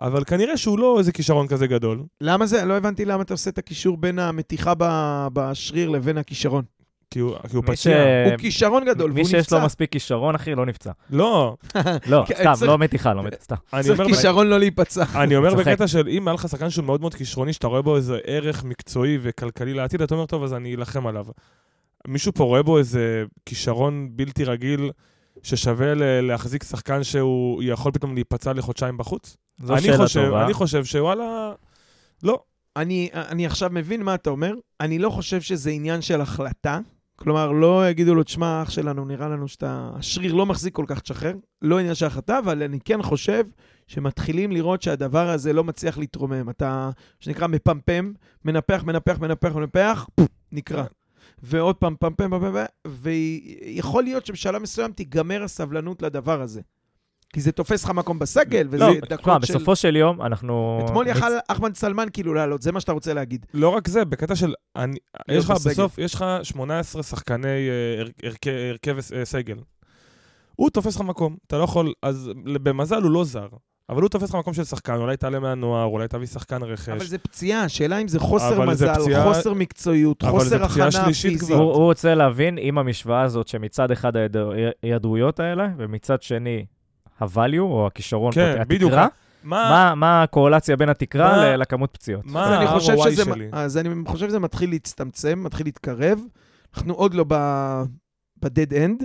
אבל 0.00 0.24
כנראה 0.24 0.56
שהוא 0.56 0.78
לא 0.78 0.98
איזה 0.98 1.12
כישרון 1.12 1.46
כזה 1.48 1.66
גדול. 1.66 2.02
למה 2.20 2.46
זה? 2.46 2.64
לא 2.64 2.76
הבנתי 2.76 3.04
למה 3.04 3.22
אתה 3.22 3.34
עושה 3.34 3.50
את 3.50 3.58
הקישור 3.58 3.96
בין 3.96 4.18
המתיחה 4.18 4.72
ב- 4.78 5.28
בשריר 5.32 5.88
לבין 5.88 6.18
הכישרון. 6.18 6.64
כי 7.10 7.18
הוא, 7.18 7.34
כי 7.50 7.56
הוא 7.56 7.64
מי 7.68 7.76
ש- 7.76 7.80
פציע. 7.80 7.96
הוא 8.30 8.36
כישרון 8.38 8.84
גדול, 8.84 9.10
מי 9.10 9.20
והוא 9.20 9.24
שיש 9.24 9.34
לו 9.34 9.38
נפצע. 9.58 9.64
מספיק 9.64 9.92
כישרון, 9.92 10.34
אחי, 10.34 10.54
לא 10.54 10.66
נפצע. 10.66 10.90
לא, 11.10 11.56
לא, 12.06 12.24
סתם, 12.40 12.52
צריך- 12.54 12.62
לא 12.70 12.78
מתיחה, 12.78 13.14
לא 13.14 13.22
מתיחה, 13.22 13.42
סתם. 13.42 13.54
צריך 13.82 14.00
אומר, 14.00 14.10
כישרון 14.10 14.46
לא 14.46 14.58
להיפצע. 14.58 15.04
אני 15.22 15.36
אומר 15.36 15.50
צוחק. 15.50 15.66
בקטע 15.68 15.86
של 15.88 16.08
אם 16.08 16.28
היה 16.28 16.34
לך 16.34 16.48
שחקן 16.48 16.70
שהוא 16.70 16.84
מאוד 16.84 17.00
מאוד 17.00 17.14
כישרוני, 17.14 17.52
שאתה 17.52 17.66
רואה 17.66 17.82
בו 17.82 17.96
איזה 17.96 18.18
ערך 18.24 18.64
מקצועי 18.64 19.18
וכלכלי 19.22 19.74
לעתיד, 19.74 20.02
אתה 20.02 20.14
אומר, 20.14 20.26
טוב, 20.26 20.42
אז 20.44 20.54
אני 20.54 20.74
אלחם 20.74 21.06
עליו. 21.06 21.26
מישהו 22.08 22.32
פה 22.32 22.44
רואה 22.44 22.62
בו 22.62 22.78
איזה 22.78 23.24
כישרון 23.46 24.08
בלתי 24.12 24.44
רגיל 24.44 24.90
ששווה 25.42 25.94
להחזיק 26.22 26.64
שחקן 26.64 27.04
שהוא 27.04 27.62
יכול 27.62 27.92
פתאום 27.92 28.14
להיפצע 28.14 28.52
לחודשיים 28.52 28.96
בחוץ? 28.96 29.36
זו 29.60 29.74
אני 29.74 29.82
שאלה 29.82 29.96
חושב, 29.96 30.24
טובה. 30.26 30.44
אני 30.44 30.54
חושב 30.54 30.84
שוואלה, 30.84 31.52
לא. 32.22 32.42
אני, 32.76 33.08
אני 33.14 33.46
עכשיו 33.46 33.70
מבין 33.72 34.02
מה 34.02 34.14
אתה 34.14 34.30
אומר. 34.30 34.54
אני 34.80 34.98
לא 34.98 35.10
חושב 35.10 35.40
שזה 35.40 35.70
עניין 35.70 36.02
של 36.02 36.20
החלטה. 36.20 36.78
כלומר, 37.16 37.52
לא 37.52 37.88
יגידו 37.88 38.14
לו, 38.14 38.22
תשמע, 38.22 38.62
אח 38.62 38.70
שלנו, 38.70 39.04
נראה 39.04 39.28
לנו 39.28 39.48
שאתה... 39.48 39.90
השריר 39.94 40.34
לא 40.34 40.46
מחזיק 40.46 40.74
כל 40.74 40.84
כך, 40.88 41.00
תשחרר. 41.00 41.34
לא 41.62 41.78
עניין 41.78 41.94
של 41.94 42.06
החלטה, 42.06 42.38
אבל 42.38 42.62
אני 42.62 42.78
כן 42.84 43.02
חושב 43.02 43.44
שמתחילים 43.86 44.52
לראות 44.52 44.82
שהדבר 44.82 45.30
הזה 45.30 45.52
לא 45.52 45.64
מצליח 45.64 45.98
להתרומם. 45.98 46.50
אתה, 46.50 46.90
שנקרא, 47.20 47.46
מפמפם, 47.46 48.12
מנפח, 48.44 48.82
מנפח, 48.84 49.18
מנפח, 49.18 49.54
מנפח, 49.54 50.06
פופ, 50.14 50.28
נקרע. 50.52 50.84
ועוד 51.42 51.76
פעם, 51.76 51.94
פמפם, 52.00 52.28
פמפם, 52.28 52.52
פמפם, 52.52 52.64
ויכול 52.86 54.04
להיות 54.04 54.26
שבשלב 54.26 54.62
מסוים 54.62 54.92
תיגמר 54.92 55.42
הסבלנות 55.42 56.02
לדבר 56.02 56.42
הזה. 56.42 56.60
כי 57.32 57.40
זה 57.40 57.52
תופס 57.52 57.84
לך 57.84 57.90
מקום 57.90 58.18
בסגל, 58.18 58.66
וזה 58.70 58.84
לא, 58.84 58.94
דקות 58.94 59.20
תשמע, 59.20 59.46
של... 59.46 59.54
בסופו 59.54 59.76
של 59.76 59.96
יום, 59.96 60.22
אנחנו... 60.22 60.82
אתמול 60.84 61.06
יכל 61.06 61.26
אחמד 61.48 61.76
סלמן 61.76 62.06
כאילו 62.12 62.34
לעלות, 62.34 62.62
זה 62.62 62.72
מה 62.72 62.80
שאתה 62.80 62.92
רוצה 62.92 63.14
להגיד. 63.14 63.46
לא 63.54 63.68
רק 63.68 63.88
זה, 63.88 64.04
בקטע 64.04 64.36
של... 64.36 64.54
אני, 64.76 64.96
יש 65.28 65.44
לך 65.44 65.50
בסגל. 65.50 65.70
בסוף, 65.70 65.98
יש 65.98 66.14
לך 66.14 66.24
18 66.42 67.02
שחקני 67.02 67.48
אה, 67.48 68.00
הר- 68.00 68.08
הרכב, 68.22 68.50
הרכב 68.70 68.96
אה, 69.14 69.24
סגל. 69.24 69.56
הוא 70.56 70.70
תופס 70.70 70.96
לך 70.96 71.00
מקום, 71.00 71.36
אתה 71.46 71.58
לא 71.58 71.64
יכול... 71.64 71.92
אז 72.02 72.30
במזל 72.44 73.02
הוא 73.02 73.10
לא 73.10 73.24
זר. 73.24 73.48
אבל 73.90 74.02
הוא 74.02 74.08
תופס 74.08 74.28
לך 74.28 74.34
מקום 74.34 74.54
של 74.54 74.64
שחקן, 74.64 74.94
אולי 74.94 75.16
תעלה 75.16 75.40
מהנוער, 75.40 75.84
אולי 75.84 76.08
תביא 76.08 76.26
שחקן 76.26 76.62
רכש. 76.62 76.88
אבל 76.88 77.04
זה 77.06 77.18
פציעה, 77.18 77.62
השאלה 77.64 77.98
אם 77.98 78.08
זה 78.08 78.18
חוסר 78.20 78.56
אבל 78.56 78.74
זה 78.74 78.86
מזל, 78.90 79.00
פציעה- 79.02 79.24
חוסר 79.34 79.52
מקצועיות, 79.54 80.22
חוסר 80.22 80.64
הכנה 80.64 80.90
פיזית. 81.22 81.50
הוא 81.50 81.58
הוא 81.60 81.84
רוצה 81.84 82.14
להבין 82.14 82.58
אם 82.58 82.78
המשוואה 82.78 83.22
הזאת, 83.22 83.48
שמצד 83.48 83.90
אחד 83.90 84.12
ההיעדרויות 84.16 85.40
האלה, 85.40 85.68
ומצד 85.76 86.22
שני 86.22 86.64
ה-value, 87.20 87.58
או 87.60 87.86
הכישרון, 87.86 88.32
כן, 88.32 88.54
פה, 88.58 88.64
בדיוק. 88.64 88.90
התקרה, 88.92 89.06
מה... 89.44 89.70
מה- 89.70 89.94
מה 89.94 90.22
הקורלציה 90.22 90.76
בין 90.76 90.88
התקרה 90.88 91.36
מה- 91.36 91.56
לכמות 91.56 91.90
פציעות? 91.92 92.24
מה 92.26 92.44
אז 92.46 92.52
אני 92.52 92.66
חושב 92.66 92.92
ה-ROI 92.92 93.24
שלי? 93.24 93.48
אז 93.52 93.76
אני 93.78 93.88
חושב 94.06 94.28
שזה 94.28 94.38
מתחיל 94.38 94.70
להצטמצם, 94.70 95.40
מתחיל 95.44 95.66
להתקרב. 95.66 96.20
אנחנו 96.76 96.94
עוד 96.94 97.14
לא 97.14 97.24
ב-dead 97.28 98.70
end, 98.72 99.04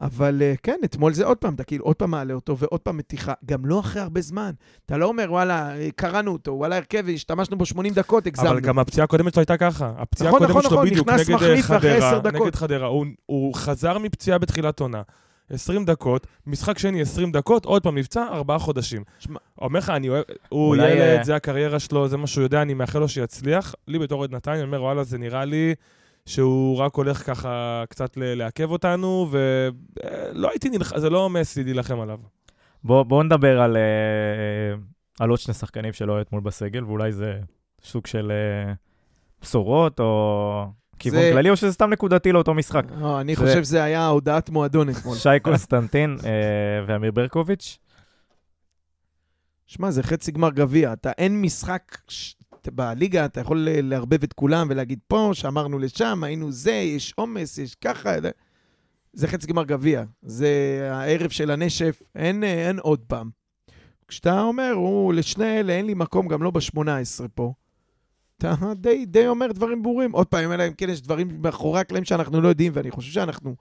אבל 0.00 0.42
אה, 0.42 0.54
כן, 0.62 0.76
אתמול 0.84 1.12
זה 1.12 1.24
עוד 1.26 1.36
פעם, 1.36 1.54
אתה 1.54 1.64
כאילו 1.64 1.84
עוד 1.84 1.96
פעם 1.96 2.10
מעלה 2.10 2.34
אותו 2.34 2.58
ועוד 2.58 2.80
פעם 2.80 2.96
מתיחה, 2.96 3.32
גם 3.44 3.66
לא 3.66 3.80
אחרי 3.80 4.02
הרבה 4.02 4.20
זמן. 4.20 4.50
אתה 4.86 4.96
לא 4.96 5.06
אומר, 5.06 5.26
וואלה, 5.28 5.76
אה, 5.76 5.88
קראנו 5.96 6.32
אותו, 6.32 6.50
וואלה, 6.52 6.76
הרכב, 6.76 7.04
השתמשנו 7.14 7.58
בו 7.58 7.66
80 7.66 7.94
דקות, 7.94 8.26
הגזמנו. 8.26 8.50
אבל 8.50 8.60
גם 8.60 8.78
הפציעה 8.78 9.04
הקודמת 9.04 9.32
שלו 9.34 9.40
הייתה 9.40 9.56
ככה. 9.56 9.92
הפציעה 9.98 10.28
נכון, 10.30 10.42
הקודמת 10.42 10.50
נכון, 10.56 10.70
שלו 10.70 10.78
נכון, 10.80 10.90
בדיוק 10.90 11.08
נכנס 11.08 11.28
נגד 11.30 11.42
אה, 11.42 11.62
חדרה. 11.62 12.20
נגד 12.32 12.54
חדרה. 12.54 12.86
הוא- 12.86 13.06
הוא 13.26 13.54
חזר 13.54 13.98
מפציעה 13.98 14.38
בתחילת 14.38 14.80
עונה. 14.80 15.02
20 15.50 15.84
דקות, 15.84 16.26
משחק 16.46 16.78
שני 16.78 17.00
20 17.02 17.32
דקות, 17.32 17.64
עוד 17.64 17.82
פעם 17.82 17.98
נפצע, 17.98 18.22
ארבעה 18.32 18.58
חודשים. 18.58 19.02
אומר 19.60 19.78
לך, 19.78 19.90
אני 19.90 20.08
אוהב, 20.08 20.24
הוא 20.48 20.76
ילד, 20.76 21.22
זה 21.22 21.36
הקריירה 21.36 21.78
שלו, 21.78 22.08
זה 22.08 22.16
מה 22.16 22.26
שהוא 22.26 22.42
יודע, 22.42 22.62
אני 22.62 22.74
מאחל 22.74 22.98
לו 22.98 23.08
שיצליח. 23.08 23.74
לי 23.88 23.98
בתור 23.98 24.18
אוהד 24.18 24.34
נתניה, 24.34 24.56
אני 24.56 24.64
אומר, 24.64 24.82
וואלה, 24.82 25.04
זה 25.04 25.18
נראה 25.18 25.44
לי 25.44 25.74
שהוא 26.28 26.76
רק 26.78 26.94
הולך 26.94 27.26
ככה 27.26 27.84
קצת 27.88 28.12
לעכב 28.16 28.70
אותנו, 28.70 29.28
ולא 29.30 30.50
הייתי 30.50 30.70
נלחם, 30.70 30.98
זה 30.98 31.10
לא 31.10 31.30
מסי 31.30 31.64
להילחם 31.64 32.00
עליו. 32.00 32.18
בואו 32.84 33.04
בוא 33.04 33.24
נדבר 33.24 33.60
על, 33.60 33.76
אה, 33.76 33.82
על 35.20 35.30
עוד 35.30 35.38
שני 35.38 35.54
שחקנים 35.54 35.92
שלא 35.92 36.12
היו 36.12 36.20
אתמול 36.22 36.40
בסגל, 36.40 36.84
ואולי 36.84 37.12
זה 37.12 37.40
סוג 37.82 38.06
של 38.06 38.32
אה, 38.32 38.72
בשורות 39.42 40.00
או 40.00 40.64
כיוון 40.98 41.20
זה- 41.20 41.30
כללי, 41.32 41.50
או 41.50 41.56
שזה 41.56 41.72
סתם 41.72 41.90
נקודתי 41.90 42.32
לאותו 42.32 42.54
משחק. 42.54 42.84
לא, 43.00 43.20
אני 43.20 43.34
זה- 43.34 43.40
חושב 43.42 43.64
שזה 43.64 43.82
היה 43.82 44.06
הודעת 44.06 44.50
מועדון 44.50 44.88
אתמול. 44.88 45.16
שי 45.16 45.28
קונסטנטין 45.42 46.16
אה, 46.24 46.30
ואמיר 46.86 47.10
ברקוביץ', 47.10 47.78
שמע, 49.66 49.90
זה 49.90 50.02
חצי 50.02 50.32
גמר 50.32 50.50
גביע. 50.50 50.92
אתה, 50.92 51.10
אין 51.18 51.42
משחק 51.42 51.98
ש... 52.08 52.34
בליגה, 52.66 53.24
אתה 53.24 53.40
יכול 53.40 53.68
לערבב 53.70 54.22
את 54.22 54.32
כולם 54.32 54.66
ולהגיד 54.70 54.98
פה, 55.06 55.30
שאמרנו 55.32 55.78
לשם, 55.78 56.24
היינו 56.24 56.52
זה, 56.52 56.72
יש 56.72 57.12
עומס, 57.16 57.58
יש 57.58 57.74
ככה. 57.74 58.10
זה- 59.12 59.28
חצי 59.28 59.46
גמר 59.46 59.64
גביע. 59.64 60.04
זה 60.22 60.48
הערב 60.92 61.30
של 61.30 61.50
הנשף, 61.50 62.02
אין, 62.14 62.44
אה, 62.44 62.68
אין 62.68 62.78
עוד 62.78 63.00
פעם. 63.06 63.30
כשאתה 64.08 64.40
אומר, 64.42 64.72
הוא, 64.74 65.14
לשני 65.14 65.60
אלה 65.60 65.72
אין 65.72 65.86
לי 65.86 65.94
מקום, 65.94 66.28
גם 66.28 66.42
לא 66.42 66.50
ב-18 66.50 66.78
פה, 67.34 67.52
אתה 68.38 68.54
די, 68.76 69.06
די 69.06 69.26
אומר 69.26 69.52
דברים 69.52 69.82
ברורים. 69.82 70.12
עוד 70.12 70.26
פעם, 70.26 70.52
אלא 70.52 70.66
אם 70.66 70.72
כן 70.72 70.88
יש 70.90 71.02
דברים 71.02 71.28
מאחורי 71.42 71.80
הקלעים 71.80 72.04
שאנחנו 72.04 72.40
לא 72.40 72.48
יודעים, 72.48 72.72
ואני 72.74 72.90
חושב 72.90 73.12
שאנחנו, 73.12 73.56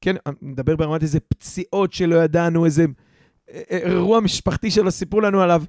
כן, 0.00 0.16
נדבר 0.42 0.76
ברמת 0.76 1.02
איזה 1.02 1.20
פציעות 1.20 1.92
שלא 1.92 2.16
ידענו, 2.24 2.64
איזה 2.64 2.84
אה, 3.50 3.60
אירוע 3.70 4.20
משפחתי 4.20 4.70
שלא 4.70 4.90
סיפרו 4.90 5.20
לנו 5.20 5.40
עליו. 5.40 5.62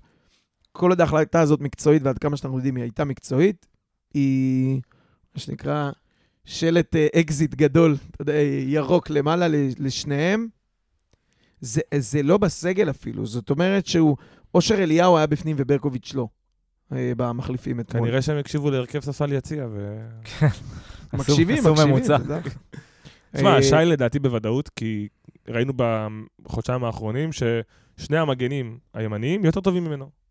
כל 0.74 0.89
עוד 0.89 1.01
ההחלטה 1.01 1.41
הזאת 1.41 1.61
מקצועית, 1.61 2.03
ועד 2.03 2.17
כמה 2.17 2.38
שאנחנו 2.38 2.57
יודעים, 2.57 2.76
היא 2.76 2.84
הייתה 2.84 3.05
מקצועית, 3.05 3.65
היא, 4.13 4.82
מה 5.36 5.41
שנקרא, 5.41 5.91
שלט 6.45 6.95
אה, 6.95 7.07
אקזיט 7.19 7.55
גדול, 7.55 7.97
אתה 8.11 8.21
יודע, 8.21 8.34
ירוק 8.65 9.09
למעלה 9.09 9.47
לשניהם. 9.80 10.47
זה, 11.61 11.82
זה 11.97 12.24
לא 12.24 12.38
בסגל 12.38 12.89
אפילו, 12.89 13.26
זאת 13.26 13.49
אומרת 13.49 13.86
שהוא, 13.86 14.17
אושר 14.53 14.84
אליהו 14.84 15.17
היה 15.17 15.28
בפנים 15.28 15.55
וברקוביץ' 15.59 16.13
לא, 16.13 16.28
אה, 16.93 17.11
במחליפים 17.17 17.80
אתמול. 17.80 18.03
כנראה 18.03 18.21
שהם 18.21 18.38
הקשיבו 18.38 18.71
להרכב 18.71 18.99
ספסל 18.99 19.34
יציע, 19.34 19.67
ו... 19.71 19.99
מקשיבים, 21.13 21.57
עשו 21.57 21.74
מקשיבים. 21.74 21.93
יודע. 22.19 22.39
תשמע, 23.36 23.49
אה, 23.55 23.63
שי 23.63 23.76
לדעתי 23.76 24.19
בוודאות, 24.19 24.69
כי 24.69 25.07
ראינו 25.47 25.74
בחודשיים 26.41 26.84
האחרונים 26.84 27.30
ששני 27.32 28.17
המגנים 28.17 28.78
הימניים 28.93 29.45
יותר 29.45 29.61
טובים 29.61 29.84
ממנו. 29.84 30.22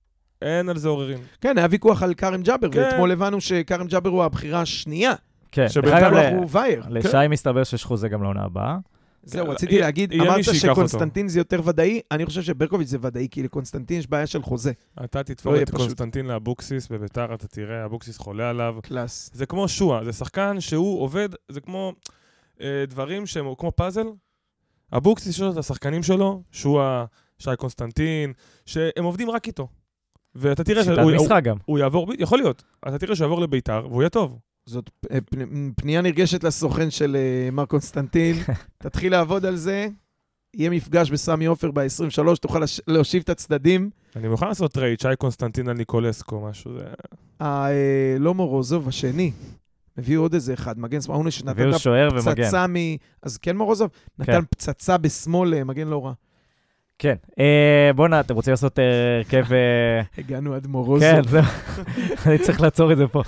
אין 0.42 0.68
על 0.68 0.78
זה 0.78 0.88
עוררין. 0.88 1.18
כן, 1.40 1.58
היה 1.58 1.66
ויכוח 1.70 2.02
על 2.02 2.14
כרם 2.14 2.42
ג'אבר, 2.42 2.70
כן. 2.70 2.80
ואתמול 2.80 3.10
הבנו 3.12 3.40
שכרם 3.40 3.86
ג'אבר 3.86 4.10
הוא 4.10 4.24
הבחירה 4.24 4.60
השנייה. 4.60 5.12
כן, 5.52 5.68
שבינתיים 5.68 6.36
הוא 6.36 6.46
וייר. 6.50 6.82
לשי 6.90 7.16
מסתבר 7.30 7.64
שיש 7.64 7.84
חוזה 7.84 8.08
גם 8.08 8.22
לעונה 8.22 8.42
הבאה. 8.44 8.76
זהו, 9.24 9.46
כן, 9.46 9.50
רציתי 9.52 9.72
יהיה- 9.74 9.84
להגיד, 9.84 10.12
אמרת. 10.12 10.44
שקונסטנטין 10.54 11.28
זה 11.28 11.40
יותר 11.40 11.60
ודאי, 11.64 12.00
אני 12.10 12.26
חושב 12.26 12.42
שברקוביץ' 12.42 12.88
זה 12.88 12.98
ודאי, 13.00 13.28
כי 13.30 13.42
לקונסטנטין 13.42 13.98
יש 13.98 14.06
בעיה 14.06 14.26
של 14.26 14.42
חוזה. 14.42 14.72
אתה 15.04 15.22
תתפור 15.22 15.52
לא 15.52 15.56
יהיה 15.56 15.64
את. 15.64 15.70
קונסטנטין 15.70 16.26
לאבוקסיס 16.26 16.88
בביתר, 16.88 17.34
אתה 17.34 17.48
תראה, 17.48 17.84
אבוקסיס 17.84 18.18
חולה 18.18 18.50
עליו. 18.50 18.76
קלאס. 18.82 19.30
זה 19.34 19.46
כמו 19.46 19.68
שועה, 19.68 20.04
זה 20.04 20.12
שחקן 20.12 20.60
שהוא 20.60 21.02
עובד, 21.02 21.28
זה 21.48 21.60
כמו 21.60 21.92
אה, 22.60 22.84
דברים 22.88 23.26
שהם 23.26 23.46
כמו 23.58 23.72
פאזל. 23.72 24.06
אבוקסיס 24.96 25.28
יש 25.34 25.40
לו 25.40 25.52
את 25.52 25.56
השחקנים 25.56 26.02
שלו, 26.02 26.42
שועה, 26.52 27.04
שי 27.38 27.50
קונסטנטין, 27.58 28.32
שהם 28.66 29.04
עובדים 29.04 29.30
רק 29.30 29.46
איתו. 29.46 29.68
ואתה 30.34 30.64
תראה 30.64 30.84
שיטת 30.84 30.94
שהוא 30.96 31.10
הוא. 31.10 31.58
הוא 31.64 31.78
יעבור, 31.78 32.12
יכול 32.18 32.38
להיות, 32.38 32.62
אתה 32.88 32.98
תראה 32.98 33.16
שהוא 33.16 33.24
יעבור 33.24 33.40
לביתר 33.40 33.86
והוא 33.90 34.02
יהיה 34.02 34.10
טוב. 34.10 34.38
זאת 34.66 34.90
אה, 35.10 35.20
פ- 35.20 35.34
פנייה 35.76 36.00
נרגשת 36.00 36.44
לסוכן 36.44 36.90
של 36.90 37.16
אה, 37.16 37.50
מר 37.50 37.66
קונסטנטין. 37.66 38.36
תתחיל 38.82 39.12
לעבוד 39.12 39.46
על 39.46 39.56
זה, 39.56 39.88
יהיה 40.54 40.70
מפגש 40.70 41.10
בסמי 41.10 41.46
עופר 41.46 41.70
ב-23, 41.70 42.36
תוכל 42.40 42.62
להושיב 42.88 43.22
את 43.22 43.28
הצדדים. 43.28 43.90
אני 44.16 44.28
מוכן 44.28 44.48
לעשות 44.48 44.72
trade, 44.72 45.00
שי 45.00 45.08
קונסטנטין 45.18 45.68
על 45.68 45.76
ניקולסקו, 45.76 46.40
משהו, 46.40 46.72
זה... 46.78 46.84
אה, 47.40 47.68
לא 48.18 48.34
מורוזוב, 48.34 48.88
השני. 48.88 49.32
הביאו 49.98 50.22
עוד 50.22 50.34
איזה 50.34 50.54
אחד, 50.54 50.78
מגן 50.78 51.00
שמאל, 51.00 51.18
שוער 51.78 52.08
ומגן. 52.12 52.42
הפצצה 52.42 52.66
מ... 52.66 52.74
אז 53.22 53.38
כן 53.38 53.56
מורוזוב? 53.56 53.90
נתן 54.18 54.32
כן. 54.32 54.44
פצצה 54.50 54.98
בשמאל, 54.98 55.54
אה, 55.54 55.64
מגן 55.64 55.88
לא 55.88 56.04
רע. 56.06 56.12
כן. 57.02 57.14
אה, 57.38 57.90
בואנה, 57.96 58.20
אתם 58.20 58.34
רוצים 58.34 58.50
לעשות 58.50 58.78
אה, 58.78 58.84
הרכב... 59.16 59.52
אה, 59.52 60.02
הגענו 60.18 60.54
עד 60.54 60.66
מורוזוב. 60.66 61.00
כן, 61.00 61.22
זהו. 61.28 61.42
אני 62.26 62.38
צריך 62.38 62.60
לעצור 62.60 62.92
את 62.92 62.96
זה 62.96 63.06
פה. 63.06 63.22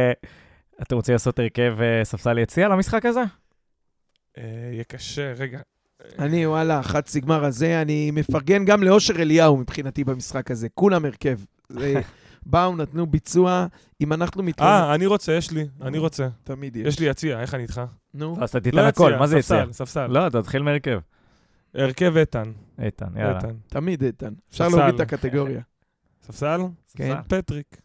אתם 0.82 0.96
רוצים 0.96 1.12
לעשות 1.12 1.38
הרכב 1.38 1.76
ספסל 2.02 2.38
יציע 2.38 2.68
למשחק 2.68 3.06
הזה? 3.06 3.22
יהיה 4.72 4.84
קשה, 4.84 5.32
רגע. 5.38 5.58
אני, 6.18 6.46
וואלה, 6.46 6.82
חצי 6.82 7.20
גמר 7.20 7.44
הזה, 7.44 7.82
אני 7.82 8.10
מפרגן 8.10 8.64
גם 8.64 8.82
לאושר 8.82 9.22
אליהו 9.22 9.56
מבחינתי 9.56 10.04
במשחק 10.04 10.50
הזה. 10.50 10.68
כולם 10.74 11.04
הרכב. 11.04 11.38
באו, 12.46 12.76
נתנו 12.76 13.06
ביצוע. 13.06 13.66
אם 14.00 14.12
אנחנו 14.12 14.42
מתכוננים... 14.42 14.74
אה, 14.74 14.94
אני 14.94 15.06
רוצה, 15.06 15.32
יש 15.32 15.50
לי, 15.50 15.66
אני 15.82 15.98
רוצה. 15.98 16.28
תמיד 16.44 16.76
יש. 16.76 16.86
יש 16.86 17.00
לי 17.00 17.06
יציע, 17.06 17.40
איך 17.40 17.54
אני 17.54 17.62
איתך? 17.62 17.80
נו. 18.14 18.36
אז 18.40 18.48
אתה 18.48 18.58
לא 18.58 18.62
תיתן 18.62 18.78
הכל, 18.78 19.16
מה 19.16 19.26
זה 19.26 19.38
יציע? 19.38 19.58
ספסל, 19.58 19.72
ספסל. 19.72 20.06
לא, 20.06 20.26
אתה 20.26 20.42
תתחיל 20.42 20.62
מהרכב. 20.62 20.98
הרכב 21.76 22.16
איתן. 22.16 22.42
איתן, 22.82 23.06
יאללה. 23.16 23.36
איתן. 23.36 23.54
תמיד 23.68 24.02
איתן. 24.04 24.32
אפשר. 24.50 24.68
להוריד 24.68 24.94
את 24.94 25.00
הקטגוריה. 25.00 25.60
ספסל? 26.22 26.60
כן. 26.96 27.14
ספסל. 27.22 27.22
פטריק. 27.40 27.76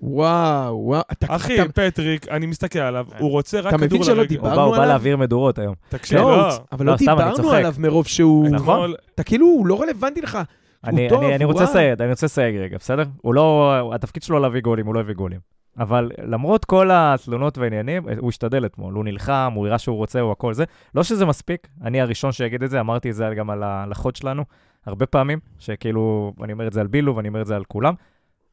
וואו, 0.00 0.78
וואו. 0.84 1.02
אתה- 1.12 1.36
אחי, 1.36 1.62
אתה- 1.62 1.72
פטריק, 1.72 2.28
אני 2.28 2.46
מסתכל 2.46 2.78
עליו, 2.78 3.06
הוא 3.18 3.30
רוצה 3.30 3.60
רק 3.60 3.66
אתה 3.68 3.76
מבין 3.76 3.88
כדור 3.88 4.04
שלא 4.04 4.14
לרגל. 4.14 4.28
דיברנו 4.28 4.56
בא- 4.56 4.62
הוא 4.62 4.70
בא 4.70 4.76
עליו? 4.76 4.88
להעביר 4.88 5.16
מדורות 5.16 5.58
היום. 5.58 5.74
תקשיב, 5.88 6.18
לא, 6.18 6.36
לא. 6.36 6.58
אבל 6.72 6.86
לא, 6.86 6.92
לא 6.92 6.98
דיברנו. 6.98 7.50
עליו 7.50 7.74
מרוב 7.78 8.06
שהוא... 8.06 8.48
נכון. 8.48 8.92
אתה 9.14 9.22
כאילו, 9.22 9.46
הוא 9.46 9.66
לא 9.66 9.82
רלוונטי 9.82 10.20
לך. 10.20 10.38
אני, 10.84 11.08
טוב, 11.08 11.22
אני, 11.22 11.34
אני 11.34 11.44
רוצה. 11.44 11.64
לסייג, 11.64 12.00
אני 12.00 12.10
רוצה 12.10 12.26
לסייג 12.26 12.56
רגע, 12.56 12.78
בסדר? 12.78 13.04
הוא 13.22 13.34
לא, 13.34 13.90
התפקיד 13.94 14.22
שלו 14.22 14.38
להביא 14.38 14.60
גולים, 14.60 14.86
הוא 14.86 14.94
לא 14.94 15.00
הביא 15.00 15.14
גולים. 15.14 15.40
אבל 15.78 16.10
למרות 16.22 16.64
כל 16.64 16.90
התלונות 16.92 17.58
והעניינים, 17.58 18.08
הוא 18.18 18.28
השתדל 18.28 18.66
אתמול, 18.66 18.94
הוא 18.94 19.04
נלחם, 19.04 19.52
הוא 19.54 19.66
הראה 19.66 19.78
שהוא 19.78 19.96
רוצה, 19.96 20.20
הוא 20.20 20.32
הכל 20.32 20.54
זה. 20.54 20.64
לא 20.94 21.02
שזה 21.02 21.26
מספיק, 21.26 21.68
אני 21.82 22.00
הראשון 22.00 22.32
שיגיד 22.32 22.62
את 22.62 22.70
זה, 22.70 22.80
אמרתי 22.80 23.10
את 23.10 23.14
זה 23.14 23.28
גם 23.36 23.50
על 23.50 23.62
הלחות 23.62 24.16
שלנו, 24.16 24.44
הרבה 24.86 25.06
פעמים, 25.06 25.38
שכאילו, 25.58 26.32
אני 26.42 26.52
אומר 26.52 26.66
את 26.66 26.72
זה 26.72 26.80
על 26.80 26.86
בילו 26.86 27.16
ואני 27.16 27.28
אומר 27.28 27.40
את 27.40 27.46
זה 27.46 27.56
על 27.56 27.64
כולם. 27.64 27.94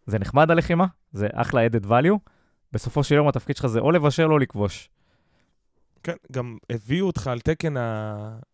זה 0.05 0.19
נחמד 0.19 0.51
הלחימה, 0.51 0.85
זה 1.11 1.27
אחלה 1.33 1.67
added 1.67 1.85
value. 1.89 2.17
בסופו 2.73 3.03
של 3.03 3.15
יום 3.15 3.27
התפקיד 3.27 3.55
שלך 3.55 3.67
זה 3.67 3.79
או 3.79 3.91
לבשל 3.91 4.31
או 4.31 4.39
לכבוש. 4.39 4.89
כן, 6.03 6.15
גם 6.31 6.57
הביאו 6.69 7.07
אותך 7.07 7.27
על 7.27 7.39
תקן 7.39 7.73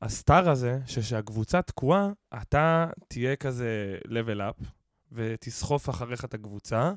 הסטאר 0.02 0.50
הזה, 0.50 0.80
שכשהקבוצה 0.86 1.62
תקועה, 1.62 2.12
אתה 2.42 2.88
תהיה 3.08 3.36
כזה 3.36 3.98
level 4.06 4.40
up, 4.40 4.66
ותסחוף 5.12 5.90
אחריך 5.90 6.26
את 6.26 6.34
הקבוצה, 6.34 6.92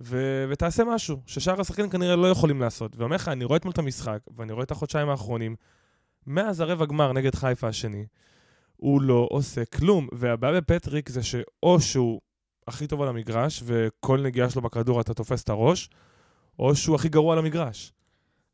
ו- 0.00 0.44
ותעשה 0.50 0.84
משהו, 0.84 1.22
ששאר 1.26 1.60
השחקנים 1.60 1.90
כנראה 1.90 2.16
לא 2.16 2.26
יכולים 2.26 2.60
לעשות. 2.60 2.96
ואומר 2.96 3.16
לך, 3.16 3.28
אני 3.28 3.44
רואה 3.44 3.56
אתמול 3.56 3.72
את 3.72 3.78
המשחק, 3.78 4.18
ואני 4.36 4.52
רואה 4.52 4.64
את 4.64 4.70
החודשיים 4.70 5.08
האחרונים, 5.08 5.56
מאז 6.26 6.60
הרבע 6.60 6.86
גמר 6.86 7.12
נגד 7.12 7.34
חיפה 7.34 7.68
השני, 7.68 8.06
הוא 8.76 9.02
לא 9.02 9.28
עושה 9.30 9.64
כלום. 9.64 10.08
והבעיה 10.12 10.60
בפטריק 10.60 11.08
זה 11.08 11.22
שאו 11.22 11.80
שהוא 11.80 12.20
הכי 12.68 12.86
טוב 12.86 13.02
על 13.02 13.08
המגרש, 13.08 13.62
וכל 13.64 14.20
נגיעה 14.20 14.50
שלו 14.50 14.62
בכדור 14.62 15.00
אתה 15.00 15.14
תופס 15.14 15.42
את 15.42 15.48
הראש, 15.48 15.90
או 16.58 16.76
שהוא 16.76 16.96
הכי 16.96 17.08
גרוע 17.08 17.32
על 17.32 17.38
המגרש. 17.38 17.92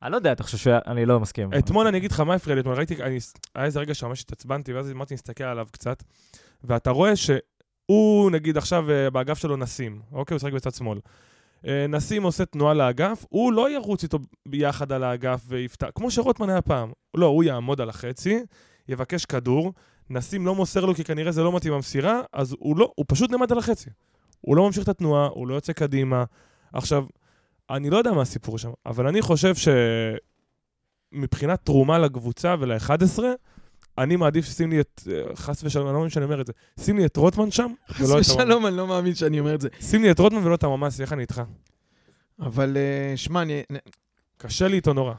אני 0.03 0.13
לא 0.13 0.17
יודע, 0.17 0.33
אתה 0.33 0.43
חושב 0.43 0.59
ש... 0.59 0.67
אני 0.67 1.07
לא 1.07 1.21
מסכים. 1.21 1.51
אתמול 1.59 1.87
אני 1.87 1.99
אגיד 1.99 2.13
לך 2.13 2.21
מה 2.21 2.35
הפריע 2.35 2.55
לי, 2.55 2.61
אתמול 2.61 2.77
ראיתי, 2.77 2.95
היה 3.55 3.65
איזה 3.65 3.81
רגע 3.81 3.95
שממש 3.95 4.21
התעצבנתי, 4.21 4.73
ואז 4.73 4.91
אמרתי, 4.91 5.15
נסתכל 5.15 5.45
עליו 5.45 5.67
קצת, 5.71 6.03
ואתה 6.65 6.91
רואה 6.91 7.17
שהוא, 7.17 8.31
נגיד 8.31 8.57
עכשיו 8.57 8.91
אה, 8.91 9.11
באגף 9.11 9.39
שלו 9.39 9.57
נסים, 9.57 10.03
אוקיי? 10.13 10.35
הוא 10.35 10.37
משחק 10.37 10.53
בצד 10.53 10.75
שמאל. 10.75 10.99
אה, 11.67 11.87
נסים 11.89 12.23
עושה 12.23 12.45
תנועה 12.45 12.75
לאגף, 12.75 13.25
הוא 13.29 13.53
לא 13.53 13.71
ירוץ 13.71 14.03
איתו 14.03 14.19
ביחד 14.49 14.93
על 14.93 15.05
האגף 15.05 15.43
ויפתח, 15.49 15.89
כמו 15.95 16.11
שרוטמן 16.11 16.51
היה 16.51 16.63
פעם. 16.63 16.93
לא, 17.17 17.27
הוא 17.27 17.45
יעמוד 17.45 17.81
על 17.81 17.89
החצי, 17.89 18.39
יבקש 18.89 19.25
כדור, 19.25 19.73
נסים 20.11 20.47
לא 20.47 20.55
מוסר 20.55 20.85
לו 20.85 20.95
כי 20.95 21.05
כנראה 21.05 21.33
זה 21.33 21.43
לא 21.43 21.57
מתאים 21.57 21.73
המסירה, 21.73 22.21
אז 22.33 22.57
הוא 22.59 22.77
לא, 22.77 22.93
הוא 22.95 23.07
פשוט 23.09 23.31
נעמד 23.31 23.53
על 23.53 23.59
החצי. 23.59 23.91
הוא 24.41 24.57
לא 24.57 24.67
ממשיך 24.67 24.85
את 24.85 24.89
התנועה, 24.89 25.27
הוא 25.27 25.49
לא 25.49 25.55
יוצא 25.55 25.73
קדימה. 25.73 26.25
עכשיו, 26.73 27.05
אני 27.73 27.91
לא 27.91 27.97
יודע 27.97 28.13
מה 28.13 28.23
הסיפור 28.23 28.59
שם, 28.59 28.71
אבל 28.87 29.07
אני 29.07 29.23
חושב 29.23 29.55
שמבחינת 31.15 31.61
תרומה 31.65 31.99
לקבוצה 31.99 32.55
ול-11, 32.59 33.19
אני 33.99 34.17
מעדיף 34.17 34.45
ששים 34.45 34.71
לי 34.71 34.81
את, 34.81 35.03
אה, 35.13 35.37
חס 35.37 35.65
ושלום, 35.65 35.87
אני 35.87 35.95
לא 35.95 35.99
מאמין 35.99 36.11
שאני 36.11 36.25
אומר 36.25 36.41
את 36.41 36.47
זה, 36.47 36.53
שים 36.81 36.97
לי 36.99 37.07
את 37.07 37.17
רוטמן 37.17 37.51
שם, 37.51 37.73
חס 37.89 38.01
ולא 38.09 38.15
את 38.17 38.21
ושלום, 38.21 38.67
אני 38.67 38.77
לא 38.77 38.87
מאמין 38.87 39.15
שאני 39.15 39.41
אומר 39.41 39.55
את 39.55 39.61
זה. 39.61 39.69
הממ"ס. 39.73 39.91
שים 39.91 40.03
לי 40.03 40.11
את 40.11 40.19
רוטמן 40.19 40.47
ולא 40.47 40.55
את 40.55 40.65
הממ"ס, 40.65 41.01
איך 41.01 41.13
אני 41.13 41.23
איתך? 41.23 41.43
אבל 42.41 42.77
אה, 42.77 43.17
שמע, 43.17 43.43
אני- 43.43 43.63
קשה 44.37 44.69
לי 44.69 44.77
איתו 44.77 44.93
נורא. 44.93 45.15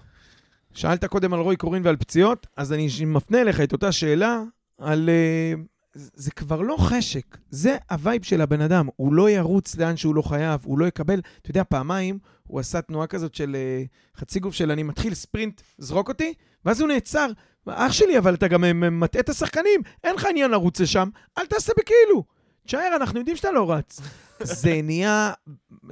שאלת 0.73 1.05
קודם 1.05 1.33
על 1.33 1.39
רוי 1.39 1.55
קורין 1.55 1.81
ועל 1.85 1.95
פציעות, 1.97 2.47
אז 2.57 2.73
אני 2.73 2.87
מפנה 3.05 3.41
אליך 3.41 3.61
את 3.61 3.71
אותה 3.73 3.91
שאלה 3.91 4.41
על 4.77 5.09
אה, 5.09 5.53
זה 5.95 6.31
כבר 6.31 6.61
לא 6.61 6.75
חשק, 6.79 7.37
זה 7.49 7.77
ה 7.91 7.98
vibe 7.98 8.23
של 8.23 8.41
הבן 8.41 8.61
אדם. 8.61 8.87
הוא 8.95 9.13
לא 9.13 9.29
ירוץ 9.29 9.75
לאן 9.75 9.97
שהוא 9.97 10.15
לא 10.15 10.21
חייב, 10.21 10.61
הוא 10.63 10.79
לא 10.79 10.85
יקבל... 10.85 11.21
אתה 11.41 11.49
יודע, 11.51 11.63
פעמיים 11.63 12.19
הוא 12.43 12.59
עשה 12.59 12.81
תנועה 12.81 13.07
כזאת 13.07 13.35
של 13.35 13.55
אה, 13.55 13.83
חצי 14.17 14.39
גוף 14.39 14.53
של 14.53 14.71
אני 14.71 14.83
מתחיל 14.83 15.13
ספרינט, 15.13 15.61
זרוק 15.77 16.09
אותי, 16.09 16.33
ואז 16.65 16.81
הוא 16.81 16.87
נעצר. 16.87 17.27
אח 17.67 17.91
שלי, 17.91 18.17
אבל 18.17 18.33
אתה 18.33 18.47
גם 18.47 18.63
אה, 18.63 18.73
מטעה 18.73 19.19
את 19.21 19.29
השחקנים, 19.29 19.81
אין 20.03 20.15
לך 20.15 20.25
עניין 20.29 20.51
לרוץ 20.51 20.79
לשם, 20.79 21.09
אל 21.37 21.45
תעשה 21.45 21.73
בכאילו. 21.77 22.23
תשאר, 22.65 22.95
אנחנו 22.95 23.19
יודעים 23.19 23.37
שאתה 23.37 23.51
לא 23.51 23.71
רץ. 23.71 24.01
זה 24.43 24.79
נהיה, 24.83 25.31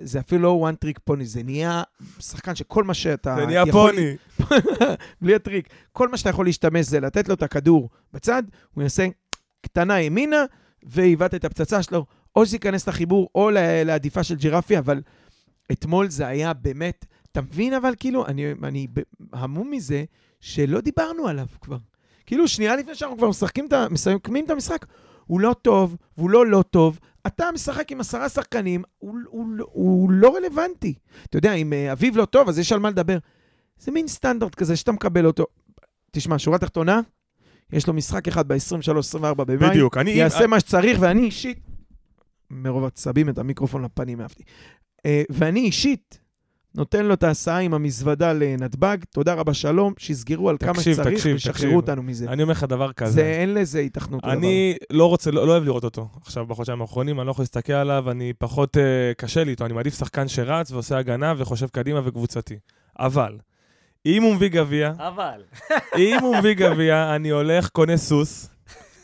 זה 0.02 0.20
אפילו 0.20 0.42
לא 0.42 0.70
one 0.70 0.86
trick 0.86 1.14
pony, 1.14 1.24
זה 1.24 1.44
נהיה 1.44 1.84
שחקן 2.20 2.56
שכל 2.56 2.84
מה 2.84 2.94
שאתה... 2.94 3.36
זה 3.40 3.46
נהיה 3.46 3.64
יכול- 3.68 3.92
פוני. 3.92 4.16
בלי 5.22 5.36
הטריק. 5.36 5.70
כל 5.92 6.08
מה 6.08 6.18
שאתה 6.18 6.30
יכול 6.30 6.46
להשתמש 6.46 6.86
זה 6.86 7.00
לתת 7.00 7.28
לו 7.28 7.34
את 7.34 7.44
הכדור 7.44 7.90
בצד, 8.14 8.44
הוא 8.72 8.84
יעשה 8.84 9.08
קטנה 9.62 10.02
ימינה, 10.02 10.46
ועיוות 10.84 11.34
את 11.34 11.46
הפצצה 11.46 11.84
שלו, 11.84 12.06
או 12.36 12.46
שייכנס 12.46 12.88
לחיבור, 12.88 13.30
או 13.36 13.50
לעדיפה 13.86 14.24
של 14.24 14.36
ג'ירפי, 14.36 14.78
אבל 14.78 15.02
אתמול 15.72 16.10
זה 16.10 16.28
היה 16.28 16.54
באמת, 16.54 17.06
אתה 17.32 17.42
מבין 17.42 17.74
אבל 17.74 17.94
כאילו, 18.00 18.26
אני, 18.26 18.52
אני 18.64 18.88
המום 19.34 19.72
מזה 19.72 20.04
שלא 20.40 20.82
דיברנו 20.82 21.28
עליו 21.28 21.46
כבר. 21.62 21.78
כאילו, 22.26 22.48
שנייה 22.48 22.76
לפני 22.76 22.96
שאנחנו 22.96 23.18
כבר 23.18 23.30
משחקים 23.30 23.68
מסיימים 23.90 24.46
את 24.46 24.50
המשחק, 24.50 24.86
הוא 25.26 25.40
לא 25.40 25.56
טוב, 25.62 25.98
והוא 26.18 26.30
לא 26.30 26.46
לא 26.46 26.64
טוב. 26.70 27.00
אתה 27.28 27.50
משחק 27.54 27.92
עם 27.92 28.00
עשרה 28.00 28.30
שחקנים, 28.30 28.84
הוא, 28.98 29.16
הוא, 29.28 29.46
הוא, 29.60 29.66
הוא 29.66 30.12
לא 30.12 30.36
רלוונטי. 30.36 30.94
אתה 31.26 31.38
יודע, 31.38 31.54
אם 31.54 31.74
אה, 31.74 31.92
אביב 31.92 32.18
לא 32.18 32.26
טוב, 32.26 32.50
אז 32.50 32.60
יש 32.60 32.72
על 32.72 32.80
מה 32.80 32.90
לדבר. 32.90 33.18
זה 33.80 33.92
מין 33.92 34.08
סטנדרט 34.08 34.56
כזה 34.56 34.76
שאתה 34.76 34.92
מקבל 34.92 35.26
אותו. 35.26 35.46
תשמע, 36.12 36.40
שורה 36.40 36.58
תחתונה, 36.58 37.00
יש 37.72 37.88
לו 37.88 37.94
משחק 37.94 38.28
אחד 38.28 38.48
ב-23-24 38.48 39.34
במאי. 39.34 39.70
בדיוק. 39.70 39.98
אני... 39.98 40.12
יעשה 40.12 40.48
מה 40.48 40.60
שצריך, 40.60 40.98
ואני 41.02 41.22
אישית, 41.22 41.60
מרוב 42.50 42.86
עצבים 42.86 43.30
את 43.30 43.38
המיקרופון 43.38 43.84
לפנים 43.86 44.22
אהבתי. 44.22 44.44
אה, 45.06 45.24
ואני 45.30 45.60
אישית 45.60 46.20
נותן 46.76 47.06
לו 47.06 47.14
את 47.14 47.24
ההסעה 47.24 47.60
עם 47.60 47.74
המזוודה 47.74 48.34
לנתב"ג, 48.34 48.98
תודה 49.10 49.34
רבה, 49.34 49.54
שלום, 49.54 49.94
שיסגרו 49.98 50.50
על 50.50 50.58
כמה 50.58 50.74
תקשיב, 50.74 50.94
שצריך 50.94 51.16
תקשיב, 51.16 51.34
וישחררו 51.34 51.54
תקשיב. 51.56 51.74
אותנו 51.74 52.04
מזה. 52.04 52.30
אני 52.30 52.44
אומר 52.44 52.52
לך 52.52 52.64
דבר 52.64 52.88
זה, 52.88 52.94
כזה. 52.94 53.22
אין 53.22 53.54
לזה 53.54 53.80
היתכנות. 53.80 54.24
לדבר. 54.24 54.34
אני 54.34 54.76
לא 54.90 55.06
רוצה, 55.06 55.32
לא, 55.32 55.48
לא 55.48 55.52
אוהב 55.52 55.64
לראות 55.64 55.84
אותו 55.84 56.10
עכשיו 56.22 56.46
בחודשיים 56.46 56.82
האחרונים, 56.82 57.20
אני 57.20 57.26
לא 57.26 57.32
יכול 57.32 57.44
להסתכל 57.44 57.74
עליו, 57.74 58.12
אני 58.12 58.34
פחות 58.34 58.78
uh, 58.78 58.80
קשה 59.18 59.44
לי 59.44 59.52
איתו, 59.52 59.66
אני 59.66 59.74
מעדיף 59.74 59.98
שחקן 59.98 60.28
שרץ 60.28 60.72
ועושה 60.72 60.98
הגנה 60.98 61.34
וחושב 61.38 61.68
קדימה 61.68 62.02
וקבוצתי. 62.04 62.56
אבל, 63.00 63.38
אם 64.06 64.24
הוא 64.24 64.36
מביא 64.36 64.48
גביע, 64.48 64.92
אבל. 64.98 65.42
אם 65.98 66.18
הוא 66.22 66.38
מביא 66.38 66.54
גביע, 66.54 67.16
אני 67.16 67.30
הולך, 67.30 67.70
קונה 67.70 67.98
סוס, 67.98 68.50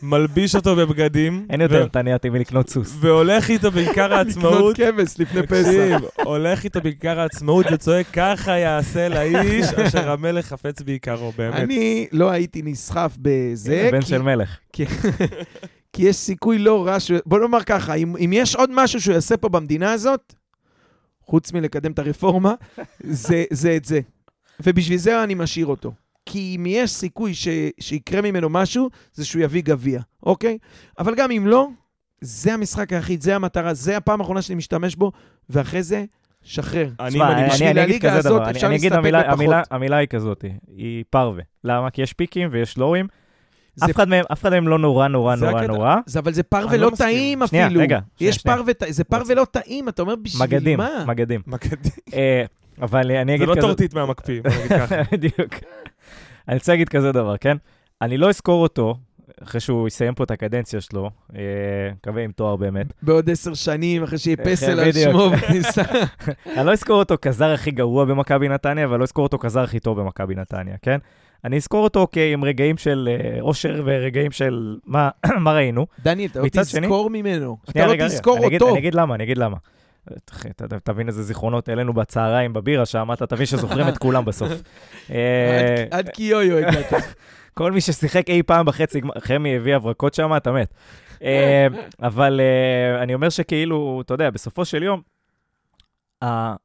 מלביש 0.02 0.56
אותו 0.56 0.76
בבגדים, 0.76 1.46
אין 1.50 1.62
יותר 1.62 1.86
נתניהתי 1.86 2.30
מלקנות 2.30 2.70
סוס. 2.70 2.98
והולך 3.00 3.50
איתו 3.50 3.72
בעיקר 3.72 4.14
העצמאות. 4.14 4.80
לקנות 4.80 4.96
כבש 4.96 5.20
לפני 5.20 5.48
פסח. 5.48 6.00
הולך 6.24 6.64
איתו 6.64 6.82
בעיקר 6.82 7.20
העצמאות 7.20 7.66
וצועק, 7.72 8.08
ככה 8.14 8.52
יעשה 8.52 9.10
לאיש 9.10 9.66
אשר 9.88 10.12
המלך 10.12 10.46
חפץ 10.46 10.82
בעיקרו, 10.82 11.32
באמת. 11.38 11.56
אני 11.56 12.08
לא 12.12 12.30
הייתי 12.32 12.62
נסחף 12.62 13.18
בזה, 13.22 13.90
בן 13.92 14.02
של 14.02 14.22
מלך. 14.22 14.58
כי, 14.74 14.86
כי 15.94 16.04
יש 16.04 16.16
סיכוי 16.16 16.58
לא 16.60 16.88
רע, 16.88 17.00
ש... 17.00 17.12
בוא 17.26 17.40
נאמר 17.40 17.64
ככה, 17.64 17.94
אם, 17.94 18.16
אם 18.18 18.32
יש 18.34 18.56
עוד 18.56 18.70
משהו 18.74 19.02
שהוא 19.02 19.14
יעשה 19.14 19.38
פה 19.38 19.50
במדינה 19.50 19.92
הזאת, 19.92 20.34
חוץ 21.22 21.54
מלקדם 21.54 21.92
את 21.92 22.00
הרפורמה, 22.00 22.54
זה, 23.00 23.44
זה 23.52 23.76
את 23.76 23.86
זה. 23.86 24.00
ובשביל 24.64 24.98
זה 24.98 25.24
אני 25.24 25.34
משאיר 25.34 25.66
אותו. 25.66 25.92
כי 26.26 26.56
אם 26.60 26.66
יש 26.68 26.92
סיכוי 26.92 27.34
ש... 27.34 27.48
שיקרה 27.80 28.22
ממנו 28.22 28.50
משהו, 28.50 28.90
זה 29.14 29.26
שהוא 29.26 29.42
יביא 29.44 29.62
גביע, 29.64 30.00
אוקיי? 30.24 30.58
אבל 31.00 31.16
גם 31.16 31.32
אם 31.32 31.48
לא, 31.48 31.68
זה 32.22 32.54
המשחק 32.54 32.94
היחיד, 32.94 33.22
זה 33.22 33.36
המטרה, 33.36 33.74
זה 33.74 33.98
הפעם 33.98 34.20
האחרונה 34.22 34.42
שאני 34.42 34.56
משתמש 34.58 34.96
בו, 34.96 35.12
ואחרי 35.50 35.84
זה, 35.84 36.06
שחרר. 36.44 36.90
אני, 37.00 37.22
אני 37.22 37.34
אני- 37.34 37.50
בשביל 37.50 37.68
אני 37.68 37.84
אגיד 37.84 37.90
הליגה 37.94 38.10
כזה 38.10 38.18
הזאת 38.20 38.32
דבר, 38.32 38.44
אני- 38.44 38.52
אפשר 38.52 38.68
אני 38.68 38.76
אגיד 38.76 38.92
להסתפק 38.92 39.00
המילה- 39.06 39.20
בפחות. 39.24 39.34
המילה- 39.40 39.62
המילה 39.72 39.98
היא 39.98 40.08
כזאת, 40.08 40.46
היא 40.78 41.04
פרווה. 41.10 41.44
למה? 41.64 41.90
כי 41.90 42.02
יש 42.02 42.14
פיקים 42.14 42.50
ויש 42.52 42.78
לואים. 42.78 43.08
אף 43.86 43.92
אחד 43.92 44.10
מהם- 44.10 44.26
אף 44.32 44.42
אחד 44.42 44.50
מהם 44.50 44.68
לא 44.68 44.80
נורא 44.80 45.08
נורא 45.08 45.36
זה 45.36 45.46
נורא. 45.46 45.62
נורא. 45.68 45.96
זה, 46.06 46.20
אבל 46.20 46.34
זה 46.34 46.44
פרווה 46.44 46.72
אני 46.74 46.82
לא 46.82 46.92
לא. 46.92 46.96
טעים 46.96 47.42
שנייה, 47.48 47.66
אפילו. 47.68 47.82
רגע, 47.82 48.00
שנייה, 48.18 48.30
יש 48.30 48.36
שנייה. 48.36 48.58
פרווה, 48.58 48.74
זה 48.90 49.04
פרווה 49.04 49.36
לא 49.36 49.46
טעים, 49.52 49.90
אתה 49.90 50.02
אומר 50.02 50.16
בשביל 50.16 50.44
מגדים, 50.48 50.78
מה? 50.78 51.04
מגדים. 51.08 51.42
מקדים. 51.48 51.92
אבל 52.82 53.12
אני 53.12 53.32
זה 53.32 53.36
אגיד 53.36 53.48
לא 53.48 53.54
כזה... 53.54 53.62
טורטית 53.62 53.94
מהמקפיא, 53.94 54.42
בוא 54.42 54.52
נגיד 54.52 54.70
ככה. 54.70 54.96
בדיוק. 55.12 55.54
אני 56.48 56.56
רוצה 56.56 56.72
להגיד 56.72 56.90
כזה 56.90 57.12
דבר, 57.12 57.38
כן? 57.38 57.58
אני 58.02 58.18
לא 58.18 58.30
אזכור 58.30 58.64
אותו, 58.64 58.96
אחרי 59.44 59.62
שהוא 59.62 59.88
יסיים 59.88 60.14
פה 60.16 60.24
את 60.24 60.32
הקדנציה 60.32 60.82
שלו, 60.82 61.10
אה, 61.36 61.42
מקווה 61.96 62.24
עם 62.24 62.32
תואר 62.32 62.56
באמת. 62.56 62.86
בעוד 63.02 63.30
עשר 63.30 63.54
שנים, 63.54 64.04
אחרי 64.04 64.18
שיהיה 64.18 64.38
פסל 64.38 64.80
על. 64.80 64.92
שמו 64.92 65.30
בכניסה. 65.30 65.82
אני 66.58 66.66
לא 66.66 66.72
אזכור 66.74 67.00
אותו 67.00 67.16
כזר 67.22 67.52
הכי 67.54 67.72
גרוע 67.72 68.06
במכבי 68.06 68.48
נתניה, 68.50 68.86
אבל 68.86 69.00
לא 69.00 69.04
אזכור 69.04 69.24
אותו 69.24 69.38
כזר 69.38 69.64
הכי 69.64 69.80
טוב 69.80 70.00
במכבי 70.02 70.36
נתניה, 70.36 70.76
כן? 70.82 70.98
אני 71.46 71.58
אזכור 71.58 71.84
אותו 71.84 72.08
עם 72.34 72.44
רגעים 72.44 72.78
של 72.78 73.10
אה, 73.12 73.42
אושר 73.42 73.82
ורגעים 73.86 74.32
של 74.32 74.78
מה 74.86 75.10
מה 75.44 75.54
ראינו. 75.54 75.86
דני, 76.04 76.26
אתה 76.26 76.40
לא 76.40 76.46
מצד 76.46 76.64
שני- 76.66 76.82
תזכור 76.82 77.10
ממנו. 77.10 77.58
אתה 77.70 77.86
לא 77.86 77.92
רגע, 77.92 78.08
תזכור 78.08 78.38
אני 78.38 78.48
אגיד- 78.48 78.62
אותו. 78.62 78.74
אני 78.74 78.80
אגיד 78.80 78.96
למה, 78.96 79.16
אני 79.16 79.24
אגיד 79.24 79.38
למה. 79.38 79.58
ת- 80.26 80.62
תבין 80.84 81.08
איזה 81.08 81.24
זיכרונות 81.24 81.70
העלינו 81.70 81.94
בצהריים 81.94 82.54
בבירה 82.54 82.86
שם, 82.86 83.10
אתה 83.14 83.28
תבין 83.28 83.46
שזוכרים 83.46 83.88
את 83.88 83.98
כולם 83.98 84.26
בסוף. 84.26 84.52
אה, 85.12 85.86
עד- 85.92 86.10
קיויו 86.10 86.58
הגעת. 86.58 86.94
כל 87.58 87.72
מי 87.72 87.82
ששיחק 87.82 88.30
אי 88.30 88.44
פעם 88.44 88.66
בחצי 88.66 89.02
חמי 89.20 89.56
הביא 89.56 89.76
הברקות 89.76 90.14
שם, 90.14 90.36
אתה 90.38 90.52
מת. 90.52 90.74
אה, 91.24 91.68
אבל 92.02 92.40
אה, 92.44 93.04
אני 93.04 93.14
אומר 93.14 93.30
שכאילו, 93.30 94.02
אתה 94.06 94.14
יודע, 94.14 94.30
בסופו 94.30 94.66
של 94.66 94.84
יום, 94.84 95.02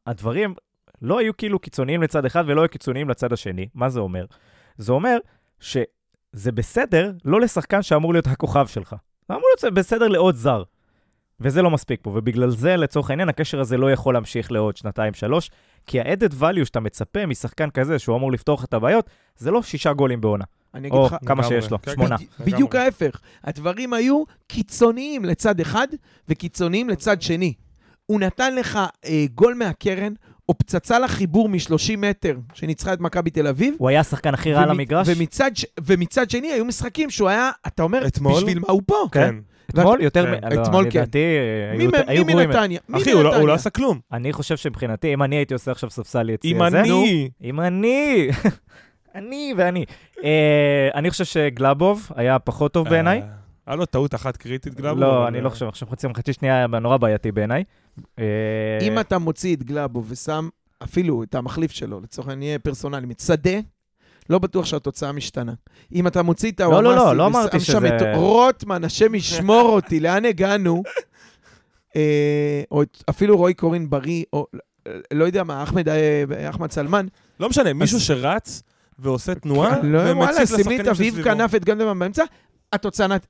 הדברים 0.07 0.55
לא 1.03 1.19
היו 1.19 1.37
כאילו 1.37 1.59
קיצוניים 1.59 2.03
לצד 2.03 2.25
אחד 2.25 2.45
ולא 2.47 2.61
היו 2.61 2.69
קיצוניים 2.69 3.09
לצד 3.09 3.33
השני. 3.33 3.69
מה 3.75 3.89
זה 3.89 4.01
אומר? 4.01 4.25
זה 4.77 4.93
אומר 4.93 5.17
שזה 5.61 6.53
בסדר 6.55 7.13
לא 7.25 7.41
לשחקן 7.41 7.83
שאמור 7.83 8.13
להיות 8.13 8.27
הכוכב 8.27 8.67
שלך. 8.67 8.97
זה 9.29 9.35
אמור 9.35 9.47
להיות 9.63 9.75
בסדר 9.75 10.09
לעוד 10.09 10.35
זר. 10.35 10.63
וזה 11.43 11.63
לא 11.63 11.71
מספיק 11.71 12.01
פה, 12.03 12.11
ובגלל 12.15 12.51
זה, 12.51 12.77
לצורך 12.77 13.11
העניין, 13.11 13.29
הקשר 13.29 13.61
הזה 13.61 13.77
לא 13.77 13.93
יכול 13.93 14.15
להמשיך 14.15 14.53
לעוד 14.53 14.77
שנתיים-שלוש, 14.77 15.51
כי 15.87 16.01
ה-added 16.01 16.33
value 16.41 16.65
שאתה 16.65 16.81
מצפה 16.81 17.27
משחקן 17.27 17.71
כזה, 17.71 17.99
שהוא 17.99 18.17
אמור 18.17 18.33
לפתור 18.33 18.59
לך 18.59 18.65
את 18.65 18.75
הבעיות, 18.75 19.11
זה 19.37 19.51
לא 19.51 19.63
שישה 19.63 19.93
גולים 19.93 20.21
בעונה. 20.21 20.45
אני 20.75 20.89
אגיד 20.89 20.99
או 20.99 21.07
לך, 21.07 21.17
כמה. 21.27 21.43
שיש 21.45 21.71
לו, 21.71 21.83
כן, 21.83 21.93
שמונה. 21.93 22.17
בדי- 22.17 22.53
בדיוק 22.53 22.75
ההפך. 22.75 23.21
הדברים 23.45 23.93
היו 23.93 24.23
קיצוניים 24.47 25.25
לצד 25.25 25.61
אחד 25.61 25.87
וקיצוניים 26.29 26.89
לצד 26.89 27.23
שני. 27.23 27.55
הוא 28.07 28.21
נתן 28.21 28.55
לך 28.57 28.79
אה, 29.05 29.25
גול 29.35 29.55
מהקרן, 29.55 30.13
או 30.49 30.59
פצצה 30.59 30.99
לחיבור 30.99 31.49
מ-30 31.49 31.97
מטר, 31.99 32.39
שניצחה 32.55 32.93
את 32.93 33.01
מכבי 33.01 33.31
תל 33.31 33.47
אביב. 33.47 33.75
הוא 33.79 33.89
היה 33.89 34.01
השחקן 34.01 34.35
הכי 34.35 34.53
רע 34.53 34.63
על 34.63 34.71
המגרש. 34.71 35.09
ומצד, 35.11 35.51
ש- 35.55 35.67
ומצד 35.85 36.31
שני, 36.31 36.53
היו 36.53 36.65
משחקים 36.65 37.11
שהוא 37.11 37.29
היה, 37.29 37.51
אתה 37.67 37.83
אומר, 37.83 38.07
אתמול? 38.07 38.37
בשביל 38.37 38.59
מה 38.59 38.67
הוא 38.69 38.83
פה? 38.87 38.95
כן. 39.13 39.35
אתמול 39.81 40.01
יותר... 40.03 40.25
כן. 40.41 40.47
מ- 40.49 40.55
לא, 40.59 40.63
אתמול 40.63 40.85
כן. 40.91 40.99
לדעתי, 40.99 41.19
היו- 41.73 41.91
היו 42.07 42.25
מי 42.25 42.33
גרועים. 42.33 42.51
מנתניה? 42.51 42.81
מי 42.89 43.03
אחי, 43.03 43.13
הוא 43.13 43.23
לא- 43.23 43.47
לא? 43.47 43.55
עשה 43.55 43.71
כלום. 43.71 44.01
אני 44.13 44.33
חושב 44.33 44.57
שמבחינתי, 44.57 45.15
אם 45.15 45.23
אני 45.23 45.37
הייתי 45.37 45.55
עושה 45.55 45.71
עכשיו 45.71 45.91
ספסל 45.91 46.31
יציע 46.31 46.51
אם 46.67 46.71
זה... 46.71 46.81
אני... 46.81 47.29
אם 47.43 47.61
אני... 47.61 48.29
אני 49.15 49.55
ואני. 49.57 49.85
אה, 50.25 50.89
אני 50.95 51.11
חושב 51.11 51.25
שגלאבוב 51.25 52.09
היה 52.17 52.39
פחות 52.39 52.73
טוב 52.73 52.89
בעיניי. 52.89 53.21
אה, 53.21 53.27
היה 53.67 53.77
לו 53.77 53.87
טעות 53.87 54.15
אחת 54.15 54.37
קריטית 54.37 54.75
גלאבו. 54.75 55.01
לא, 55.01 55.29
אני 55.29 55.41
לא 55.41 55.49
חושב, 55.49 55.67
עכשיו 55.69 55.89
חצי 55.89 56.07
מחצי 56.07 56.33
שנייה 56.33 56.57
היה 56.57 56.67
נורא 56.67 56.97
בעייתי 56.97 57.33
בעיניי. 57.33 57.65
אה, 58.19 58.25
אם 58.83 58.99
אתה 58.99 59.19
מוציא 59.19 59.57
את 59.57 59.63
גלאבו 59.63 60.03
ושם 60.09 60.49
אפילו 60.83 61.23
את 61.23 61.35
המחליף 61.35 61.71
שלו, 61.71 62.01
לצורך 62.01 62.29
העניין 62.29 62.49
נהיה 62.49 62.59
פרסונלי, 62.59 63.07
מצדה, 63.07 63.51
לא 64.31 64.39
בטוח 64.39 64.65
שהתוצאה 64.65 65.13
משתנה. 65.13 65.53
אם 65.95 66.07
אתה 66.07 66.23
מוציא 66.23 66.51
את 66.53 66.61
לא, 66.61 66.65
הוואמאסי 66.67 66.97
לא, 66.97 67.17
לא 67.17 67.27
אמרתי 67.27 67.61
שזה- 67.61 67.97
את 67.97 68.17
רוטמן, 68.17 68.85
השם 68.85 69.15
ישמור 69.15 69.69
אותי, 69.69 70.01
לאן 70.01 70.25
הגענו? 70.25 70.83
אה, 71.97 72.63
או 72.71 72.83
אפילו 73.11 73.37
רועי 73.37 73.55
קורין 73.55 73.91
בריא, 73.91 74.25
או 74.33 74.47
לא 75.15 75.25
יודע 75.25 75.45
מה, 75.45 75.63
אחמד, 75.63 75.89
אה, 75.89 76.25
אחמד 76.51 76.71
סלמן. 76.71 77.07
לא 77.41 77.49
משנה, 77.49 77.73
מישהו 77.73 78.01
שרץ 78.01 78.63
ועושה 78.99 79.35
תנועה, 79.35 79.79
לא, 79.83 79.99
וואלה, 79.99 80.13
ומציק 80.13 80.47
שים 80.47 80.69
לי 80.69 80.77
את 80.77 80.81
לשחקנים 80.81 80.89
אביב 80.91 81.15
שסביבו. 81.15 81.25
כנף, 81.31 81.55
את 81.55 81.65
גנדמן 81.65 81.99
באמצע, 81.99 82.25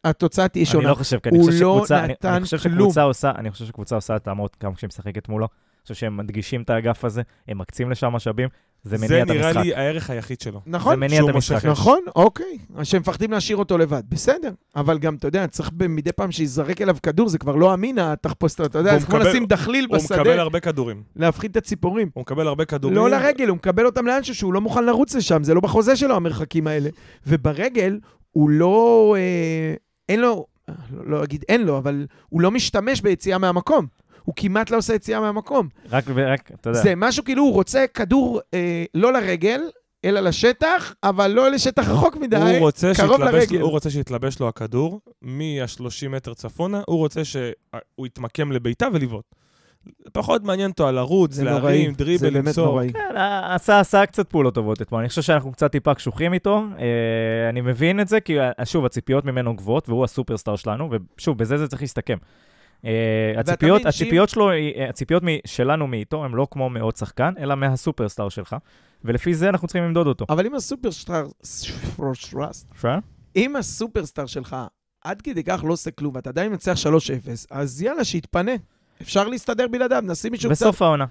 התוצאה 0.04 0.48
תהיה 0.48 0.62
אני 0.62 0.66
שונה. 0.66 0.88
לא 0.90 0.94
חושב, 0.94 1.18
כי 1.18 1.28
אני 1.28 1.38
חושב 1.44 1.60
לא. 1.62 1.84
אני- 1.90 2.14
אני. 2.24 2.46
שקבוצה 2.46 3.02
עושה, 3.02 3.32
אני 3.38 3.50
חושב 3.50 3.64
שקבוצה 3.64 3.94
עושה 3.94 4.14
התאמות 4.16 4.56
גם 4.62 4.74
כשהיא 4.74 4.88
משחקת 4.88 5.28
מולו. 5.28 5.48
אני 5.82 5.94
חושב 5.94 6.00
שהם 6.00 6.16
מדגישים 6.16 6.62
את 6.62 6.70
האגף 6.70 7.04
הזה, 7.04 7.22
הם 7.48 7.58
מקצים 7.58 7.90
לשם 7.90 8.08
משאבים, 8.08 8.48
זה 8.84 8.96
מניע 8.96 9.08
זה 9.08 9.22
את 9.22 9.28
נראה 9.30 9.46
המשחק. 9.48 9.64
לי 9.64 9.74
הערך 9.74 10.10
היחיד 10.10 10.40
שלו. 10.40 10.60
נכון? 10.66 10.92
זה 10.94 11.00
מניע 11.00 11.22
את 11.24 11.28
המשחק. 11.28 11.64
נכון, 11.64 12.00
אוקיי. 12.16 12.58
אז 12.76 12.86
שהם 12.86 13.00
מפחדים 13.00 13.30
להשאיר 13.32 13.56
אותו 13.56 13.78
לבד. 13.78 14.02
בסדר. 14.08 14.50
אבל 14.76 14.98
גם, 14.98 15.14
אתה 15.14 15.28
יודע, 15.28 15.46
צריך 15.46 15.70
מדי 15.88 16.12
פעם 16.12 16.32
שיזרק 16.32 16.80
אליו 16.82 16.96
כדור, 17.02 17.28
זה 17.28 17.38
כבר 17.38 17.56
לא 17.56 17.74
אמין, 17.74 17.98
התחפושת, 17.98 18.60
אתה 18.60 18.78
יודע, 18.78 18.98
זה 18.98 19.06
כמו 19.06 19.16
מקבל- 19.16 19.28
לשים 19.28 19.46
דחליל 19.46 19.86
הוא 19.90 19.96
מקבל 20.04 20.20
בשדה, 20.22 20.42
הרבה 20.42 20.60
כדורים. 20.60 21.02
להפחיד 21.16 21.50
את 21.50 21.56
הציפורים. 21.56 22.08
הוא 22.14 22.20
מקבל 22.22 22.46
הרבה 22.48 22.64
כדורים. 22.64 22.96
לא 22.96 23.10
לרגל, 23.10 23.48
הוא 23.48 23.56
מקבל 23.56 23.86
אותם 23.86 24.06
לאנשהו 24.06 24.34
שהוא 24.34 24.52
לא 24.52 24.60
מוכן 24.60 24.84
לרוץ 24.84 25.14
לשם, 25.14 25.44
זה 25.44 25.54
לא 25.54 25.60
בחוזה 25.60 25.96
שלו, 25.96 26.16
המרחקים 26.16 26.66
האלה. 26.66 26.90
וברגל, 27.26 27.98
הוא 28.30 28.50
לא... 28.50 29.14
אה, 29.18 29.74
אין 30.08 30.20
לו... 30.20 30.46
לא, 30.68 31.06
לא 31.10 31.24
אגיד 31.24 31.44
אין 31.48 31.62
לו, 31.64 31.78
אבל 31.78 32.06
הוא 32.28 32.40
לא 32.40 32.50
משתמש 32.50 33.00
ביציאה 33.00 33.38
מהמקום. 33.38 33.86
הוא 34.24 34.34
כמעט 34.36 34.70
לא 34.70 34.76
עושה 34.76 34.94
יציאה 34.94 35.20
מהמקום. 35.20 35.68
רק, 35.90 36.04
רק, 36.08 36.50
אתה 36.60 36.70
יודע. 36.70 36.82
זה 36.82 36.94
משהו 36.96 37.24
כאילו, 37.24 37.42
הוא 37.42 37.52
רוצה 37.52 37.84
כדור 37.94 38.40
אה, 38.54 38.84
לא 38.94 39.12
לרגל, 39.12 39.60
אלא 40.04 40.20
לשטח, 40.20 40.94
אבל 41.02 41.30
לא 41.30 41.50
לשטח 41.50 41.88
רחוק 41.88 42.16
מדי, 42.16 42.36
הוא 42.36 42.58
רוצה, 42.58 42.92
קרוב 42.96 43.16
שיתלבש, 43.16 43.34
לרגל. 43.34 43.60
הוא 43.60 43.70
רוצה 43.70 43.90
שיתלבש 43.90 44.40
לו 44.40 44.48
הכדור 44.48 45.00
מה-30 45.22 46.08
מטר 46.08 46.34
צפונה, 46.34 46.82
הוא 46.86 46.98
רוצה 46.98 47.24
שהוא 47.24 48.06
יתמקם 48.06 48.52
לביתה 48.52 48.86
ולבעוט. 48.92 49.24
פחות 50.12 50.44
מעניין 50.44 50.70
אותו 50.70 50.88
על 50.88 50.94
נוראי, 50.94 51.44
להרים, 51.44 51.92
דריבל, 51.92 52.18
זה 52.18 52.30
באמת 52.30 52.44
למסור. 52.46 52.66
נוראי. 52.66 52.92
כן, 52.92 53.16
עשה, 53.44 53.80
עשה 53.80 54.06
קצת 54.06 54.28
פעולות 54.28 54.54
טובות 54.54 54.82
אתמול. 54.82 55.00
אני 55.00 55.08
חושב 55.08 55.22
שאנחנו 55.22 55.52
קצת 55.52 55.72
טיפה 55.72 55.94
קשוחים 55.94 56.32
איתו. 56.32 56.64
אה, 56.78 57.48
אני 57.48 57.60
מבין 57.60 58.00
את 58.00 58.08
זה, 58.08 58.20
כי 58.20 58.40
אה, 58.40 58.50
שוב, 58.64 58.84
הציפיות 58.84 59.24
ממנו 59.24 59.56
גבוהות, 59.56 59.88
והוא 59.88 60.04
הסופרסטאר 60.04 60.56
שלנו, 60.56 60.90
ושוב, 61.18 61.38
בזה 61.38 61.56
זה 61.56 61.68
צריך 61.68 61.82
להסתכם. 61.82 62.16
אה, 62.84 63.32
הציפיות, 63.36 63.86
הציפיות 63.86 64.28
שלו, 64.28 64.50
אה, 64.50 64.88
הציפיות 64.88 65.22
שלנו 65.44 65.86
מאיתו, 65.86 66.24
הן 66.24 66.32
לא 66.32 66.46
כמו 66.50 66.70
מעוד 66.70 66.96
שחקן, 66.96 67.32
אלא 67.38 67.54
מהסופרסטאר 67.54 68.28
שלך, 68.28 68.56
ולפי 69.04 69.34
זה 69.34 69.48
אנחנו 69.48 69.68
צריכים 69.68 69.84
למדוד 69.84 70.06
אותו. 70.06 70.26
אבל 70.28 70.46
אם 70.46 70.54
הסופרסטאר, 70.54 71.26
אפשר? 72.72 72.98
אם 73.36 73.56
הסופרסטאר 73.56 74.26
שלך 74.26 74.56
עד 75.04 75.22
כדי 75.22 75.44
כך 75.44 75.64
לא 75.64 75.72
עושה 75.72 75.90
כלום, 75.90 76.14
ואתה 76.14 76.30
עדיין 76.30 76.50
מנצח 76.50 76.74
3-0, 76.74 77.46
אז 77.50 77.82
יאללה, 77.82 78.04
שיתפנה. 78.04 78.52
אפשר 79.02 79.28
להסתדר 79.28 79.68
בלעדיו, 79.68 80.02
נשים 80.06 80.32
מישהו 80.32 80.50
קצת... 80.50 80.66
בסוף 80.66 80.82
העונה. 80.82 81.04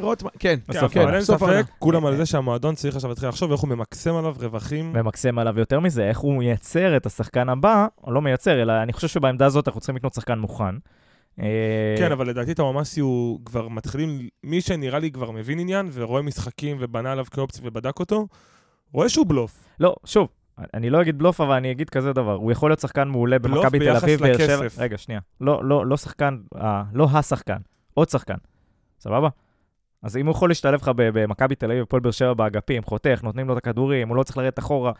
רוטמן, 0.00 0.30
כן, 0.38 0.58
כן, 0.66 0.72
בסוף 0.72 0.92
כן, 0.92 1.00
אבל 1.00 1.14
אין 1.14 1.22
העונה. 1.28 1.62
ספק, 1.62 1.72
כולם 1.78 2.06
על 2.06 2.16
זה 2.16 2.26
שהמועדון 2.26 2.74
צריך 2.74 2.96
עכשיו 2.96 3.10
להתחיל 3.10 3.28
לחשוב 3.28 3.52
איך 3.52 3.60
הוא 3.60 3.68
ממקסם 3.70 4.14
עליו 4.14 4.34
רווחים. 4.40 4.92
ומקסם 4.94 5.38
עליו 5.38 5.58
יותר 5.58 5.80
מזה, 5.80 6.08
איך 6.08 6.18
הוא 6.18 6.38
מייצר 6.38 6.96
את 6.96 7.06
השחקן 7.06 7.48
הבא, 7.48 7.86
או 8.04 8.12
לא 8.12 8.22
מייצר, 8.22 8.62
אלא 8.62 8.82
אני 8.82 8.92
חושב 8.92 9.08
שבעמדה 9.08 9.46
הזאת 9.46 9.68
אנחנו 9.68 9.80
צריכים 9.80 9.96
לקנות 9.96 10.14
שחקן 10.14 10.38
מוכן. 10.38 10.74
אה, 11.40 11.94
כן, 11.98 12.12
אבל 12.12 12.28
לדעתי 12.28 12.54
טוואמאסי 12.54 13.00
הוא 13.00 13.40
כבר 13.44 13.68
מתחילים, 13.68 14.28
מי 14.44 14.60
שנראה 14.60 14.98
לי 14.98 15.10
כבר 15.10 15.30
מבין 15.30 15.58
עניין 15.58 15.88
ורואה 15.92 16.22
משחקים 16.22 16.76
ובנה 16.80 17.12
עליו 17.12 17.24
כאופציה 17.30 17.62
ובדק 17.64 18.00
אותו, 18.00 18.26
רואה 18.92 19.08
שהוא 19.08 19.26
בלוף. 19.26 19.64
לא, 19.80 19.94
שוב, 20.04 20.28
אני 20.74 20.90
לא 20.90 21.00
אגיד 21.00 21.18
בלוף, 21.18 21.40
אבל 21.40 21.54
אני 21.54 21.70
אגיד 21.70 21.90
כזה 21.90 22.12
דבר. 22.12 22.34
הוא 22.34 22.52
יכול 22.52 22.70
להיות 22.70 22.80
שחקן 22.80 23.08
מעולה 23.08 23.38
בלוף 23.38 23.64
במכבי 23.64 23.78
תל 23.78 23.84
ביחס 23.84 24.02
אביב, 24.04 24.20
באר 24.20 24.38
שבע. 24.38 24.64
לכסף. 24.64 24.78
רגע, 24.78 24.98
שנייה. 24.98 25.20
לא, 25.40 25.64
לא, 25.64 25.86
לא 25.86 25.96
שחקן, 25.96 26.38
אה, 26.56 26.82
לא 26.92 27.08
השחקן, 27.12 27.58
עוד 27.94 28.08
שחקן. 28.08 28.36
סבבה? 29.00 29.28
אז 30.02 30.16
אם 30.16 30.26
הוא 30.26 30.32
יכול 30.32 30.50
להשתלב 30.50 30.74
לך 30.82 30.90
במכבי 30.96 31.54
תל 31.54 31.70
אביב, 31.70 31.82
הפועל 31.82 32.02
באר 32.02 32.10
שבע 32.10 32.34
באגפים, 32.34 32.82
חותך, 32.82 33.20
נותנים 33.22 33.48
לו 33.48 33.52
את 33.52 33.58
הכדורים, 33.58 34.08
הוא 34.08 34.16
לא 34.16 34.22
צריך 34.22 34.36
לרדת 34.36 34.58
אחורה. 34.58 34.92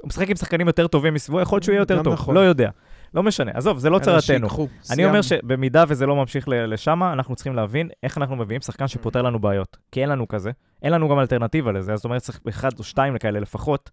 הוא 0.00 0.08
משחק 0.08 0.30
עם 0.30 0.36
שחקנים 0.36 0.66
יותר 0.66 0.86
טובים 0.86 1.14
מסביבו, 1.14 1.40
יכול 1.40 1.56
להיות 1.56 1.64
שהוא 1.64 1.72
יהיה 1.72 1.80
יותר 1.80 2.02
טוב, 2.02 2.12
נכון. 2.12 2.34
לא 2.34 2.40
יודע. 2.40 2.70
לא 3.16 3.22
משנה, 3.22 3.50
עזוב, 3.54 3.78
זה 3.78 3.90
לא 3.90 3.98
צרתנו. 3.98 4.48
אני 4.90 5.04
אומר. 5.04 5.22
שבמידה 5.22 5.84
וזה 5.88 6.06
לא 6.06 6.16
ממשיך 6.16 6.48
ל- 6.48 6.72
לשם, 6.74 7.02
אנחנו 7.02 7.34
צריכים 7.34 7.54
להבין 7.54 7.88
איך 8.02 8.18
אנחנו 8.18 8.36
מביאים 8.36 8.60
שחקן 8.60 8.88
שפותר 8.88 9.22
לנו 9.22 9.38
בעיות. 9.38 9.76
כי 9.92 10.00
אין 10.00 10.08
לנו 10.08 10.28
כזה, 10.28 10.50
אין 10.82 10.92
לנו 10.92 11.08
גם 11.08 11.18
אלטרנטיבה 11.18 11.72
לזה, 11.72 11.92
אז 11.92 11.98
זאת 11.98 12.04
אומרת 12.04 12.22
צריך 12.22 12.40
אחד 12.48 12.70
או 12.78 12.84
שתיים 12.84 13.14
לכאלה 13.14 13.40
לפחות, 13.40 13.90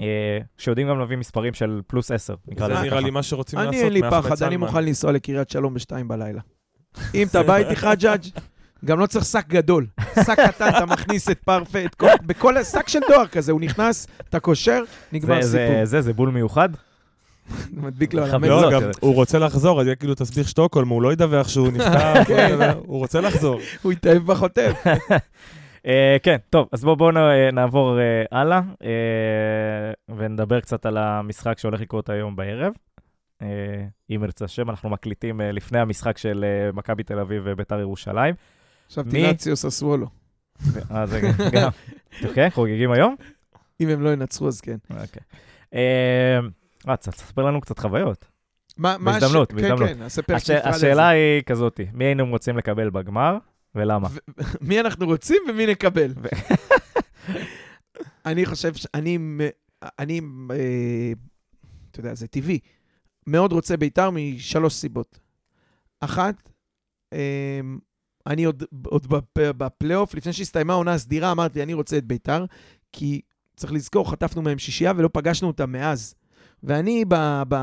אה, 0.00 0.04
שיודעים 0.58 0.88
גם 0.88 0.98
להביא 0.98 1.16
מספרים 1.16 1.54
של 1.54 1.80
פלוס 1.86 2.10
עשר, 2.10 2.34
נקרא 2.48 2.66
זה 2.66 2.72
לזה 2.72 2.82
נראה 2.82 2.90
ככה. 2.96 3.00
לי 3.00 3.10
מה 3.10 3.22
שרוצים 3.22 3.58
לעשות 3.58 3.74
אני 3.74 3.82
אין 3.82 3.92
לי 3.92 4.00
פחד, 4.10 4.42
אני. 4.42 4.56
מוכן 4.56 4.84
לנסוע 4.84 5.12
לקריית 5.12 5.50
שלום 5.50 5.74
בשתיים 5.74 6.08
בלילה. 6.08 6.40
אם 7.14 7.26
אתה 7.26 7.42
בא 7.42 7.56
איתי 7.56 7.76
חג'אג', 7.76 8.22
גם 8.84 8.98
לא 8.98 9.06
צריך 9.06 9.24
שק 9.24 9.44
גדול. 9.48 9.86
שק 10.26 10.40
קטן, 10.46 10.68
אתה 10.68 10.86
מכניס 10.86 11.30
את 11.30 11.38
פרפה, 11.38 11.84
את 11.84 11.94
כל, 11.94 12.06
בכל 12.26 12.62
שק 12.64 12.88
של 12.88 12.98
דואר 13.08 13.26
כזה, 13.26 13.52
הוא 13.52 13.60
נכנס, 13.60 14.06
אתה 14.28 14.40
קושר, 14.40 14.82
נגמר 15.12 15.42
זה- 15.42 15.48
זה- 15.48 15.66
סיפור. 15.70 15.84
זה, 15.84 16.00
זה 16.00 16.12
בול 16.12 16.30
מיוחד? 16.30 16.68
מדביק 17.72 18.14
לו 18.14 18.22
על. 18.24 18.30
המזוז. 18.34 18.62
לא, 18.72 18.80
הוא 19.00 19.14
רוצה 19.14 19.38
לחזור, 19.38 19.80
אז 19.80 19.86
יהיה 19.86 19.96
כאילו 19.96 20.14
תסביך 20.14 20.48
שטוקהולם, 20.48 20.88
הוא 20.88 21.02
לא 21.02 21.12
ידווח 21.12 21.48
שהוא 21.48 21.68
נפטר, 21.74 22.24
כן. 22.24 22.50
הוא 22.52 22.58
לא 22.58 22.64
ידווח, 22.64 22.84
הוא 22.86 22.98
רוצה 22.98 23.20
לחזור. 23.20 23.60
הוא 23.82 23.92
התאהב 23.92 24.22
בחוטף. 24.26 24.84
אה, 25.86 26.16
כן, 26.22 26.36
טוב, 26.50 26.68
אז 26.72 26.84
בואו 26.84 26.96
בוא 26.96 27.12
נ- 27.12 27.54
נעבור 27.54 27.98
אה, 28.00 28.24
הלאה, 28.40 28.60
אה, 28.84 28.88
ונדבר 30.16 30.60
קצת 30.60 30.86
על 30.86 30.96
המשחק 30.96 31.58
שהולך 31.58 31.80
לקרות 31.80 32.08
היום 32.08 32.36
בערב. 32.36 32.72
אה, 33.42 33.46
אם 34.10 34.24
ירצה 34.24 34.44
השם, 34.44 34.70
אנחנו 34.70 34.88
מקליטים 34.90 35.40
אה, 35.40 35.52
לפני 35.52 35.78
המשחק 35.78 36.18
של 36.18 36.44
אה, 36.44 36.72
מכבי 36.72 37.02
תל 37.02 37.18
אביב 37.18 37.42
וביתר 37.44 37.80
ירושלים. 37.80 38.34
תילציו 39.10 39.56
ססוולו. 39.56 40.06
אה, 40.90 41.06
זה 41.06 41.20
גם. 41.52 41.70
אוקיי, 42.28 42.50
חוגגים 42.50 42.92
היום? 42.92 43.14
אם 43.80 43.88
הם 43.88 44.00
לא 44.02 44.12
ינצחו, 44.12 44.48
אז 44.48 44.60
כן. 44.60 44.76
אה, 46.88 46.96
צ- 46.96 47.08
תספר 47.08 47.42
לנו 47.44 47.60
קצת 47.60 47.78
חוויות. 47.78 48.24
מה- 48.76 48.96
מה 48.98 49.16
הש- 49.16 49.22
בהזדמנות, 49.22 49.50
כן, 49.50 49.56
בהזדמנות. 49.56 49.88
כן, 49.88 49.98
נעשה 49.98 50.22
פרק 50.22 50.36
הש- 50.36 50.50
נפרד 50.50 50.62
זה. 50.72 50.76
השאלה 50.76 51.08
היא 51.08 51.42
כזאתי, 51.42 51.86
מי 51.92 52.04
היינו 52.04 52.26
רוצים 52.26 52.56
לקבל 52.56 52.90
בגמר 52.90 53.38
ולמה? 53.74 54.08
מי 54.68 54.80
אנחנו 54.80 55.06
רוצים 55.06 55.36
ומי 55.48 55.66
נקבל. 55.66 56.14
אני 58.26 58.46
חושב 58.46 58.74
ש... 58.74 58.86
אני... 58.94 59.18
אה, 60.50 61.12
אתה 61.90 62.00
יודע, 62.00 62.14
זה 62.14 62.26
טבעי. 62.26 62.58
מאוד 63.26 63.52
רוצה 63.52 63.76
בית"ר 63.76 64.10
משלוש 64.10 64.74
סיבות. 64.74 65.18
אחת, 66.00 66.50
אה, 67.12 67.60
אני 68.26 68.44
עוד, 68.44 68.62
עוד 68.86 69.06
בפ- 69.06 69.52
בפלייאוף, 69.56 70.14
לפני 70.14 70.32
שהסתיימה 70.32 70.72
העונה 70.72 70.92
הסדירה, 70.92 71.32
אמרתי, 71.32 71.62
אני 71.62 71.74
רוצה 71.74 71.98
את 71.98 72.04
בית"ר, 72.04 72.44
כי 72.92 73.20
צריך 73.56 73.72
לזכור, 73.72 74.10
חטפנו 74.10 74.42
מהם 74.42 74.58
שישייה 74.58 74.92
ולא 74.96 75.08
פגשנו 75.12 75.48
אותם 75.48 75.72
מאז. 75.72 76.14
ואני 76.62 77.04
ב... 77.08 77.42
ב 77.48 77.56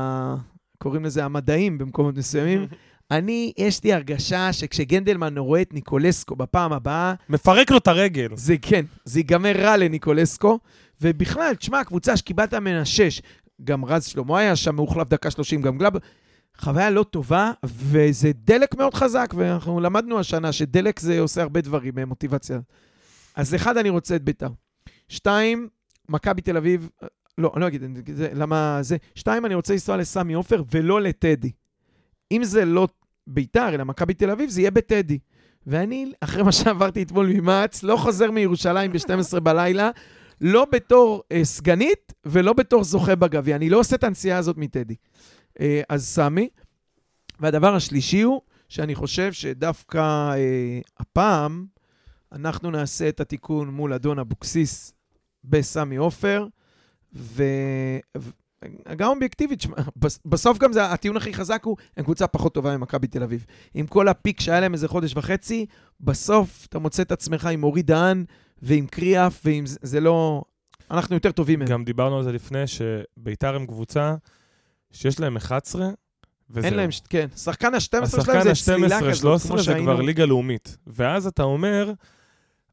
קוראים 0.78 1.04
לזה 1.04 1.24
המדעים 1.24 1.78
במקומות 1.78 2.16
מסוימים. 2.16 2.66
אני, 3.10 3.52
יש 3.58 3.84
לי 3.84 3.92
הרגשה 3.92 4.52
שכשגנדלמן 4.52 5.38
רואה 5.38 5.62
את 5.62 5.74
ניקולסקו 5.74 6.36
בפעם 6.36 6.72
הבאה, 6.72 7.14
מפרק 7.28 7.70
לו 7.70 7.78
את 7.78 7.88
הרגל. 7.88 8.28
זה 8.34 8.56
כן, 8.62 8.84
זה 9.04 9.18
ייגמר 9.18 9.56
רע 9.56 9.76
לניקולסקו, 9.76 10.58
ובכלל, 11.02 11.54
תשמע, 11.54 11.80
הקבוצה 11.80 12.16
שקיבלת 12.16 12.54
ממנה 12.54 12.84
שש, 12.84 13.22
גם 13.64 13.84
רז 13.84 14.04
שלמה 14.04 14.38
היה 14.38 14.56
שם, 14.56 14.74
מאוחלף 14.76 15.08
דקה 15.08 15.30
שלושים, 15.30 15.62
גם 15.62 15.78
גלאב, 15.78 15.92
חוויה 16.58 16.90
לא 16.90 17.02
טובה, 17.02 17.52
וזה 17.64 18.30
דלק 18.34 18.74
מאוד 18.74 18.94
חזק, 18.94 19.34
ואנחנו 19.36 19.80
למדנו 19.80 20.18
השנה 20.18 20.52
שדלק 20.52 21.00
זה 21.00 21.20
עושה 21.20 21.42
הרבה 21.42 21.60
דברים, 21.60 21.98
אה, 21.98 22.04
מוטיבציה. 22.04 22.58
אז 23.34 23.54
אחד, 23.54 23.76
אני 23.76 23.90
רוצה 23.90 24.16
את 24.16 24.22
ביתר. 24.22 24.48
שתיים, 25.08 25.68
מכבי 26.08 26.42
תל 26.42 26.56
אביב, 26.56 26.88
לא, 27.38 27.52
אני 27.54 27.60
לא 27.60 27.66
אגיד 27.68 27.82
זה, 28.14 28.28
למה 28.34 28.78
זה. 28.82 28.96
שתיים, 29.14 29.46
אני 29.46 29.54
רוצה 29.54 29.72
לנסוע 29.72 29.96
לסמי 29.96 30.34
עופר 30.34 30.62
ולא 30.70 31.00
לטדי. 31.00 31.50
אם 32.32 32.44
זה 32.44 32.64
לא 32.64 32.88
ביתר, 33.26 33.68
אלא 33.68 33.84
מכבי 33.84 34.14
תל 34.14 34.30
אביב, 34.30 34.50
זה 34.50 34.60
יהיה 34.60 34.70
בטדי. 34.70 35.18
ואני, 35.66 36.12
אחרי 36.20 36.42
מה 36.42 36.52
שעברתי 36.52 37.02
אתמול 37.02 37.26
ממע"צ, 37.26 37.82
לא 37.82 37.96
חוזר 37.96 38.30
מירושלים 38.30 38.92
ב-12 38.92 39.40
בלילה, 39.40 39.90
לא 40.40 40.66
בתור 40.72 41.22
אה, 41.32 41.44
סגנית 41.44 42.12
ולא 42.24 42.52
בתור 42.52 42.84
זוכה 42.84 43.14
בגביע. 43.16 43.56
אני 43.56 43.70
לא 43.70 43.78
עושה 43.78 43.96
את 43.96 44.04
הנסיעה 44.04 44.38
הזאת 44.38 44.56
מטדי. 44.56 44.94
אה, 45.60 45.82
אז 45.88 46.06
סמי. 46.06 46.48
והדבר 47.40 47.74
השלישי 47.74 48.20
הוא 48.20 48.40
שאני 48.68 48.94
חושב 48.94 49.32
שדווקא 49.32 49.98
אה, 50.34 50.80
הפעם 50.98 51.66
אנחנו 52.32 52.70
נעשה 52.70 53.08
את 53.08 53.20
התיקון 53.20 53.68
מול 53.68 53.92
אדון 53.92 54.18
אבוקסיס 54.18 54.92
בסמי 55.44 55.96
עופר, 55.96 56.46
ו... 57.14 57.42
גם 58.96 59.10
אובייקטיבית, 59.10 59.66
בסוף 60.24 60.58
גם 60.58 60.72
זה, 60.72 60.84
הטיעון 60.84 61.16
הכי 61.16 61.34
חזק 61.34 61.64
הוא, 61.64 61.76
הם 61.96 62.04
קבוצה 62.04 62.26
פחות 62.26 62.54
טובה 62.54 62.76
ממכבי 62.76 63.06
תל 63.06 63.22
אביב. 63.22 63.46
עם 63.74 63.86
כל 63.86 64.08
הפיק 64.08 64.40
שהיה 64.40 64.60
להם 64.60 64.72
איזה 64.72 64.88
חודש 64.88 65.16
וחצי, 65.16 65.66
בסוף 66.00 66.66
אתה 66.68 66.78
מוצא 66.78 67.02
את 67.02 67.12
עצמך 67.12 67.46
עם 67.46 67.64
אורי 67.64 67.82
דהן 67.82 68.24
ועם 68.62 68.86
קריאף, 68.86 69.40
ועם 69.44 69.66
זה, 69.66 69.78
זה 69.82 70.00
לא... 70.00 70.42
אנחנו 70.90 71.16
יותר 71.16 71.32
טובים 71.32 71.58
מהם. 71.58 71.68
גם 71.68 71.84
דיברנו 71.84 72.18
על 72.18 72.24
זה 72.24 72.32
לפני, 72.32 72.62
שביתר 72.66 73.54
הם 73.54 73.66
קבוצה 73.66 74.14
שיש 74.92 75.20
להם 75.20 75.36
11, 75.36 75.88
וזהו. 76.50 76.64
אין 76.64 76.74
להם, 76.74 76.90
כן, 77.08 77.26
שחקן 77.36 77.74
ה-12 77.74 77.80
שלהם 77.80 78.02
השחקן 78.02 78.42
זה 78.42 78.52
צלילה 78.64 78.96
ה-12, 78.96 79.04
כזאת, 79.10 79.20
13 79.20 79.48
כמו 79.48 79.58
זה 79.58 79.64
שהיינו. 79.64 79.82
כבר 79.82 80.00
ליגה 80.00 80.24
לאומית. 80.24 80.76
ואז 80.86 81.26
אתה 81.26 81.42
אומר, 81.42 81.92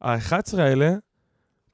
ה-11 0.01 0.57
האלה, 0.57 0.93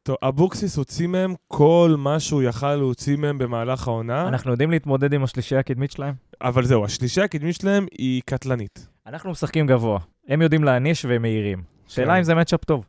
טוב, 0.04 0.16
אבוקסיס 0.24 0.78
הוציא 0.78 1.08
מהם 1.08 1.34
כל 1.48 1.96
מה 1.98 2.20
שהוא 2.20 2.44
יכל 2.44 2.76
להוציא 2.76 3.18
מהם 3.18 3.38
במהלך 3.38 3.88
העונה, 3.88 4.28
אנחנו 4.28 4.52
יודעים 4.52 4.72
להתמודד 4.72 5.14
עם 5.14 5.24
השלישייה 5.24 5.60
הקדמית 5.60 5.92
שלהם? 5.92 6.14
אבל 6.42 6.66
זהו, 6.66 6.86
השלישייה 6.86 7.26
הקדמית 7.26 7.56
שלהם 7.56 7.86
היא 7.98 8.22
קטלנית. 8.26 8.88
אנחנו 9.08 9.32
משחקים 9.32 9.68
גבוה. 9.68 10.00
הם 10.28 10.42
יודעים 10.42 10.64
להעניש 10.64 11.06
והם 11.06 11.22
מהירים. 11.22 11.64
שאלה 11.88 12.08
כן. 12.12 12.18
אם 12.18 12.24
זה 12.24 12.36
מצ'אפ 12.36 12.64
טוב. 12.66 12.86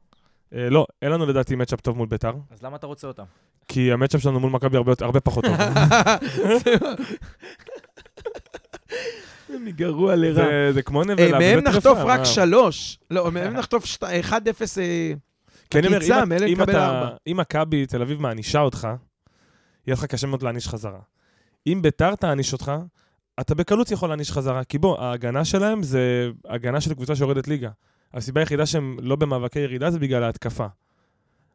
אה, 0.54 0.70
לא, 0.70 0.86
אין 1.02 1.12
לנו 1.12 1.26
לדעתי 1.26 1.56
מצ'אפ 1.56 1.80
טוב 1.80 1.96
מול 1.96 2.08
ביתר, 2.08 2.32
אז 2.50 2.62
למה 2.62 2.76
אתה 2.76 2.86
רוצה 2.86 3.06
אותם? 3.06 3.22
כי 3.68 3.92
המצ'אפ 3.92 4.20
שלנו 4.22 4.40
מול 4.40 4.50
מכבי 4.50 4.76
הרבה, 4.76 4.92
יותר- 4.92 5.04
הרבה 5.04 5.20
פחות 5.20 5.44
טוב. 5.44 5.56
מגרוע 9.64 10.16
לרע. 10.16 10.34
זה, 10.34 10.72
זה 10.72 10.82
כמו 10.82 11.00
אה, 11.02 11.06
נבלה 11.06 11.38
מהם 11.38 11.60
בבית 11.60 11.74
נחטוף 11.74 11.98
רק 11.98 12.18
מה? 12.18 12.24
שלוש. 12.24 12.98
לא, 13.10 13.30
מהם 13.30 13.52
נחטוף 13.52 13.84
שת- 13.84 14.02
1-0. 14.02 14.06
אה, 14.78 15.12
כי 15.72 15.78
אני 15.78 15.86
אומר, 15.86 15.98
אם- 16.22 16.28
אם 16.48 16.56
אתה-. 16.62 16.70
אם 17.26 17.36
מכבי 17.36 17.86
תל 17.86 18.02
אביב 18.02 18.20
מענישה 18.20 18.60
אותך, 18.60 18.88
יהיה 19.86 19.94
לך 19.94 20.04
קשה 20.04 20.26
מאוד 20.26 20.42
להעניש 20.42 20.68
חזרה. 20.68 21.00
אם 21.66 21.78
ביתר 21.82 22.14
תעניש 22.14 22.52
אותך, 22.52 22.72
אתה 23.40 23.54
בקלות 23.54 23.90
יכול 23.90 24.08
להעניש 24.08 24.32
חזרה, 24.32 24.64
כי 24.64 24.78
בוא, 24.78 24.98
ההגנה 25.00 25.44
שלהם 25.44 25.82
זה 25.82 26.30
הגנה 26.48 26.80
של 26.80 26.94
קבוצה 26.94 27.16
שיורדת 27.16 27.48
ליגה. 27.48 27.70
הסיבה 28.14 28.40
היחידה 28.40 28.66
שהם 28.66 28.96
לא 29.00 29.16
במאבקי 29.16 29.58
ירידה 29.58 29.90
זה 29.90 29.98
בגלל 29.98 30.22
ההתקפה. 30.22 30.66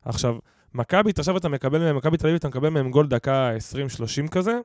עכשיו, 0.06 0.38
מכבי, 0.74 1.12
עכשיו 1.18 1.38
אתה 1.38 1.50
מקבל 1.50 1.80
מהם, 1.80 1.98
מכבי 1.98 2.18
תל 2.18 2.28
אביב, 2.28 2.36
אתה 2.38 2.48
מקבל 2.48 2.70
מהם 2.70 2.92
גול 2.92 3.08
דקה 3.08 3.52
20-30 4.26 4.28
כזה, 4.32 4.60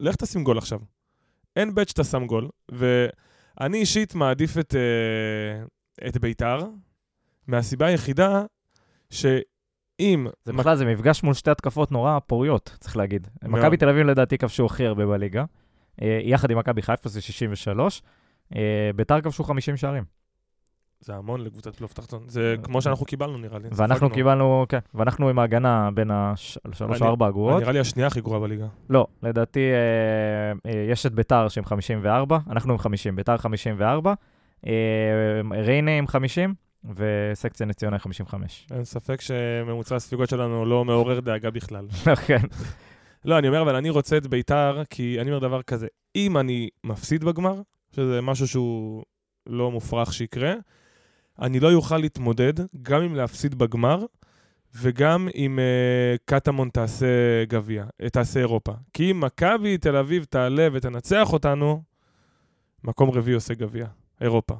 לך 0.00 0.16
תשים 0.16 0.44
גול 0.44 0.58
עכשיו. 0.58 0.80
אין 1.56 1.74
בית 1.74 1.88
שאתה 1.88 2.04
שם 2.04 2.26
גול, 2.26 2.48
ואני 2.68 3.78
אישית 3.78 4.14
מעדיף 4.14 4.58
את, 4.58 4.74
אה, 4.74 5.64
את 6.08 6.18
ביתר, 6.18 6.58
מהסיבה 7.46 7.86
היחידה 7.86 8.44
שאם... 9.10 10.26
זה 10.44 10.52
בכלל, 10.52 10.76
זה 10.76 10.84
מפגש 10.84 11.22
מול 11.22 11.34
שתי 11.34 11.50
התקפות 11.50 11.92
נורא 11.92 12.18
פוריות, 12.26 12.76
צריך 12.80 12.96
להגיד. 12.96 13.28
מכבי 13.42 13.76
תל 13.76 13.88
אביב 13.88 14.06
לדעתי 14.06 14.38
כבשו 14.38 14.66
הכי 14.66 14.86
הרבה 14.86 15.06
בליגה. 15.06 15.44
אה, 16.02 16.20
יחד 16.22 16.50
עם 16.50 16.58
מכבי 16.58 16.82
חיפה 16.82 17.08
זה 17.08 17.20
63. 17.20 18.02
אה, 18.56 18.90
ביתר 18.96 19.20
כבשו 19.20 19.44
50 19.44 19.76
שערים. 19.76 20.04
זה 21.00 21.14
המון 21.14 21.40
לקבוצת 21.40 21.76
פלייאוף 21.76 21.92
תחתון. 21.92 22.22
זה 22.26 22.54
כמו 22.62 22.82
שאנחנו 22.82 23.06
קיבלנו, 23.06 23.38
נראה 23.38 23.58
לי. 23.58 23.68
ואנחנו. 23.72 24.10
קיבלנו, 24.10 24.66
כן, 24.68 24.78
ואנחנו 24.94 25.28
עם 25.28 25.38
ההגנה 25.38 25.90
בין 25.94 26.10
השלוש 26.10 27.02
או 27.02 27.06
ארבע 27.06 27.28
אגורות. 27.28 27.60
נראה 27.60 27.72
לי 27.72 27.78
השנייה 27.78 28.06
הכי 28.06 28.20
גרועה 28.20 28.40
בליגה. 28.40 28.66
לא, 28.90 29.06
לדעתי 29.22 29.60
אה, 30.66 30.72
יש 30.90 31.06
את 31.06 31.12
ביתר 31.12 31.48
שהם 31.48 31.64
54, 31.64 32.38
אנחנו 32.50 32.72
עם 32.72 32.78
50, 32.78 33.16
ביתר 33.16 33.36
54, 33.36 34.14
אה, 34.66 34.72
ריינה 35.52 35.98
עם 35.98 36.06
50, 36.06 36.54
וסקציה 36.84 37.66
נס 37.66 37.76
ציונה 37.76 37.96
עם 37.96 38.00
55. 38.00 38.66
אין 38.70 38.84
ספק 38.84 39.20
שממוצע 39.20 39.96
הספיגות 39.96 40.28
שלנו 40.28 40.64
לא 40.64 40.84
מעורר 40.84 41.20
דאגה 41.20 41.50
בכלל. 41.50 41.86
כן, 42.26 42.42
לא, 43.24 43.38
אני 43.38 43.48
אומר, 43.48 43.62
אבל 43.62 43.76
אני 43.76 43.90
רוצה 43.90 44.16
את 44.16 44.26
ביתר, 44.26 44.82
כי 44.90 45.20
אני 45.20 45.30
אומר 45.30 45.38
דבר 45.38 45.62
כזה, 45.62 45.86
אם 46.16 46.38
אני 46.38 46.68
מפסיד 46.84 47.24
בגמר, 47.24 47.60
שזה 47.96 48.20
משהו 48.20 48.48
שהוא 48.48 49.04
לא 49.46 49.70
מופרך 49.70 50.12
שיקרה, 50.12 50.54
אני 51.42 51.60
לא 51.60 51.72
אוכל 51.72 51.98
להתמודד 51.98 52.52
גם 52.82 53.02
אם 53.02 53.14
להפסיד 53.14 53.54
בגמר, 53.54 54.04
וגם 54.74 55.28
אם 55.34 55.58
uh, 55.58 56.18
קטמון 56.24 56.68
תעשה 56.68 57.44
גביע, 57.48 57.84
אה, 58.02 58.10
תעשה 58.10 58.40
אירופה. 58.40 58.72
כי 58.92 59.10
אם 59.10 59.20
מכבי 59.20 59.78
תל 59.78 59.96
אביב 59.96 60.24
תעלה 60.24 60.68
ותנצח 60.72 61.32
אותנו, 61.32 61.82
מקום 62.84 63.10
רביעי 63.10 63.34
עושה 63.34 63.54
גביע, 63.54 63.86
אירופה. 64.20 64.54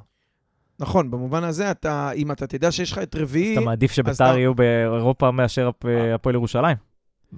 נכון, 0.79 1.11
במובן 1.11 1.43
הזה, 1.43 1.71
אתה, 1.71 2.11
אם 2.11 2.31
אתה 2.31 2.47
תדע 2.47 2.71
שיש 2.71 2.91
לך 2.91 2.97
את 2.97 3.15
רביעי, 3.15 3.53
אתה 3.53 3.61
מעדיף 3.61 3.91
אז 3.91 3.95
שביתר 3.95 4.13
אתה- 4.13 4.39
יהיו 4.39 4.55
באירופה 4.55 5.31
מאשר 5.31 5.67
הפ- 5.67 5.85
הפועל 6.15 6.35
ירושלים. 6.35 6.77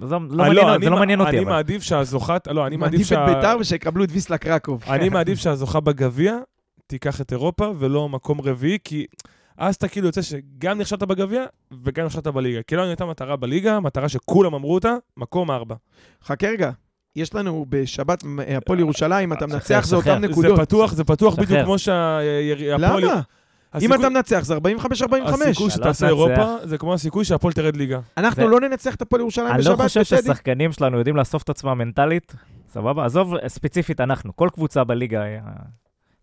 זה 0.02 0.06
לא 0.10 0.16
אה, 0.16 0.18
מעניין- 0.48 0.68
אני 0.68 0.84
זה 0.84 0.90
לא 0.90 0.94
מע- 0.96 0.98
מעניין 1.00 1.20
אותי, 1.20 1.30
אני 1.30 1.38
אבל. 1.38 1.48
מעדיף 1.50 1.82
שהזוכת, 1.82 2.48
לא, 2.50 2.66
אני 2.66 2.76
מעדיף 2.76 2.92
מעדיף 3.00 3.12
את 3.12 3.28
שה... 3.28 3.34
ביתר 3.34 3.56
ושיקבלו 3.60 4.04
את 4.04 4.08
ויסלה 4.12 4.38
קרקוב. 4.38 4.82
אני 4.90 5.08
מעדיף 5.08 5.38
שהזוכה 5.38 5.80
בגביע 5.80 6.36
תיקח 6.86 7.20
את 7.20 7.32
אירופה 7.32 7.70
ולא 7.78 8.08
מקום 8.08 8.40
רביעי, 8.40 8.78
כי 8.84 9.06
אז 9.58 9.74
אתה 9.74 9.88
כאילו 9.88 10.06
יוצא 10.06 10.22
שגם 10.22 10.78
נכשלת 10.78 11.02
בגביע 11.02 11.44
וגם 11.84 12.06
נכשלת 12.06 12.26
בליגה. 12.26 12.60
כי 12.62 12.76
לנו 12.76 12.86
הייתה 12.86 13.06
מטרה 13.06 13.36
בליגה, 13.36 13.80
מטרה 13.80 14.08
שכולם 14.08 14.54
אמרו 14.54 14.74
אותה, 14.74 14.94
מקום 15.16 15.50
ארבע. 15.50 15.74
חכה 16.24 16.46
רגע, 16.48 16.70
יש 17.16 17.34
לנו 17.34 17.66
בשבת 17.68 18.24
אה, 18.48 18.56
הפועל 18.56 18.78
ירושלים, 18.80 19.32
אתה 19.32 19.40
שחרר, 19.46 19.54
מנצח, 19.54 19.84
זה. 19.86 19.96
אותן 19.96 20.20
זה 20.20 20.28
נקודות. 20.28 20.60
פתוח, 20.60 20.92
זה 20.92 21.04
פתוח. 21.04 21.34
בדיוק 21.34 21.60
כמו 21.64 21.78
שהפועל... 21.78 23.04
למה? 23.04 23.20
אם 23.80 23.94
אתה 23.94 24.08
מנצח, 24.08 24.40
זה 24.44 24.56
45-45. 24.56 24.58
הסיכוי 25.24 25.64
לא 25.64 25.70
שתעשה. 25.70 26.06
אירופה 26.06 26.56
זה 26.64 26.78
כמו 26.78 26.94
הסיכוי 26.94 27.24
שהפועל 27.24 27.52
תרד 27.52 27.76
ליגה. 27.76 28.00
אנחנו 28.16 28.42
זה- 28.44 28.48
לא 28.50 28.60
ננצח 28.60 28.94
את 28.94 29.02
הפועל 29.02 29.20
ירושלים 29.20 29.46
אני 29.48 29.58
בשבת, 29.58 29.78
לא 29.78 29.82
חושב? 29.84 30.02
שהשחקנים 30.04 30.72
שלנו 30.72 30.98
יודעים 30.98 31.16
לאסוף 31.16 31.42
את 31.42 31.48
עצמם 31.50 31.78
מנטלית, 31.78 32.34
סבבה? 32.68 33.04
עזוב, 33.04 33.34
ספציפית 33.48 34.00
אנחנו, 34.00 34.36
כל 34.36 34.48
קבוצה 34.52 34.84
בליגה 34.84 35.22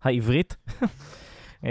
העברית. 0.02 0.56
אה, 1.64 1.70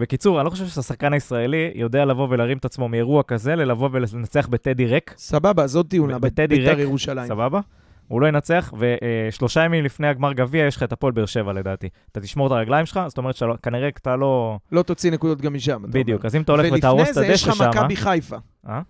בקיצור, 0.00 0.38
אני 0.40 0.44
לא 0.44 0.50
חושב 0.50 0.66
שהשחקן 0.66 1.12
הישראלי 1.12 1.70
יודע 1.74 2.04
לבוא 2.04 2.26
ולהרים 2.30 2.58
את 2.58 2.64
עצמו 2.64 2.88
מאירוע 2.88 3.22
כזה 3.22 3.56
ללבוא 3.56 3.88
ולנצח 3.92 4.46
בטדי 4.48 4.86
ריק, 4.86 5.14
סבבה, 5.16 5.52
ב- 5.52 5.60
אבל 6.04 6.18
בטדי 6.18 6.46
ביתר 6.56 6.70
ריק, 6.70 6.78
ירושלים. 6.78 7.26
סבבה? 7.28 7.60
הוא 8.08 8.20
לא 8.20 8.26
ינצח, 8.26 8.72
ושלושה 8.78 9.64
ימים 9.64 9.84
לפני 9.84 10.06
הגמר 10.06 10.32
גביע 10.32 10.66
יש 10.66 10.76
לך 10.76 10.82
את 10.82 10.92
הפועל 10.92 11.12
באר 11.12 11.26
שבע 11.26 11.52
לדעתי. 11.52 11.88
אתה 12.12 12.20
תשמור 12.20 12.46
את 12.46 12.52
הרגליים 12.52 12.86
שלך, 12.86 13.00
זאת 13.08 13.18
אומרת 13.18 13.36
שכנראה 13.36 13.88
אתה 13.88 14.16
לא... 14.16 14.58
לא 14.72 14.82
תוציא 14.82 15.10
נקודות 15.10 15.40
גם 15.40 15.54
משם. 15.54 15.82
בדיוק. 15.88 16.24
אז 16.24 16.36
אם 16.36 16.42
אתה 16.42 16.52
הולך 16.52 16.72
ותהרוס 16.72 17.02
את 17.02 17.16
ולפני 17.16 17.26
זה 17.26 17.32
יש 17.32 17.48
הדשא 17.48 17.50
לך 17.50 17.56
שם... 17.56 17.70
מכבי 17.70 17.96
חיפה. 17.96 18.36
אה? 18.68 18.80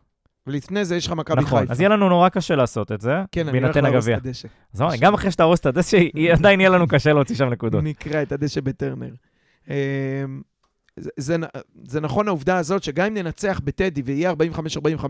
ולפני 0.46 0.84
זה 0.84 0.96
יש 0.96 1.06
לך 1.06 1.12
מכבי 1.12 1.42
נכון, 1.42 1.60
חיפה. 1.60 1.72
אז 1.72 1.80
יהיה 1.80 1.88
לנו 1.88 2.08
נורא 2.08 2.28
קשה 2.28 2.56
לעשות 2.56 2.92
את 2.92 3.00
זה, 3.00 3.14
כן, 3.32 3.52
בהינתן 3.52 3.84
הגביע. 3.84 4.16
הדשא. 4.16 4.48
אז 4.74 4.82
אמרתי, 4.82 4.98
גם 4.98 5.14
אחרי 5.14 5.30
שתהרוס 5.30 5.60
את 5.60 5.66
הדשא, 5.66 5.98
עדיין 6.38 6.60
יהיה 6.60 6.70
לנו 6.70 6.88
קשה 6.88 7.12
להוציא 7.12 7.36
שם 7.36 7.48
נקודות. 7.48 7.84
נקרא 7.84 8.22
את 8.22 8.32
הדשא 8.32 8.60
בטרנר. 8.60 9.10
אמ, 9.68 9.74
זה, 10.96 11.10
זה, 11.16 11.36
זה 11.84 12.00
נכון 12.00 12.28
העובדה 12.28 12.56
הזאת 12.56 12.82
שגם 12.82 13.06
אם 13.06 13.14
ננצח 13.14 13.60
בטדי 13.64 14.02
ויהיה 14.04 14.32
45-45, 14.32 15.04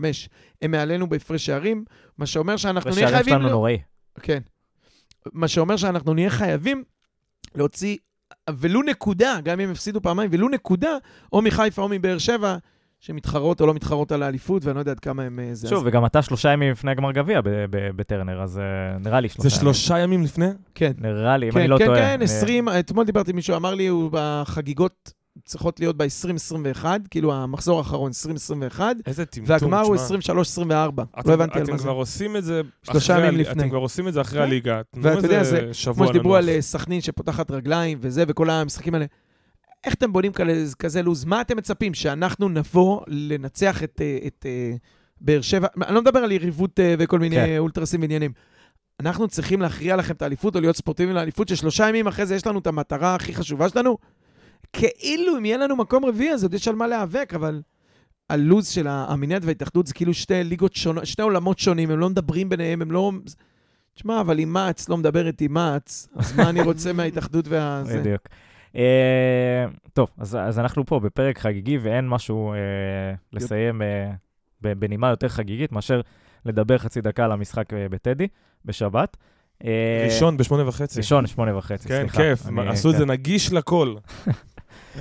הם 0.61 0.71
מעלינו 0.71 1.09
בהפרש 1.09 1.45
שערים, 1.45 1.85
מה 2.17 2.25
שאומר 2.25 2.57
שאנחנו 2.57 2.91
נהיה 2.91 3.05
השערים 3.05 3.23
חייבים... 3.23 3.33
שלנו 3.33 3.47
ל- 3.47 3.51
נוראי. 3.51 3.77
כן. 4.21 4.39
מה 5.33 5.47
שאומר 5.47 5.77
שאנחנו 5.77 6.13
נהיה 6.13 6.29
חייבים 6.29 6.83
להוציא 7.55 7.97
ולו 8.49 8.81
נקודה, 8.81 9.39
גם 9.43 9.59
אם 9.59 9.69
הפסידו 9.71 10.01
פעמיים, 10.01 10.29
ולו 10.33 10.49
נקודה, 10.49 10.97
או 11.33 11.41
מחיפה 11.41 11.81
או 11.81 11.87
מבאר 11.89 12.17
שבע, 12.17 12.57
שמתחרות 12.99 13.61
או 13.61 13.65
לא 13.67 13.73
מתחרות 13.73 14.11
על 14.11 14.23
האליפות, 14.23 14.65
ואני 14.65 14.75
לא 14.75 14.81
יודע 14.81 14.91
עד 14.91 14.99
כמה 14.99 15.23
הם... 15.23 15.39
אה, 15.39 15.49
זה. 15.53 15.67
שוב, 15.67 15.77
אז- 15.81 15.87
וגם 15.87 16.05
אתה 16.05 16.21
שלושה 16.21 16.49
ימים 16.53 16.71
לפני 16.71 16.91
הגמר 16.91 17.11
גביע 17.11 17.41
ב- 17.41 17.49
ב- 17.49 17.89
בטרנר, 17.95 18.41
אז 18.41 18.59
אה, 18.59 18.63
נראה 18.99 19.19
לי 19.19 19.29
שלושה 19.29 19.49
זה 19.49 19.55
ימים. 19.55 19.73
שלושה 19.73 19.99
ימים 19.99 20.23
לפני? 20.23 20.45
כן. 20.75 20.91
נראה 20.97 21.37
לי, 21.37 21.45
אם 21.47 21.51
כן, 21.51 21.59
אני 21.59 21.67
לא 21.67 21.77
כן, 21.77 21.85
טועה. 21.85 21.97
כן, 21.99 22.19
אה, 22.19 22.25
20, 22.25 22.69
אתמול 22.69 23.05
דיברתי 23.05 23.31
עם 23.31 23.35
מישהו, 23.35 23.55
אמר 23.55 23.73
לי, 23.73 23.87
הוא 23.87 24.09
בחגיגות 24.13 25.13
צריכות 25.45 25.79
להיות 25.79 25.97
ב-2021, 25.97 26.85
כאילו 27.09 27.33
המחזור 27.33 27.77
האחרון 27.77 28.07
2021, 28.07 28.95
איזה 29.05 29.25
טמטום, 29.25 29.49
והגמר 29.49 29.81
הוא 29.81 29.95
תשמע. 30.19 30.35
23-24. 30.97 31.03
אתם- 31.19 31.29
לא 31.29 31.33
הבנתי 31.33 31.57
על 31.57 31.63
אתם 31.63 31.71
מה 31.71 31.77
זה. 31.77 31.83
כבר 31.83 31.91
עושים 31.93 32.35
את 32.35 32.43
זה... 32.43 32.61
שלושה 32.83 33.19
ימים 33.19 33.39
לפני. 33.39 33.61
אתם 33.63 33.69
כבר 33.69 33.77
עושים 33.77 34.07
את 34.07 34.13
זה 34.13 34.21
אחרי 34.21 34.39
כן. 34.39 34.45
הליגה. 34.45 34.81
ואתה 34.93 35.25
יודע, 35.27 35.43
זה 35.43 35.71
כמו 35.93 36.07
שדיברו. 36.07 36.35
על 36.35 36.49
אה, 36.49 36.61
סכנין 36.61 37.01
שפותחת 37.01 37.51
רגליים 37.51 37.97
וזה, 38.01 38.23
וכל 38.27 38.49
המשחקים 38.49 38.93
האלה. 38.93 39.05
איך 39.83 39.93
אתם 39.93 40.13
בונים 40.13 40.31
כזה, 40.33 40.75
כזה 40.79 41.01
לו"ז? 41.01 41.25
מה 41.25 41.41
אתם 41.41 41.57
מצפים? 41.57 41.93
שאנחנו 41.93 42.49
נבוא 42.49 43.01
לנצח 43.07 43.83
את, 43.83 44.01
אה, 44.01 44.17
את 44.27 44.45
אה, 44.45 44.71
באר 45.21 45.41
שבע? 45.41 45.67
אני 45.87 45.95
לא 45.95 46.01
מדבר 46.01 46.19
על 46.19 46.31
יריבות 46.31 46.79
וכל 46.99 47.19
מיני 47.19 47.35
כן. 47.35 47.55
אולטרסים 47.57 48.01
ועניינים. 48.01 48.31
אנחנו 48.99 49.27
צריכים 49.27 49.61
להכריע 49.61 49.95
לכם 49.95 50.13
את 50.13 50.21
האליפות 50.21 50.55
או 50.55 50.61
להיות 50.61 50.75
ספורטיביים 50.75 51.15
לאליפות, 51.15 51.47
ששלושה 51.47 51.89
ימים 51.89 52.07
אחרי 52.07 52.25
זה 52.25 52.35
יש 52.35 52.47
לנו 52.47 52.59
את 52.59 52.67
המטרה 52.67 53.15
הכי 53.15 53.35
חשובה 53.35 53.69
שלנו? 53.69 53.97
כאילו 54.77 55.37
אם 55.37 55.45
יהיה 55.45 55.57
לנו 55.57 55.75
מקום 55.75 56.05
רביעי, 56.05 56.33
אז 56.33 56.43
עוד 56.43 56.53
יש 56.53 56.67
על 56.67 56.75
מה 56.75 56.87
להיאבק, 56.87 57.33
אבל 57.35 57.61
הלו"ז 58.29 58.67
של 58.67 58.87
המינהלת 58.89 59.45
וההתאחדות 59.45 59.87
זה 59.87 59.93
כאילו 59.93 60.13
שתי 60.13 60.43
ליגות 60.43 60.75
שונות, 60.75 61.05
שני 61.05 61.23
עולמות 61.23 61.59
שונים, 61.59 61.91
הם 61.91 61.99
לא 61.99 62.09
מדברים 62.09 62.49
ביניהם, 62.49 62.81
הם 62.81 62.91
לא... 62.91 63.11
תשמע, 63.95 64.21
אבל 64.21 64.39
אם 64.39 64.53
מעץ 64.53 64.89
לא 64.89 64.97
מדברת 64.97 65.41
עם 65.41 65.53
מעץ, 65.53 66.07
אז 66.15 66.35
מה 66.35 66.49
אני 66.49 66.61
רוצה 66.61 66.93
מההתאחדות 66.97 67.47
וה... 67.47 67.83
בדיוק. 67.99 68.21
אה, 68.75 69.65
טוב, 69.93 70.07
אז, 70.17 70.37
אז 70.41 70.59
אנחנו 70.59 70.85
פה 70.85 70.99
בפרק 70.99 71.37
חגיגי, 71.39 71.77
ואין 71.77 72.09
משהו 72.09 72.53
אה, 72.53 72.57
לסיים 73.33 73.81
אה, 73.81 74.11
בנימה 74.61 75.09
יותר 75.09 75.27
חגיגית 75.29 75.71
מאשר 75.71 76.01
לדבר 76.45 76.77
חצי 76.77 77.01
דקה 77.01 77.25
על 77.25 77.31
המשחק 77.31 77.65
בטדי 77.89 78.27
בשבת. 78.65 79.17
ראשון 80.05 80.37
בשמונה 80.37 80.67
וחצי. 80.67 80.99
ראשון, 80.99 81.27
שמונה 81.27 81.57
וחצי, 81.57 81.87
כן, 81.87 81.99
סליחה. 82.01 82.17
כיף. 82.17 82.47
אני- 82.47 82.67
עשו 82.69 82.89
את 82.89 82.93
כן. 82.93 82.99
זה 82.99 83.05
נגיש 83.05 83.53
לכל. 83.53 83.95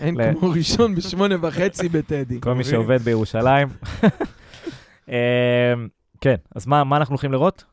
אין 0.00 0.34
כמו 0.38 0.50
ראשון 0.50 0.94
בשמונה 0.94 1.34
וחצי 1.40 1.88
בטדי. 1.88 2.40
כל 2.40 2.54
מי? 2.54 2.64
שעובד 2.64 3.02
בירושלים. 3.02 3.68
אה, 5.10 5.74
כן, 6.20 6.36
אז 6.54 6.66
מה, 6.66 6.84
מה 6.84 6.96
אנחנו 6.96 7.12
הולכים 7.12 7.32
לראות? 7.32 7.64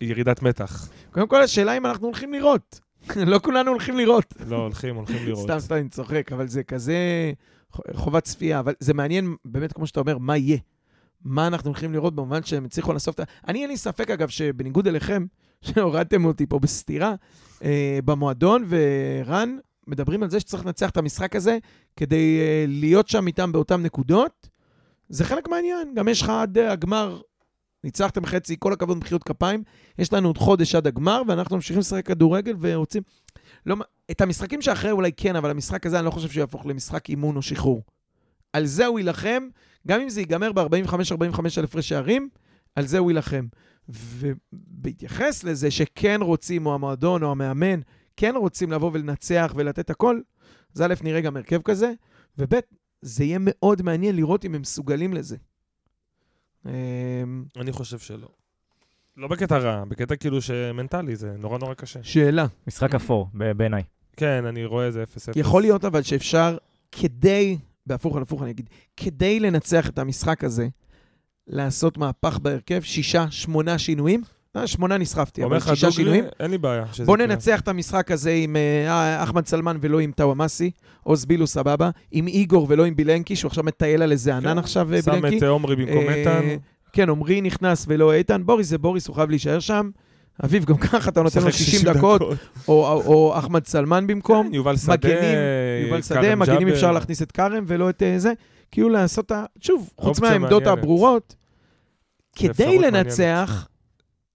ירידת 0.00 0.42
מתח. 0.42 0.88
קודם 1.10 1.28
כל, 1.28 1.42
השאלה 1.42 1.76
אם 1.76 1.86
אנחנו 1.86 2.06
הולכים 2.06 2.32
לראות. 2.32 2.80
לא 3.32 3.38
כולנו 3.38 3.70
הולכים 3.70 3.96
לראות. 3.96 4.34
לא, 4.48 4.56
הולכים, 4.56 4.94
הולכים 4.94 5.26
לראות. 5.26 5.44
סתם, 5.44 5.58
סתם, 5.58 5.74
אני 5.74 5.88
צוחק, 5.88 6.32
אבל 6.32 6.48
זה 6.48 6.62
כזה 6.62 6.96
חובת 7.92 8.24
צפייה. 8.24 8.58
אבל 8.58 8.74
זה 8.80 8.94
מעניין, 8.94 9.34
באמת, 9.44 9.72
כמו 9.72 9.86
שאתה 9.86 10.00
אומר, 10.00 10.18
מה 10.18 10.36
יהיה. 10.36 10.58
מה 11.24 11.46
אנחנו 11.46 11.68
הולכים 11.68 11.92
לראות 11.92 12.14
במובן 12.14 12.42
שהם 12.42 12.64
הצליחו 12.64 12.92
לאסוף 12.92 13.14
את 13.14 13.20
ה... 13.20 13.24
אני, 13.48 13.62
אין 13.62 13.70
לי 13.70 13.76
ספק, 13.76 14.10
אגב, 14.10 14.28
שבניגוד 14.28 14.86
אליכם, 14.86 15.26
שהורדתם 15.66 16.24
אותי 16.24 16.46
פה 16.46 16.58
בסתירה, 16.58 17.14
אה, 17.64 17.98
במועדון, 18.04 18.64
ורן, 18.68 19.58
מדברים 19.90 20.22
על 20.22 20.30
זה 20.30 20.40
שצריך 20.40 20.66
לנצח 20.66 20.90
את 20.90 20.96
המשחק 20.96 21.36
הזה 21.36 21.58
כדי 21.96 22.38
אה, 22.40 22.64
להיות 22.68 23.08
שם 23.08 23.26
איתם 23.26 23.52
באותן 23.52 23.82
נקודות. 23.82 24.48
זה 25.08 25.24
חלק 25.24 25.48
מהעניין. 25.48 25.94
גם 25.94 26.08
יש 26.08 26.22
לך 26.22 26.28
עד 26.28 26.58
אה, 26.58 26.72
הגמר, 26.72 27.20
ניצחתם 27.84 28.26
חצי, 28.26 28.56
כל 28.58 28.72
הכבוד 28.72 28.98
מחיאות 28.98 29.22
כפיים. 29.22 29.62
יש 29.98 30.12
לנו 30.12 30.28
עוד 30.28 30.38
חודש 30.38 30.74
עד 30.74 30.86
הגמר, 30.86 31.22
ואנחנו 31.28 31.56
ממשיכים 31.56 31.80
לשחק 31.80 32.06
כדורגל 32.06 32.56
ורוצים... 32.60 33.02
לא, 33.66 33.76
את 34.10 34.20
המשחקים 34.20 34.62
שאחרי 34.62 34.90
אולי 34.90 35.12
כן, 35.16 35.36
אבל 35.36 35.50
המשחק 35.50 35.86
הזה 35.86 35.98
אני 35.98 36.06
לא 36.06 36.10
חושב 36.10 36.28
שהוא 36.28 36.40
יהפוך 36.40 36.66
למשחק 36.66 37.08
אימון 37.08 37.36
או 37.36 37.42
שחרור. 37.42 37.82
על 38.52 38.66
זה 38.66 38.86
הוא 38.86 38.98
יילחם, 38.98 39.48
גם 39.88 40.00
אם 40.00 40.08
זה 40.08 40.20
ייגמר 40.20 40.52
ב-45-45 40.52 41.40
על 41.58 41.64
הפרש 41.64 41.88
שערים, 41.88 42.28
על 42.76 42.86
זה 42.86 42.98
הוא 42.98 43.10
יילחם. 43.10 43.46
ובהתייחס 43.88 45.44
לזה 45.44 45.70
שכן 45.70 46.20
רוצים, 46.22 46.66
או 46.66 46.74
המועדון 46.74 47.22
או 47.22 47.30
המאמן, 47.30 47.80
כן 48.20 48.34
רוצים 48.36 48.72
לבוא 48.72 48.90
ולנצח 48.94 49.52
ולתת 49.56 49.90
הכל, 49.90 50.20
אז 50.74 50.82
א', 50.82 50.94
נראה 51.02 51.20
גם 51.20 51.36
הרכב 51.36 51.62
כזה, 51.62 51.92
וב', 52.38 52.54
זה 53.02 53.24
יהיה 53.24 53.38
מאוד 53.40 53.82
מעניין 53.82 54.16
לראות 54.16 54.44
אם 54.44 54.54
הם 54.54 54.60
מסוגלים 54.60 55.14
לזה. 55.14 55.36
אמ, 56.66 56.70
אני 57.56 57.72
חושב 57.72 57.98
שלא. 57.98 58.28
לא 59.16 59.28
בקטע 59.28 59.58
רע, 59.58 59.84
בקטע 59.84 60.16
כאילו 60.16 60.42
שמנטלי 60.42 61.16
זה 61.16 61.36
נורא 61.38 61.58
נורא 61.58 61.74
קשה. 61.74 62.02
שאלה. 62.02 62.46
משחק 62.66 62.94
אפור, 62.94 63.28
בעיניי. 63.56 63.82
כן, 64.16 64.44
אני 64.44 64.64
רואה 64.64 64.86
איזה 64.86 65.02
0-0. 65.02 65.06
יכול 65.36 65.62
להיות 65.62 65.84
אבל 65.84 66.02
שאפשר, 66.02 66.56
כדי, 66.92 67.58
בהפוך 67.86 68.16
על 68.16 68.22
הפוך 68.22 68.42
אני 68.42 68.50
אגיד, 68.50 68.68
כדי 68.96 69.40
לנצח 69.40 69.88
את 69.88 69.98
המשחק 69.98 70.44
הזה, 70.44 70.68
לעשות 71.46 71.96
מהפך 71.96 72.38
בהרכב, 72.38 72.80
שישה, 72.82 73.30
שמונה 73.30 73.78
שינויים. 73.78 74.22
אה, 74.56 74.66
שמונה 74.66 74.98
נסחפתי, 74.98 75.42
אומר 75.42 75.56
אבל 75.56 75.74
שישה 75.74 75.90
שינויים. 75.90 76.24
אין 76.40 76.50
לי 76.50 76.58
בעיה. 76.58 76.84
בוא. 77.04 77.16
ננצח 77.16 77.60
את 77.60 77.68
המשחק 77.68 78.10
הזה 78.10 78.30
עם 78.30 78.56
אה, 78.56 79.22
אחמד 79.22 79.46
סלמן 79.46 79.78
ולא 79.80 80.00
עם 80.00 80.12
טאוואמאסי, 80.12 80.70
עוז 81.02 81.24
בילו 81.24 81.46
סבבה, 81.46 81.90
עם 82.10 82.26
איגור 82.26 82.66
ולא 82.68 82.84
עם 82.84 82.96
בילנקי, 82.96 83.36
שהוא 83.36 83.48
עכשיו 83.48 83.64
מטייל 83.64 84.02
על 84.02 84.12
איזה 84.12 84.36
ענן 84.36 84.52
כן, 84.52 84.58
עכשיו, 84.58 84.94
אה, 84.94 85.02
שם 85.02 85.12
בילנקי. 85.12 85.38
את 85.38 85.42
עומרי 85.42 85.76
במקום 85.76 86.08
אה, 86.08 86.14
איתן. 86.14 86.40
כן, 86.92 87.10
עמרי 87.10 87.40
נכנס 87.40 87.84
ולא 87.88 88.12
איתן. 88.12 88.42
בוריס 88.46 88.66
זה 88.66 88.78
בוריס, 88.78 89.06
הוא 89.06 89.16
חייב 89.16 89.30
להישאר 89.30 89.60
שם. 89.60 89.90
אביב, 90.44 90.64
גם 90.64 90.76
ככה 90.76 91.10
אתה 91.10 91.22
נותן 91.22 91.40
לו 91.40 91.46
משחק 91.46 91.60
60 91.60 91.80
דקות, 91.84 92.22
או, 92.22 92.36
או, 92.68 93.02
או 93.06 93.38
אחמד 93.38 93.66
סלמן 93.66 94.06
במקום. 94.06 94.48
כן, 94.48 94.54
יובל 94.54 94.76
שדה, 94.76 94.94
מגנים, 94.94 95.14
יובל 95.86 96.02
שדה, 96.02 96.36
מגנים. 96.36 96.68
אפשר 96.68 96.92
להכניס 96.92 97.22
את 97.22 97.32
כרם 97.32 97.64
ולא 97.66 97.90
את 97.90 98.02
אה, 98.02 98.18
זה. 98.18 98.32
כאילו 98.70 98.88
לעשות. 98.88 99.32
שוב, 99.60 99.90
חוץ 99.96 100.20
מהעמדות. 100.20 100.66
הברורות, 100.66 101.36
כדי 102.36 102.78
לנצח, 102.78 103.68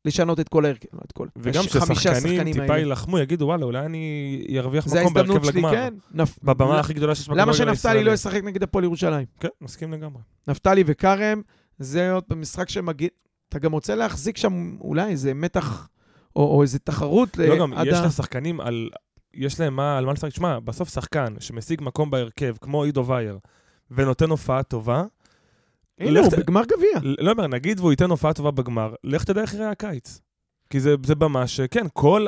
לשנות 0.06 0.40
את 0.40 0.50
כל 0.50 0.66
ההרכב, 0.66 0.88
לא 0.94 1.00
את 1.06 1.12
כל. 1.12 1.28
וגם 1.36 1.62
הש- 1.64 1.78
חמישה 1.78 1.96
ששחקנים 2.16 2.34
השחקנים 2.42 2.54
טיפה. 2.62 2.78
יילחמו, 2.78 3.20
יגידו, 3.20 3.46
וואלה, 3.46 3.66
אולי 3.66 3.86
אני 3.86 4.46
ארוויח 4.60 4.88
זה 4.88 5.00
מקום 5.04 5.18
ההזדמנות 5.18 5.42
בהרכב 5.42 5.52
שלי, 5.52 5.62
לגמר. 5.62 5.72
כן. 5.72 5.94
נפ- 6.14 6.40
בבמה 6.44 6.80
הכי 6.80 6.94
גדולה 6.94 7.16
שיש 7.16 7.26
בכדורגל 7.30 7.42
למה. 7.44 7.54
שנפתלי 7.54 8.04
לא 8.04 8.12
ישחק 8.12 8.44
נגד 8.44 8.64
הפועל 8.64 8.84
ירושלים? 8.84 9.26
כן, 9.40 9.48
מסכים 9.62 9.94
לגמרי. 9.94 10.22
נפתלי 10.48 10.84
וכרם, 10.88 11.42
זה 11.80 12.12
עוד 12.12 12.24
משחק 12.36 12.70
שמגיע... 12.70 13.08
אתה 13.50 13.60
גם 13.60 13.72
רוצה 13.72 13.96
להחזיק 13.96 14.38
שם 14.38 14.78
אולי 14.82 15.10
איזה 15.12 15.34
מתח, 15.34 15.88
או, 16.36 16.56
או 16.56 16.62
איזה 16.62 16.80
תחרות. 16.80 17.38
לא, 17.38 17.58
גם 17.60 17.74
יש 17.86 18.00
לשחקנים 18.06 18.62
על... 18.62 18.90
יש 19.34 19.60
להם 19.60 19.76
מה, 19.76 19.98
על 19.98 20.06
מה 20.06 20.14
לשחק. 20.14 20.30
שמע, 20.30 20.60
בסוף 20.60 20.90
שחקן 20.90 21.34
שמשיג 21.40 21.82
מקום 21.84 22.12
בהרכב, 22.12 22.56
כמו 22.62 22.84
עידו 22.84 23.06
וייר, 23.06 23.38
ונותן 23.92 24.30
הופעה 24.30 24.64
טובה, 24.64 25.04
הנה, 26.00 26.20
הוא 26.20 26.30
בגמר 26.38 26.62
גביע. 26.66 27.14
לא 27.20 27.32
אומר, 27.32 27.48
נגיד 27.48 27.80
והוא 27.80 27.92
ייתן 27.92 28.10
הופעה 28.10 28.34
טובה 28.34 28.52
בגמר, 28.52 28.94
לך 29.04 29.24
תדע 29.24 29.42
איך 29.42 29.54
יראה 29.54 29.72
הקיץ. 29.72 30.22
כי 30.70 30.80
זה, 30.80 30.96
זה 31.06 31.16
במה 31.16 31.48
שכן, 31.48 31.86
כל, 31.94 32.26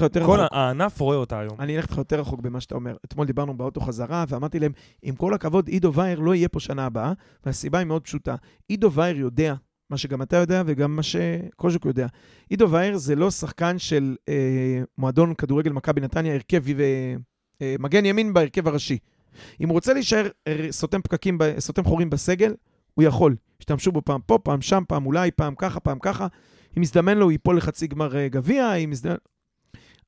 יותר 0.00 0.26
כל. 0.26 0.38
הענף 0.52 1.00
רואה 1.00 1.16
אותה 1.16 1.40
היום. 1.40 1.60
אני 1.60 1.76
אלך 1.76 1.84
איתך 1.84 1.98
יותר 1.98 2.20
רחוק 2.20 2.40
במה 2.40 2.60
שאתה 2.60 2.74
אומר. 2.74 2.96
אתמול 3.04 3.26
דיברנו 3.26 3.56
באוטו 3.56 3.80
חזרה, 3.80 4.24
ואמרתי 4.28 4.58
להם, 4.58 4.72
עם 5.02 5.14
כל 5.16 5.34
הכבוד, 5.34 5.68
עידו 5.68 5.94
וייר 5.94 6.20
לא 6.20 6.34
יהיה 6.34 6.48
פה 6.48 6.60
שנה 6.60 6.86
הבאה, 6.86 7.12
והסיבה 7.46 7.78
היא 7.78 7.86
מאוד 7.86 8.02
פשוטה. 8.02 8.34
עידו 8.68 8.92
וייר 8.92 9.16
יודע, 9.16 9.54
מה 9.90 9.96
שגם 9.96 10.22
אתה 10.22 10.36
יודע 10.36 10.62
וגם 10.66 10.96
מה 10.96 11.02
שקוז'וק 11.02 11.84
יודע. 11.84 12.06
עידו 12.50 12.70
וייר 12.70 12.96
זה 12.96 13.14
לא 13.14 13.30
שחקן 13.30 13.78
של 13.78 14.16
אה, 14.28 14.82
מועדון 14.98 15.34
כדורגל 15.34 15.72
מכבי 15.72 16.00
נתניה, 16.00 16.34
הרכב 16.34 16.62
ומגן 17.60 18.04
ימין 18.04 18.32
בהרכב 18.32 18.68
הראשי. 18.68 18.98
אם 19.60 19.68
הוא 19.68 19.74
רוצה 19.74 19.92
להישאר 19.92 20.28
אה, 20.46 20.66
סותם 20.70 21.02
פקקים, 21.02 21.38
סותם 21.58 21.84
חורים 21.84 22.10
בסגל, 22.10 22.54
הוא 22.96 23.04
יכול. 23.04 23.36
ישתמשו 23.60 23.92
בו 23.92 24.02
פעם 24.04 24.20
פה, 24.26 24.38
פעם 24.42 24.60
שם, 24.62 24.82
פעם 24.88 25.06
אולי, 25.06 25.30
פעם 25.30 25.54
ככה, 25.58 25.80
פעם 25.80 25.98
ככה. 26.02 26.26
אם 26.78 26.82
יזדמן 26.82 27.18
לו, 27.18 27.24
הוא 27.24 27.32
ייפול 27.32 27.56
לחצי 27.56 27.86
גמר 27.86 28.16
אה, 28.16 28.28
גביע, 28.28 28.74
אם 28.74 28.92
יזדמן... 28.92 29.14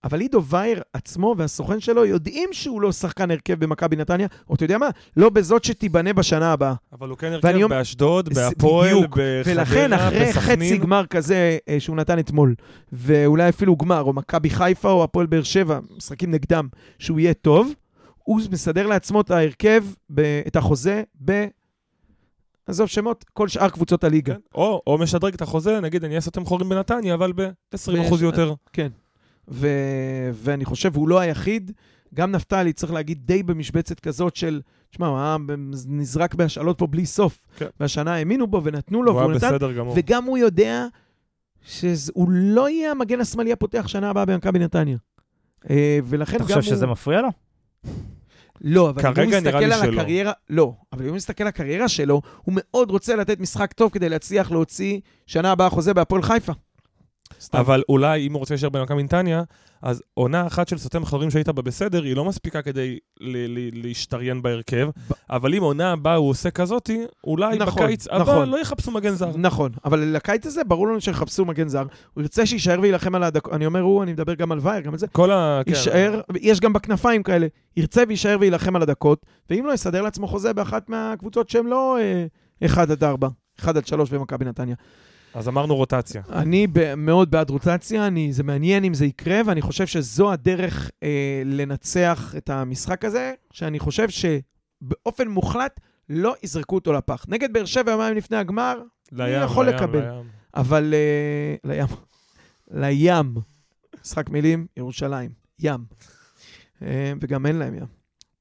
אבל 0.05 0.21
עידו 0.21 0.45
וייר 0.45 0.83
עצמו 0.93 1.35
והסוכן 1.39 1.81
שלו 1.81 2.05
יודעים 2.05 2.49
שהוא 2.53 2.81
לא 2.81 2.93
שחקן 2.93 3.31
הרכב 3.31 3.65
במכבי 3.65 3.97
נתניה, 3.97 4.27
או 4.51 4.55
אתה 4.55 4.65
יודע 4.65 4.79
מה? 4.79 4.87
לא 5.17 5.29
בזאת 5.31 5.65
שתיבנה 5.65 6.13
בשנה 6.13 6.53
הבאה. 6.53 6.75
אבל 6.93 7.09
הוא 7.09 7.19
כן 7.19 7.33
הרכב 7.33 7.55
אומר- 7.55 7.69
באשדוד, 7.69 8.29
בהפועל. 8.35 9.07
בחדרה, 9.07 9.43
ולכן 9.47 9.93
אחרי 9.93 10.33
חצי 10.33 10.39
בסכנין. 10.41 10.79
גמר 10.81 11.07
כזה 11.07 11.59
אה, 11.69 11.81
שהוא 11.81 11.97
נתן 11.97 12.19
אתמול, 12.19 12.55
ואולי 12.93 13.49
אפילו 13.49 13.77
גמר, 13.77 14.01
או 14.03 14.13
מכבי 14.13 14.51
חיפה 14.51 14.91
או 14.91 15.05
הפועל 15.05 15.27
באר 15.27 15.43
שבע, 15.43 15.79
משחקים 15.97 16.31
נגדם, 16.31 16.69
שהוא 16.99 17.21
יהיה 17.21 17.35
טוב, 17.35 17.73
הוא 18.19 18.41
מסדר 18.53 18.87
לעצמו 18.87 19.21
את 19.21 19.31
ההרכב, 19.31 19.85
ב- 20.15 20.41
את 20.47 20.57
החוזה, 20.57 21.03
ב... 21.25 21.45
עזוב 22.69 22.87
שמות, 22.87 23.25
כל 23.33 23.49
שאר 23.49 23.69
קבוצות 23.69 24.05
הליגה. 24.05 24.35
כן. 24.35 24.41
או, 24.55 24.83
או 24.87 24.99
משדרג 24.99 25.35
את 25.35 25.43
החוזה, 25.43 25.81
נגיד 25.81 26.05
אני 26.05 26.11
אהיה 26.11 26.21
סותם 26.21 26.45
חורים 26.45 26.69
בנתניה, 26.69 27.15
אבל 27.15 27.33
ב-20% 27.33 27.91
ויש- 27.93 28.23
יותר. 28.23 28.55
ו... 29.49 29.69
ואני 30.33 30.65
חושב, 30.65 30.97
הוא 30.97 31.09
לא 31.09 31.19
היחיד. 31.19 31.73
גם 32.15 32.31
נפתלי, 32.33 32.73
צריך 32.73 32.93
להגיד, 32.93 33.27
די 33.27 33.43
במשבצת 33.43 34.01
כזאת 34.01 34.37
של, 34.37 34.61
תשמע, 34.91 35.07
הוא 35.07 35.19
היה 35.19 35.37
נזרק 35.87 36.35
בהשאלות 36.35 36.79
פה 36.79 36.87
בלי 36.87 37.07
סוף. 37.07 37.47
כן. 37.57 37.67
והשנה 37.81 38.15
האמינו 38.15 38.47
בו 38.47 38.65
ונתנו 38.65 39.03
לו, 39.03 39.13
הוא 39.13 39.19
והוא 39.21 39.31
היה 39.31 39.37
נתן, 39.39 39.49
בסדר 39.49 39.73
גמור. 39.73 39.95
וגם 39.97 40.25
הוא 40.25 40.39
יודע 40.39 40.87
שהוא 41.63 42.31
לא 42.31 42.69
יהיה 42.71 42.91
המגן 42.91 43.21
השמאלי 43.21 43.53
הפותח 43.53 43.89
שנה 43.89 44.11
הבאה 44.11 44.25
במכבי 44.25 44.59
נתניה. 44.59 44.97
אה, 45.71 45.99
ולכן 46.05 46.37
אתה 46.37 46.45
גם 46.45 46.49
חושב 46.49 46.71
הוא... 46.71 46.77
שזה 46.77 46.87
מפריע 46.87 47.21
לו? 47.23 47.29
לא, 48.61 48.91
אבל 48.91 49.03
אם 49.23 49.29
הוא 49.29 49.39
מסתכל 49.39 49.57
על 49.57 49.73
שלא. 49.73 50.01
הקריירה... 50.01 50.33
לא, 50.51 50.73
אבל 50.93 51.03
אם 51.03 51.09
הוא 51.09 51.17
מסתכל 51.17 51.45
על 51.45 51.49
הקריירה 51.49 51.89
שלו, 51.89 52.23
הוא 52.43 52.55
מאוד 52.57 52.91
רוצה 52.91 53.17
לתת 53.17 53.41
משחק 53.41 53.73
טוב 53.73 53.91
כדי 53.91 54.09
להצליח 54.09 54.51
להוציא 54.51 55.01
שנה 55.27 55.53
הבאה 55.53 55.71
חוזה 55.71 55.95
בהפועל 55.95 56.23
חיפה. 56.23 56.53
סתם. 57.41 57.59
אבל 57.59 57.83
אולי 57.89 58.27
אם 58.27 58.33
הוא 58.33 58.39
רוצה 58.39 58.55
להישאר 58.55 58.69
במכבי 58.69 59.03
נתניה, 59.03 59.43
אז 59.83 60.03
עונה 60.15 60.47
אחת 60.47 60.69
של 60.69 60.79
סותם 60.79 61.05
חורים 61.05 61.31
שהיית 61.31 61.49
בה 61.49 61.63
בסדר, 61.63 62.03
היא 62.03 62.17
לא 62.17 62.25
מספיקה 62.25 62.63
כדי 62.63 62.99
להשתריין 63.73 64.43
בהרכב, 64.43 64.89
ב- 65.11 65.13
אבל 65.31 65.55
אם 65.55 65.63
עונה 65.63 65.93
הבאה 65.93 66.15
הוא 66.15 66.31
עושה 66.31 66.51
כזאתי, 66.51 67.05
אולי 67.25 67.59
נכון, 67.59 67.83
בקיץ 67.85 68.09
הבא 68.09 68.23
נכון. 68.23 68.49
לא 68.49 68.61
יחפשו 68.61 68.91
מגן 68.91 69.15
זר. 69.15 69.37
נכון, 69.37 69.73
אבל 69.85 70.01
לקיץ 70.01 70.47
הזה 70.47 70.65
ברור 70.65 70.89
לנו 70.89 71.01
שיחפשו 71.01 71.45
מגן 71.45 71.69
זר. 71.69 71.85
הוא 72.15 72.23
ירצה 72.23 72.47
שיישאר 72.47 72.79
ויילחם 72.83 73.15
על 73.15 73.23
הדקות. 73.23 73.53
אני 73.53 73.67
אומר 73.67 73.81
הוא, 73.81 74.03
אני 74.03 74.13
מדבר 74.13 74.35
גם 74.35 74.53
על 74.53 74.59
וייר, 74.63 74.81
גם 74.81 74.93
על 74.93 74.99
זה. 74.99 75.07
כל 75.09 75.31
ה... 75.31 75.61
כן. 75.65 75.71
יישאר, 75.71 76.21
יש 76.41 76.61
גם 76.61 76.73
בכנפיים 76.73 77.23
כאלה. 77.23 77.47
ירצה 77.77 78.03
ויישאר 78.09 78.37
ויילחם 78.41 78.77
על 78.77 78.83
הדקות, 78.83 79.27
ואם 79.51 79.67
לא, 79.67 79.73
יסדר 79.73 80.03
לעצמו 80.03 80.27
חוזה 80.27 80.53
באחת 80.53 80.89
מהקבוצות 80.89 81.51
שהן 81.51 81.67
לא 81.67 81.97
1 82.67 82.91
עד 82.91 83.05
4, 83.05 83.29
1 83.61 83.77
עד 83.77 83.87
3 83.87 84.11
במכבי 84.11 84.45
נתניה. 84.45 84.75
אז 85.35 85.49
אמרנו 85.49 85.77
רוטציה. 85.77 86.23
אני 86.33 86.67
ב- 86.67 86.95
מאוד 86.95 87.31
בעד 87.31 87.51
רוטציה, 87.51 88.07
אני, 88.07 88.33
זה 88.33 88.43
מעניין 88.43 88.85
אם 88.85 88.95
זה 88.95 89.07
יקרה, 89.07 89.41
ואני 89.47 89.61
חושב 89.63 89.87
שזו 89.87 90.33
הדרך 90.33 90.91
אה, 91.03 91.43
לנצח 91.45 92.35
את 92.37 92.51
המשחק 92.51 93.05
הזה, 93.05 93.33
שאני 93.53 93.79
חושב 93.79 94.07
שבאופן 94.09 95.29
מוחלט 95.29 95.81
לא 96.09 96.35
יזרקו 96.43 96.75
אותו 96.75 96.93
לפח. 96.93 97.25
נגד 97.29 97.53
באר 97.53 97.65
שבע 97.65 97.93
יומיים 97.93 98.17
לפני 98.17 98.37
הגמר, 98.37 98.83
לים, 99.13 99.43
יכול 99.43 99.67
לים, 99.67 99.77
לקבל. 99.77 100.01
לים. 100.01 100.25
אבל 100.55 100.95
אה, 100.95 101.57
לים, 101.65 101.87
לים, 102.71 103.35
משחק 104.03 104.31
מילים, 104.31 104.67
ירושלים, 104.77 105.31
ים. 105.59 105.81
אה, 106.83 107.13
וגם 107.21 107.47
אין 107.47 107.57
להם 107.57 107.75
ים. 107.75 107.87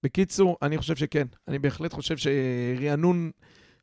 בקיצור, 0.03 0.57
אני 0.61 0.77
חושב 0.77 0.95
שכן. 0.95 1.27
אני 1.47 1.59
בהחלט 1.59 1.93
חושב 1.93 2.15
שרענון 2.17 3.31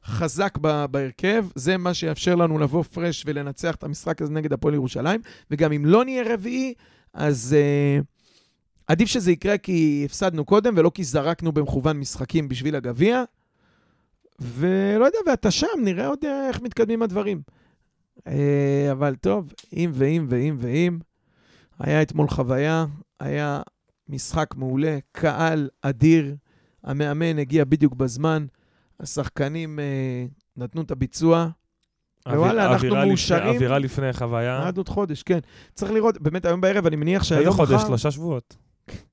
חזק 0.06 0.58
ב- 0.60 0.84
בהרכב, 0.90 1.46
זה 1.54 1.76
מה 1.76 1.94
שיאפשר 1.94 2.34
לנו 2.34 2.58
לבוא 2.58 2.82
פרש 2.82 3.22
ולנצח 3.26 3.74
את 3.74 3.84
המשחק 3.84 4.22
הזה 4.22 4.32
נגד 4.32 4.52
הפועל 4.52 4.74
ירושלים. 4.74 5.20
וגם 5.50 5.72
אם 5.72 5.84
לא 5.84 6.04
נהיה 6.04 6.34
רביעי, 6.34 6.74
אז 7.12 7.56
אה, 7.58 7.98
עדיף 8.86 9.08
שזה 9.08 9.32
יקרה 9.32 9.58
כי 9.58 10.02
הפסדנו 10.04 10.44
קודם 10.44 10.74
ולא 10.76 10.90
כי 10.94 11.04
זרקנו 11.04 11.52
במכוון 11.52 11.98
משחקים 11.98 12.48
בשביל 12.48 12.76
הגביע. 12.76 13.24
ולא 14.40 15.04
יודע, 15.04 15.18
ואתה 15.26 15.50
שם, 15.50 15.66
נראה 15.84 16.06
עוד 16.06 16.24
אה, 16.24 16.48
איך 16.48 16.60
מתקדמים 16.60 17.02
הדברים. 17.02 17.42
אה, 18.26 18.88
אבל 18.92 19.14
טוב, 19.14 19.52
אם 19.72 19.90
ואם 19.94 20.26
ואם 20.28 20.56
ואם, 20.60 20.98
היה 21.78 22.02
אתמול 22.02 22.28
חוויה, 22.28 22.86
היה 23.20 23.62
משחק 24.08 24.54
מעולה, 24.56 24.98
קהל 25.12 25.68
אדיר, 25.82 26.36
המאמן 26.82 27.38
הגיע 27.38 27.64
בדיוק 27.64 27.94
בזמן, 27.94 28.46
השחקנים 29.00 29.78
אה, 29.78 29.84
נתנו 30.56 30.82
את 30.82 30.90
הביצוע, 30.90 31.48
ווואלה, 32.28 32.72
אנחנו 32.72 32.88
מאושרים. 32.94 33.54
אווירה 33.54 33.78
לפני 33.78 34.12
חוויה. 34.12 34.66
עד 34.68 34.76
עוד 34.76 34.88
חודש, 34.88 35.22
כן. 35.22 35.38
צריך 35.74 35.92
לראות, 35.92 36.18
באמת 36.22 36.44
היום 36.44 36.60
בערב, 36.60 36.86
אני 36.86 36.96
מניח 36.96 37.22
איזה 37.22 37.28
שהיום 37.28 37.54
חודש? 37.54 37.72
מחר... 37.72 37.86
שלושה 37.86 38.10
שבועות. 38.10 38.56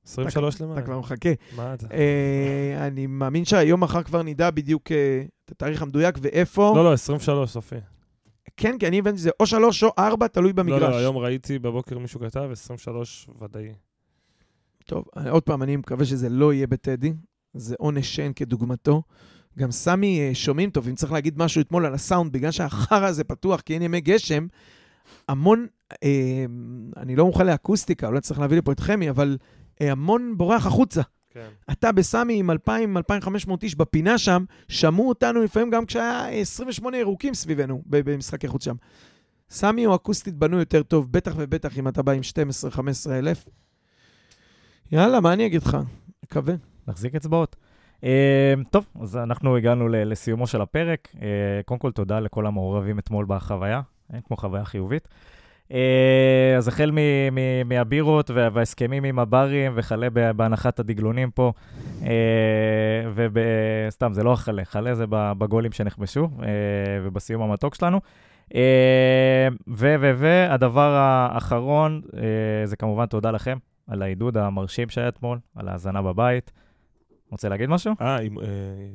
23 0.05 0.61
למאי. 0.61 0.73
אתה 0.77 0.81
כבר 0.81 0.99
מחכה. 0.99 1.29
מה 1.55 1.73
אתה? 1.73 1.87
אה, 1.93 2.87
אני 2.87 3.07
מאמין 3.07 3.45
שהיום 3.45 3.83
מחר 3.83 4.03
כבר 4.03 4.23
נדע 4.23 4.51
בדיוק 4.51 4.91
אה, 4.91 5.23
את 5.45 5.51
התאריך 5.51 5.81
המדויק 5.81 6.15
ואיפה. 6.21 6.73
לא, 6.75 6.83
לא, 6.83 6.93
23 6.93 7.49
סופי. 7.49 7.75
כן, 8.57 8.77
כי 8.79 8.87
אני 8.87 8.99
הבנתי 8.99 9.17
שזה 9.17 9.29
או 9.39 9.45
שלוש 9.45 9.83
או 9.83 9.89
ארבע, 9.99 10.27
תלוי 10.27 10.49
לא, 10.49 10.53
במגרש. 10.63 10.81
לא, 10.81 10.97
היום 10.97 11.17
ראיתי 11.17 11.59
בבוקר 11.59 11.97
מישהו 11.97 12.19
כתב, 12.19 12.49
23 12.51 13.27
ודאי. 13.41 13.73
טוב, 14.85 15.05
אני- 15.17 15.29
עוד 15.29 15.43
פעם, 15.43 15.63
אני 15.63 15.75
מקווה 15.75 16.05
שזה 16.05 16.29
לא 16.29 16.53
יהיה 16.53 16.67
בטדי. 16.67 17.13
זה 17.53 17.75
עונש 17.79 18.15
שאין 18.15 18.33
כדוגמתו. 18.33 19.01
גם 19.59 19.71
סמי 19.71 20.19
אה, 20.19 20.35
שומעים 20.35 20.69
טוב, 20.69 20.87
אם 20.87 20.95
צריך 20.95 21.11
להגיד 21.11 21.37
משהו 21.37 21.61
אתמול 21.61 21.85
על 21.85 21.93
הסאונד, 21.93 22.31
בגלל 22.33 22.51
שהחרא 22.51 23.05
הזה 23.05 23.23
פתוח 23.23 23.61
כי 23.61 23.73
אין 23.73 23.81
ימי 23.81 24.01
גשם, 24.01 24.47
המון, 25.27 25.67
אה, 26.03 26.45
אני 26.97 27.15
לא 27.15 27.25
מוכן 27.25 27.45
לאקוסטיקה, 27.45 28.07
אולי 28.07 28.21
צריך 28.21 28.39
להביא 28.39 28.57
לפה 28.57 28.71
את 28.71 28.79
חמי, 28.79 29.09
אבל 29.09 29.37
אה, 29.81 29.91
המון 29.91 30.33
בורח 30.37 30.65
החוצה. 30.65 31.01
כן. 31.29 31.47
אתה 31.71 31.91
בסמי 31.91 32.39
עם 32.39 32.49
2,000-2,500 33.49 33.51
איש 33.63 33.75
בפינה 33.75 34.17
שם, 34.17 34.45
שמעו 34.67 35.09
אותנו 35.09 35.43
לפעמים 35.43 35.69
גם 35.69 35.85
כשהיה 35.85 36.27
28 36.27 36.97
ירוקים 36.97 37.33
סביבנו 37.33 37.81
ב- 37.85 38.11
במשחקי 38.11 38.47
חוץ 38.47 38.65
שם. 38.65 38.75
סמי 39.49 39.83
הוא 39.83 39.95
אקוסטית 39.95 40.35
בנוי 40.35 40.59
יותר 40.59 40.83
טוב, 40.83 41.11
בטח 41.11 41.33
ובטח 41.37 41.77
אם 41.77 41.87
אתה 41.87 42.01
בא 42.01 42.11
עם 42.11 42.21
12-15 43.07 43.11
אלף. 43.11 43.45
יאללה, 44.91 45.19
מה 45.19 45.33
אני 45.33 45.45
אגיד 45.45 45.63
לך? 45.63 45.77
מקווה. 46.23 46.53
נחזיק 46.87 47.15
אצבעות. 47.15 47.55
אה, 48.03 48.53
טוב, 48.69 48.85
אז 49.01 49.17
אנחנו 49.17 49.57
הגענו 49.57 49.87
לסיומו 49.89 50.47
של 50.47 50.61
הפרק. 50.61 51.07
אה, 51.21 51.27
קודם 51.65 51.79
כל, 51.79 51.91
תודה 51.91 52.19
לכל 52.19 52.45
המעורבים 52.45 52.99
אתמול 52.99 53.25
בחוויה, 53.27 53.81
אין 54.13 54.21
כמו 54.27 54.37
חוויה 54.37 54.65
חיובית. 54.65 55.07
אה, 55.71 56.53
אז 56.57 56.67
החל 56.67 56.91
מ- 56.93 57.35
מ- 57.35 57.69
מהבירות 57.69 58.29
וה- 58.29 58.49
וההסכמים 58.53 59.03
עם 59.03 59.19
הברים 59.19 59.71
וכלה 59.75 60.09
בהנחת 60.35 60.79
הדגלונים 60.79 61.31
פה, 61.31 61.51
וסתם, 63.13 64.13
זה 64.13 64.23
לא 64.23 64.33
החלה, 64.33 64.65
חלה 64.65 64.95
זה 64.95 65.05
בגולים 65.09 65.71
שנכבשו 65.71 66.29
אה, 66.43 66.47
ובסיום 67.03 67.41
המתוק 67.41 67.75
שלנו. 67.75 68.01
אה, 68.55 69.47
ו- 69.67 69.95
ו- 69.99 70.11
והדבר 70.17 70.91
האחרון, 70.95 72.01
אה, 72.17 72.21
זה 72.65 72.75
כמובן 72.75 73.05
תודה 73.05 73.31
לכם 73.31 73.57
על 73.87 74.01
העידוד 74.01 74.37
המרשים 74.37 74.89
שהיה 74.89 75.07
אתמול, 75.07 75.39
על 75.55 75.67
ההאזנה 75.67 76.01
בבית. 76.01 76.51
רוצה 77.31 77.49
להגיד 77.49 77.69
משהו? 77.69 77.93
אה, 78.01 78.19
אם, 78.21 78.39
אה, 78.39 78.45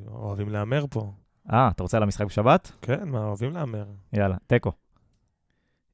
אוהבים 0.08 0.48
להמר 0.48 0.84
פה. 0.90 1.12
אה, 1.52 1.68
אתה 1.68 1.82
רוצה 1.82 1.98
למשחק 1.98 2.24
בשבת? 2.26 2.72
כן, 2.82 3.08
מה, 3.08 3.24
אוהבים 3.24 3.52
להמר. 3.52 3.84
יאללה, 4.12 4.36
תיקו. 4.46 4.72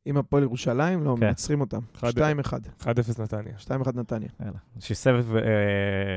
עם 0.04 0.16
הפועל 0.16 0.42
ירושלים, 0.42 1.04
לא, 1.04 1.16
כן. 1.20 1.26
מנצחים 1.26 1.60
אותם. 1.60 1.78
אחד- 1.96 2.08
2-1. 2.10 2.52
1-0 2.80 3.18
נתניה. 3.22 3.52
2-1 3.58 3.96
נתניה. 3.96 4.28
יאללה. 4.40 4.58
שסבב 4.80 5.36
אה, 5.36 5.42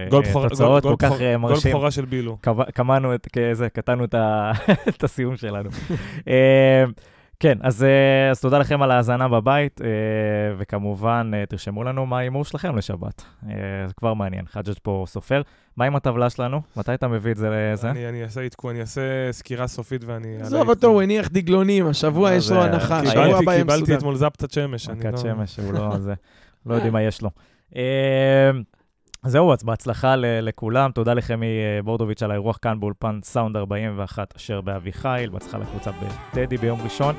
גול 0.10 0.24
תוצאות 0.50 0.84
גול- 0.84 0.96
כל 0.98 1.08
גול 1.08 1.12
כך 1.18 1.22
אה, 1.22 1.32
גול 1.38 1.38
מרשים. 1.38 1.72
בכורה 1.72 1.92
של 1.92 2.06
בילו. 2.06 2.38
קמענו 2.74 3.16
את, 3.16 3.28
כזה, 3.34 3.70
קטענו 3.70 4.04
את, 4.04 4.14
ה... 4.14 4.52
את 4.90 5.04
הסיום 5.04 5.38
שלנו. 5.38 5.70
כן, 7.40 7.58
אז, 7.62 7.84
אה, 7.84 8.30
אז 8.32 8.42
תודה 8.42 8.58
לכם 8.60 8.82
על 8.82 8.92
ההאזנה 8.92 9.28
בבית, 9.28 9.82
אה, 9.82 9.88
וכמובן, 10.58 11.32
אה, 11.34 11.46
תרשמו 11.46 11.84
לנו 11.84 12.06
מה 12.06 12.18
ההימור 12.18 12.46
שלכם 12.46 12.76
לשבת. 12.78 13.24
זה 13.88 13.94
כבר 13.98 14.14
מעניין, 14.14 14.46
חג'ג' 14.48 14.74
פה 14.84 15.04
סופר. 15.08 15.42
מה 15.78 15.86
עם 15.86 15.96
הטבלה 15.96 16.30
שלנו? 16.30 16.62
מתי 16.78 16.94
אתה 16.94 17.08
מביא 17.08 17.32
את 17.32 17.38
זה 17.38 17.50
לזה? 17.74 17.90
אני 17.92 18.10
אני 18.10 18.24
אעשה 18.24 18.42
עדכון, 18.42 18.72
אני 18.72 18.82
אעשה 18.82 19.02
סקירה 19.32 19.68
סופית 19.68 20.04
ואני... 20.04 20.38
עזוב 20.42 20.70
אותו, 20.70 20.88
הוא 20.88 21.02
הניח 21.02 21.28
דגלונים, 21.32 21.88
השבוע 21.88 22.34
יש? 22.34 22.52
לו 22.52 22.64
הנחה, 22.64 23.00
קיבלתי- 23.02 23.12
שבוע 23.12 23.40
הבא 23.40 23.52
יהיה 23.54 23.64
קיבלתי. 23.64 23.96
אתמול 23.96 24.16
זפתת 24.16 24.52
שמש. 24.52 24.90
אני 24.90 25.00
מכת 25.00 25.12
לא- 25.12 25.18
שמש, 25.18 25.60
הוא 25.60 25.74
לא 25.74 25.98
זה, 26.00 26.14
לא 26.66 26.74
יודעים 26.76 26.94
מה 26.98 27.02
יש 27.02 27.22
לו. 27.22 27.30
זהו, 29.28 29.54
אז 29.54 29.64
בהצלחה 29.64 30.16
לכולם. 30.16 30.92
תודה 30.92 31.14
לחמי 31.14 31.46
אה, 31.46 31.84
בורדוביץ' 31.84 32.24
על 32.24 32.32
האירוח 32.32 32.58
כאן 32.62 32.80
באולפן 32.80 33.20
סאונד 33.24 33.58
41 33.58 34.36
אשר 34.36 34.62
באביחיל. 34.62 35.30
בהצלחה 35.30 35.58
לקבוצה 35.58 35.92
בטדי 35.92 36.58
ביום 36.58 36.80
ראשון. 36.84 37.16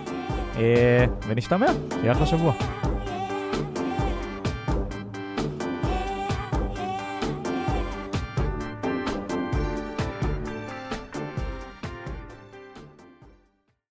אה, 0.56 1.04
ונשתמע, 1.28 1.66
שיהיה 1.90 2.12
אחלה 2.12 2.26
שבוע. 2.26 2.52